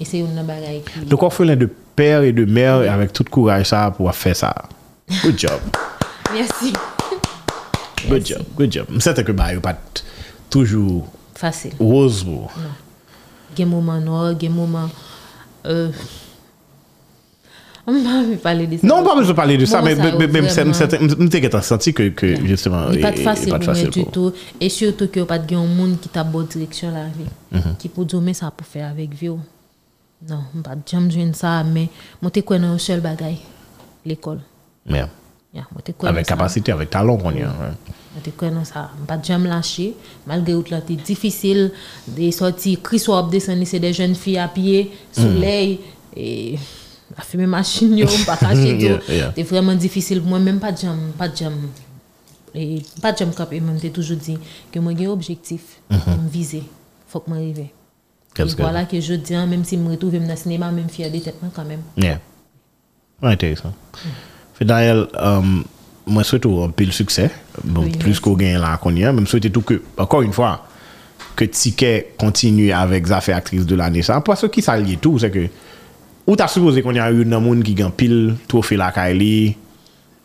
[0.00, 1.00] Et c'est une bagaille qui...
[1.06, 1.68] Donc, orphelin de
[1.98, 4.54] père et de mère, et avec tout courage ça, pour faire ça.
[5.24, 5.60] Good job.
[6.32, 6.72] Merci.
[8.08, 8.42] Good job.
[8.56, 8.86] Good job.
[8.90, 9.76] M'serte que ba yo pas
[10.48, 11.72] toujours Facile.
[11.80, 12.52] rose pour.
[13.56, 14.88] Gen moment noir, gen moment...
[15.66, 15.90] Euh...
[17.84, 18.86] On m'a pas parler de ça.
[18.86, 23.00] Non, pas besoin de parler de ça, mais, m'te qu'être senti que, que justement, Il
[23.00, 24.32] pas et- et- facile pas moi du tout.
[24.60, 27.30] Et surtout que pas de monde qui t'a bonne direction la vie.
[27.50, 27.76] Mhm.
[27.78, 29.30] Qui peut dire mais ça pour faire avec vie.
[30.28, 31.88] Non, pas jamais joindre ça mais
[32.20, 33.38] moi te connais un seul bagaille,
[34.04, 34.40] l'école.
[34.88, 35.08] Yeah,
[36.02, 36.34] Avec ça.
[36.34, 37.52] capacité, avec talent qu'on y a.
[38.22, 39.94] te connais ça, pas jamais lâcher.
[40.26, 41.72] Malgré que c'est difficile
[42.06, 45.80] des sorties cri soir descendre c'est des jeunes filles à pied, soleil
[46.16, 46.58] et
[47.16, 49.12] la fumer machine yo, pas cacher tout.
[49.12, 49.32] yeah.
[49.36, 50.20] C'est vraiment difficile.
[50.20, 51.56] Pour moi même pas jamais pas jamais
[52.54, 54.38] et pas de camp et même toujours dit
[54.72, 56.64] que moi j'ai un objectif me viser.
[57.06, 57.68] Faut que m'arrive
[58.58, 61.18] voilà que je dis hein, même si me retrouve dans le cinéma même fier de
[61.18, 62.20] tête moi, quand même Yeah.
[63.22, 63.72] Intéressant.
[64.54, 65.40] Fait d'ailleurs, euh,
[66.06, 67.30] moi souhaite un pile succès.
[67.64, 69.12] Bon, Oui, plus qu'on gagne là qu'on y a.
[69.12, 70.66] Même souhaite tout que, encore une fois,
[71.34, 74.02] que Ticket continue avec Zafé actrice de l'année.
[74.02, 75.48] Ça, parce que qui ça lié tout, c'est que,
[76.26, 79.56] ou t'as supposé qu'on y a eu un monde qui gagne pile trophée la Kylie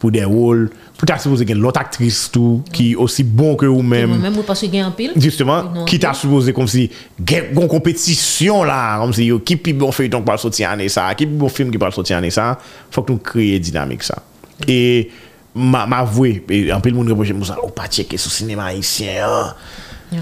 [0.03, 0.69] pour des rôles.
[0.97, 4.11] Peut-être supposé qu'il y a l'autre actrice tout, qui est aussi bon que vous-même.
[4.11, 6.91] Vous-même, vous pensez qu'il y a un pile Justement, non, qui t'a supposé comme si,
[7.17, 11.25] une compétition là, comme si, qui plus bon feuilleton qui parle sortir année ça, qui
[11.25, 12.59] plus bon film qui parle sortir année ça,
[12.91, 14.21] faut que nous créions dynamique ça.
[14.67, 15.09] Et,
[15.55, 17.31] ma, ma voix, en pile, le monde reproche,
[17.63, 20.17] oh, pas checker sur le cinéma haïtien, hein.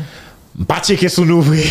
[0.68, 1.66] pas checker son ouvrier.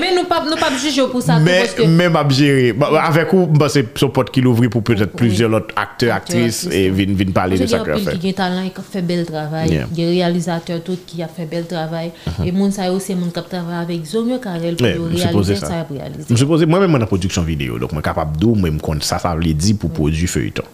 [0.00, 3.46] mais nous pas nous pas juger pour ça mais parce que même abjéré avec vous
[3.46, 7.32] bah, c'est son pote qui l'ouvre pour peut-être plusieurs autres acteurs actrices et vinn vinn
[7.32, 8.16] parler de ça que fait.
[8.16, 10.10] Il y a talent qui fait bel travail, il yeah.
[10.12, 12.48] y a réalisateur tout qui a fait bel travail uh -huh.
[12.48, 16.26] et moun ça aussi moun qui travaille avec Zomio Karel pour réaliser ça ça réaliser.
[16.30, 19.34] Je suppose moi même en production vidéo donc moi capable d'où même compte ça ça
[19.34, 20.64] veut dire pour produire feuilleton.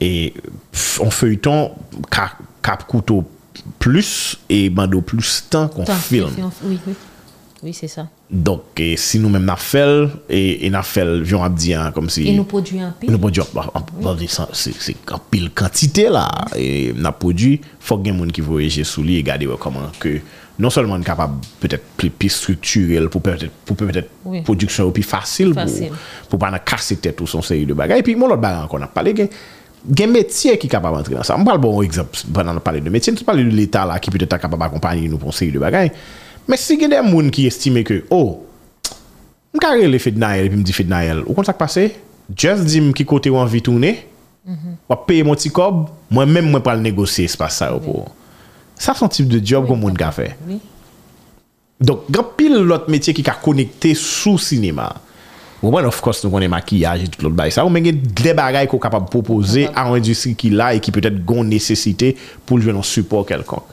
[0.00, 0.32] Et
[1.00, 1.72] en feuilleton
[2.62, 3.24] cap couteau
[3.78, 6.28] plus et bando plus temps qu'on filme.
[6.64, 6.94] Oui, oui.
[7.62, 8.06] Oui, c'est ça.
[8.30, 12.28] Donc, et si nous-mêmes n'a fait, et, et n'a fait, viens à dire comme si.
[12.28, 13.10] Et nous produisons un pile.
[13.10, 14.16] Nous produisons, en- en-
[14.52, 16.30] c'est en pile quantité là.
[16.56, 20.18] Et n'a produit, faut ait des gens qui voyagent sous lui et regarder comment que
[20.58, 24.42] non seulement capable peut-être plus, plus structurel pour peut-être pour peut-être Oui.
[24.42, 25.88] production plus facile, Facile.
[26.28, 28.00] pour pour pas casser tête ou son série de bagages.
[28.00, 29.14] Et puis mon autre bagage qu'on a parlé
[29.92, 31.36] gen métier qui est capable d'entrer dans ça.
[31.38, 34.38] On parle bon exemple, pendant parler de métier, nous parler de l'État là qui peut-être
[34.38, 35.90] capable d'accompagner nous pour une série de bagages.
[36.48, 38.44] Mais si y a des gens qui estiment que, oh,
[39.54, 41.44] je vais le fait de Naël et puis me dis fait de Naël, ou comment
[41.44, 41.78] ça passe?
[42.36, 44.06] Just dim qui côté ou envie tourner,
[44.46, 45.06] mm -hmm.
[45.06, 47.68] payer mon petit cob, moi-même, moi, pas le négocier espace ça.
[47.84, 48.14] Pour.
[48.76, 49.80] Ça, c'est un type de job que oui.
[49.80, 50.36] qu'on a fait.
[50.48, 50.58] Oui.
[51.80, 54.94] Donc, il y a pile l'autre métier qui est connecté sous cinéma.
[55.64, 57.64] Ou mwen of course nou konen makiyaj et tout l'autre bagay sa.
[57.64, 60.92] Ou men gen de bagay ko kapab proposer a an industri ki la e ki
[60.92, 62.12] peut-être gon nesesite
[62.44, 63.70] pou l'jwen an support kelkonk.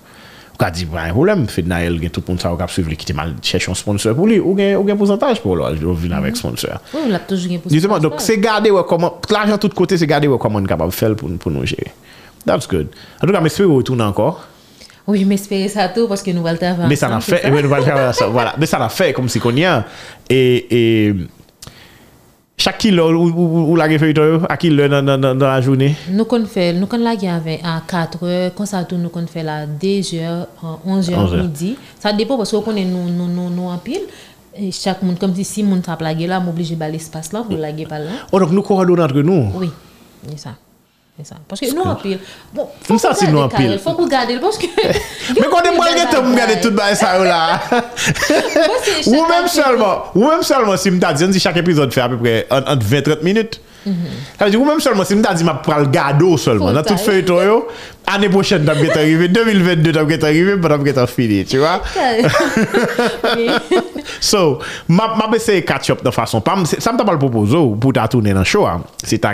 [0.53, 2.71] Ou ka di, ba yon problem, fed na el gen tout moun sa ou kap
[2.71, 4.37] suiv li ki te mal chèche yon sponsor pou li.
[4.39, 6.39] Ou gen, ou gen pousantaj pou lò, ou vin avèk mhm.
[6.39, 6.79] sponsor.
[6.95, 7.75] Ou lap touj gen pousantaj.
[7.75, 11.19] Justement, donc se gade wè koman, l'ajan tout kote se gade wè koman kapab fel
[11.19, 11.91] pou, pou nou jere.
[12.45, 12.95] That's good.
[13.19, 14.45] An tou ka mespè wè retourne ankor.
[15.07, 16.87] Oui, m'espérer ça tout parce que nous allons le faire.
[16.87, 18.53] Mais ça l'a fait, mais nous allons le faire, voilà.
[18.57, 19.83] Mais ça l'a fait comme si qu'on y a.
[20.29, 20.67] Et,
[21.09, 21.15] et
[22.61, 25.95] chaque kilo, ou, ou, ou la à kilo dans, dans, dans, dans la journée?
[26.11, 29.25] Nous qu'on fait, nous qu'on la gagne à 4 heures, quand ça tourne, nous qu'on
[29.25, 31.43] fait là 2 heures, 11 11 heures heures.
[31.43, 31.75] midi.
[31.99, 34.01] Ça dépend parce qu'on connaît nous, nous, nous, nous en pile.
[34.55, 37.41] Et chaque monde, comme si si monde tape la gueule là, m'oblige à l'espace là
[37.41, 38.11] pour la gueule par là.
[38.31, 39.47] Oh, donc nous coordonnons entre nous?
[39.55, 39.69] Oui,
[40.29, 40.51] c'est ça.
[41.47, 42.19] Parce que nous en pile.
[42.53, 43.79] Bon, faut ça si nous en pile.
[43.83, 47.61] Faut que garder parce que Mais quand des malgré tout regarder tout bail ça là.
[49.07, 52.17] Ou même seulement, ou même seulement si me t'a dit chaque épisode fait à peu
[52.17, 53.61] près entre 20 30 minutes.
[54.37, 56.83] Ça veut dire ou même seulement si me t'a dit m'a pral gado seulement dans
[56.83, 57.67] toute feuilleton yo,
[58.05, 61.81] année prochaine t'a get arrivé 2022 t'a get arrivé pas t'a get fini, tu vois.
[64.19, 67.75] so, m'a m'a essayer catch up de façon ça me t'a pas le proposer oh,
[67.75, 68.67] pour t'a tourner dans show.
[69.03, 69.33] C'est ta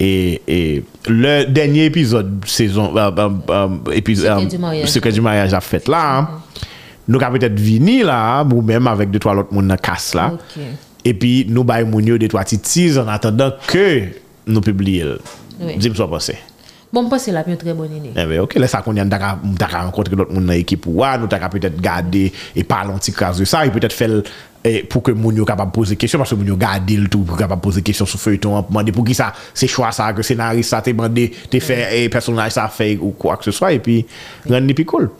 [0.00, 3.10] Et, et, le dernier épisode saison euh,
[3.50, 6.62] euh, épisode euh, du mariage, secret du mariage a fait là mm -hmm.
[7.08, 10.32] nous avons peut-être vini là ou même avec deux trois autres monde dans casse là
[10.34, 10.60] okay.
[11.04, 13.86] et puis nous bail moun yo des trois titis en attendant que
[14.46, 15.18] nous publions
[15.60, 15.76] oui.
[15.76, 16.36] dis-moi ce passé
[16.92, 18.12] Bon, parce que la une très bonne année.
[18.14, 19.10] Eh bien, ok, là, ça qu'on a, on
[19.64, 23.14] a rencontré d'autres monde dans l'équipe, ou nous avons peut-être gardé et parlé un petit
[23.14, 24.10] cas de ça, et peut-être fait
[24.64, 27.22] Et pour que moun yo capable poser question parce que moun yo garder le tout
[27.22, 30.70] pour capable poser question sur feuilleton demander pour qui ça c'est choix ça que scénariste
[30.70, 32.04] ça t'es demandé t'es fait mm.
[32.04, 34.06] et personnage ça fait ou quoi que ce soit et puis
[34.48, 35.10] rendre plus cool.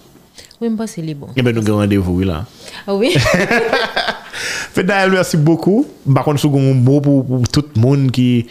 [0.61, 1.27] Oui me pense les bon.
[1.35, 2.45] Et ben nous avons rendez-vous là
[2.87, 3.17] ah oui.
[4.75, 5.87] Fedayel merci beaucoup.
[6.15, 8.47] Par contre sou un mot pour tout le monde qui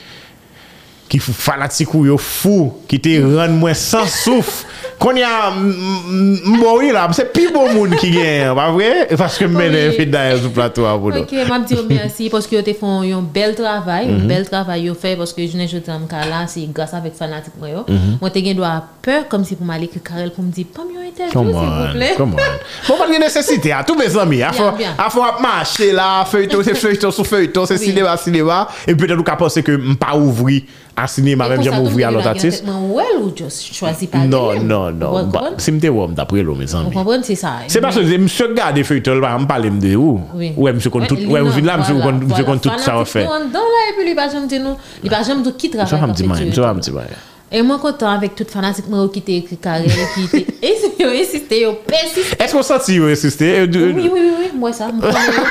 [1.12, 4.62] ki fanatik ou yo fou, ki te rend mwen sans souf,
[5.02, 8.90] kon ya mboui la, se pi bon moun ki gen, pa vre?
[9.20, 9.90] Paske mwen oui.
[9.98, 11.24] fè daye sou plato a bono.
[11.26, 14.22] Ok, mab di yo mersi, paske yo te fon yon bel travay, yon mhm.
[14.22, 14.32] mm -hmm.
[14.32, 17.74] bel travay yo fè, paske jounen joutan mka la, se yon grasa vek fanatik mwen
[17.74, 18.32] yo, mwen mm -hmm.
[18.32, 21.44] te gen do a peur, kom si pou malik karel pou mdi, pam yon interview,
[21.44, 22.14] s'il vous plè.
[22.16, 22.60] Come on, come on.
[22.88, 26.74] Mwen pan gen nesesite a, tou me zami, a fon ap mache la, feuilleton, se
[26.74, 27.86] feuilleton sou feuilleton, se oui.
[27.86, 30.62] sinema, sinema, e pwede nou ka pense ke mpa ouvri,
[31.00, 32.60] Asini ma menm jèm ouvri an lot atis.
[32.68, 34.66] Mwen wèl ou jòs chwazi pa gèlèm?
[34.68, 35.56] Non, non, non.
[35.62, 36.96] Si mte wèm dapre lò, mè san mi.
[36.96, 37.56] Mwen se sa.
[37.72, 40.20] Se pa se zè mse gade fèy tol pa, mpale mde ou.
[40.36, 43.24] Ouè mse kon tout, ouè mse la mse kon tout sa wè fè.
[43.24, 45.56] Fanatik nou an dan la, epi li pa jèm te nou, li pa jèm do
[45.56, 45.88] ki travè.
[45.88, 47.20] Mse wèm di man, mse wèm di man.
[47.54, 51.68] Et moi, content avec toute fanatique, moi, qui t'ai écrit Karel, qui t'ai insisté, insisté,
[51.86, 52.38] persisté.
[52.40, 53.64] Est-ce qu'on sentit vous insister?
[53.64, 55.42] Oui, oui, oui, oui, moi ça, je connais yo.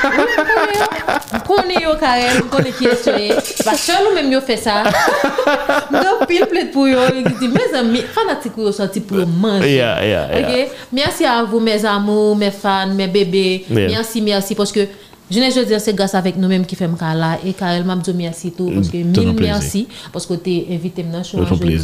[1.31, 3.63] Je connais yo, Karel, je connais qui est.
[3.63, 4.81] Parce que nous même yo fait ça.
[5.91, 6.97] Donc, pile plaide pour yo.
[7.39, 9.69] Dit, mes amis, fanatiques yo sorti pour yo manger.
[9.71, 10.65] Yeah, yeah, yeah.
[10.65, 10.71] Ok?
[10.91, 13.65] Merci à vous, mes amours, mes fans, mes bébés.
[13.69, 14.87] Merci, merci, parce que
[15.31, 17.37] je ne veux dire, c'est grâce avec nous-mêmes qui faisons là.
[17.45, 20.67] Et Karel m'a dit merci tout, parce que Mm, mille merci, parce que tu es
[20.71, 21.79] invité dans le show aujourd'hui.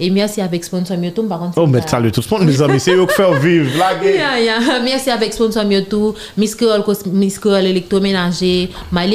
[0.00, 1.58] Et merci avec sponsor Myoto, par contre.
[1.58, 3.94] Oh, mais pas- salut tout le monde, mes amis, c'est eux qui font vivre la
[4.02, 4.80] guerre.
[4.84, 8.70] Merci avec sponsor Myoto, Miss Creole, Miss Creole électroménager,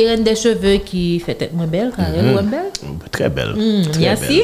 [0.05, 2.33] Reine des cheveux qui fait tête moins belle, Karel, Mhm.
[2.33, 2.71] ou belle.
[3.11, 3.53] Très belle.
[3.55, 4.41] Mm, merci.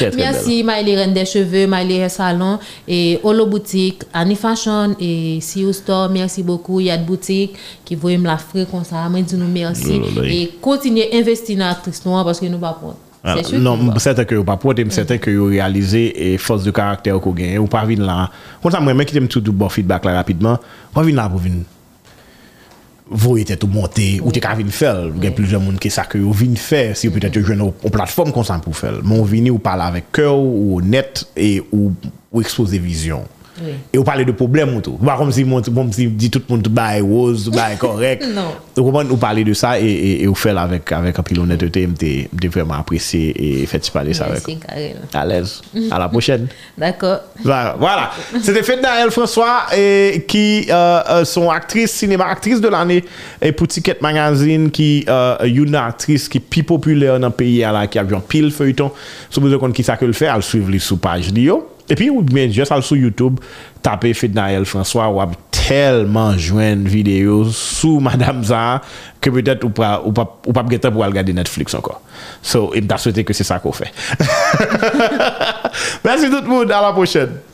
[0.00, 0.10] Belle.
[0.10, 1.68] Très, très merci, Miley Reine des cheveux,
[2.08, 6.80] Salon, et Holo Boutique, Annie Fashion, et CEO Store, merci beaucoup.
[6.80, 7.54] Il y a de boutiques
[7.84, 8.38] qui voient me la
[8.70, 9.08] comme ça.
[9.08, 10.00] Moi, dis nous merci.
[10.16, 10.22] Oh.
[10.22, 12.96] Et continuez à investir dans l'actrice noire parce que nous pas prendre.
[13.26, 13.94] Ah, non, pas.
[13.94, 17.18] c'est certain que vous pas mais c'est certain que vous réalisez et force de caractère
[17.18, 17.58] que vous gagnez.
[17.58, 18.30] Ou pas venir là.
[18.62, 20.58] Comme ça, moi, même qui t'aime tout bon feedback là rapidement,
[20.92, 21.62] pas venir là pour venir.
[23.10, 25.90] vous êtes tout monté ou t'es qu'à venir faire il y a plusieurs monde qui
[25.90, 29.02] ça que vous venez faire si vous peut-être jeune en plateforme comme ça pour faire
[29.02, 31.92] mon venir ou parler avec cœur ou honnête et e ou,
[32.32, 33.24] ou exposer vision.
[33.62, 33.72] Oui.
[33.92, 34.92] Et vous parlez de problèmes ou tout.
[34.92, 38.24] Pas comme si, comme si dit tout le monde bah rose, bah correct.
[38.34, 38.52] non.
[38.76, 41.40] Vous comprenez, vous parlez de ça et, et, et vous faites avec, avec un pile
[41.40, 41.88] honnêteté.
[42.42, 44.42] Je vraiment apprécié et faites parler ça avec.
[45.12, 45.62] À l'aise.
[45.90, 46.48] À la prochaine.
[46.78, 47.20] D'accord.
[47.42, 47.76] Voilà.
[47.78, 48.10] voilà.
[48.42, 53.04] C'était Fedna El François et, qui euh, euh sont actrices cinéma, actrice de l'année
[53.40, 57.58] et pour Ticket Magazine qui euh, une actrice qui est plus populaire dans le pays
[57.58, 58.90] là, qui a vu un pile feuilleton.
[59.30, 61.73] Si vous avez qui ça que le fait, elle suivre les sous-pages d'Io.
[61.90, 63.42] epi ou bien just al sou Youtube
[63.84, 68.84] tape Fidnael François wap telman jwen videyo sou Madame Zan
[69.24, 71.98] ke petet ou pa, pa, pa geta pou al gade Netflix anko
[72.44, 73.90] so im ta souwete ke se sa ko fe
[76.04, 77.53] Mersi tout moun, a la pochene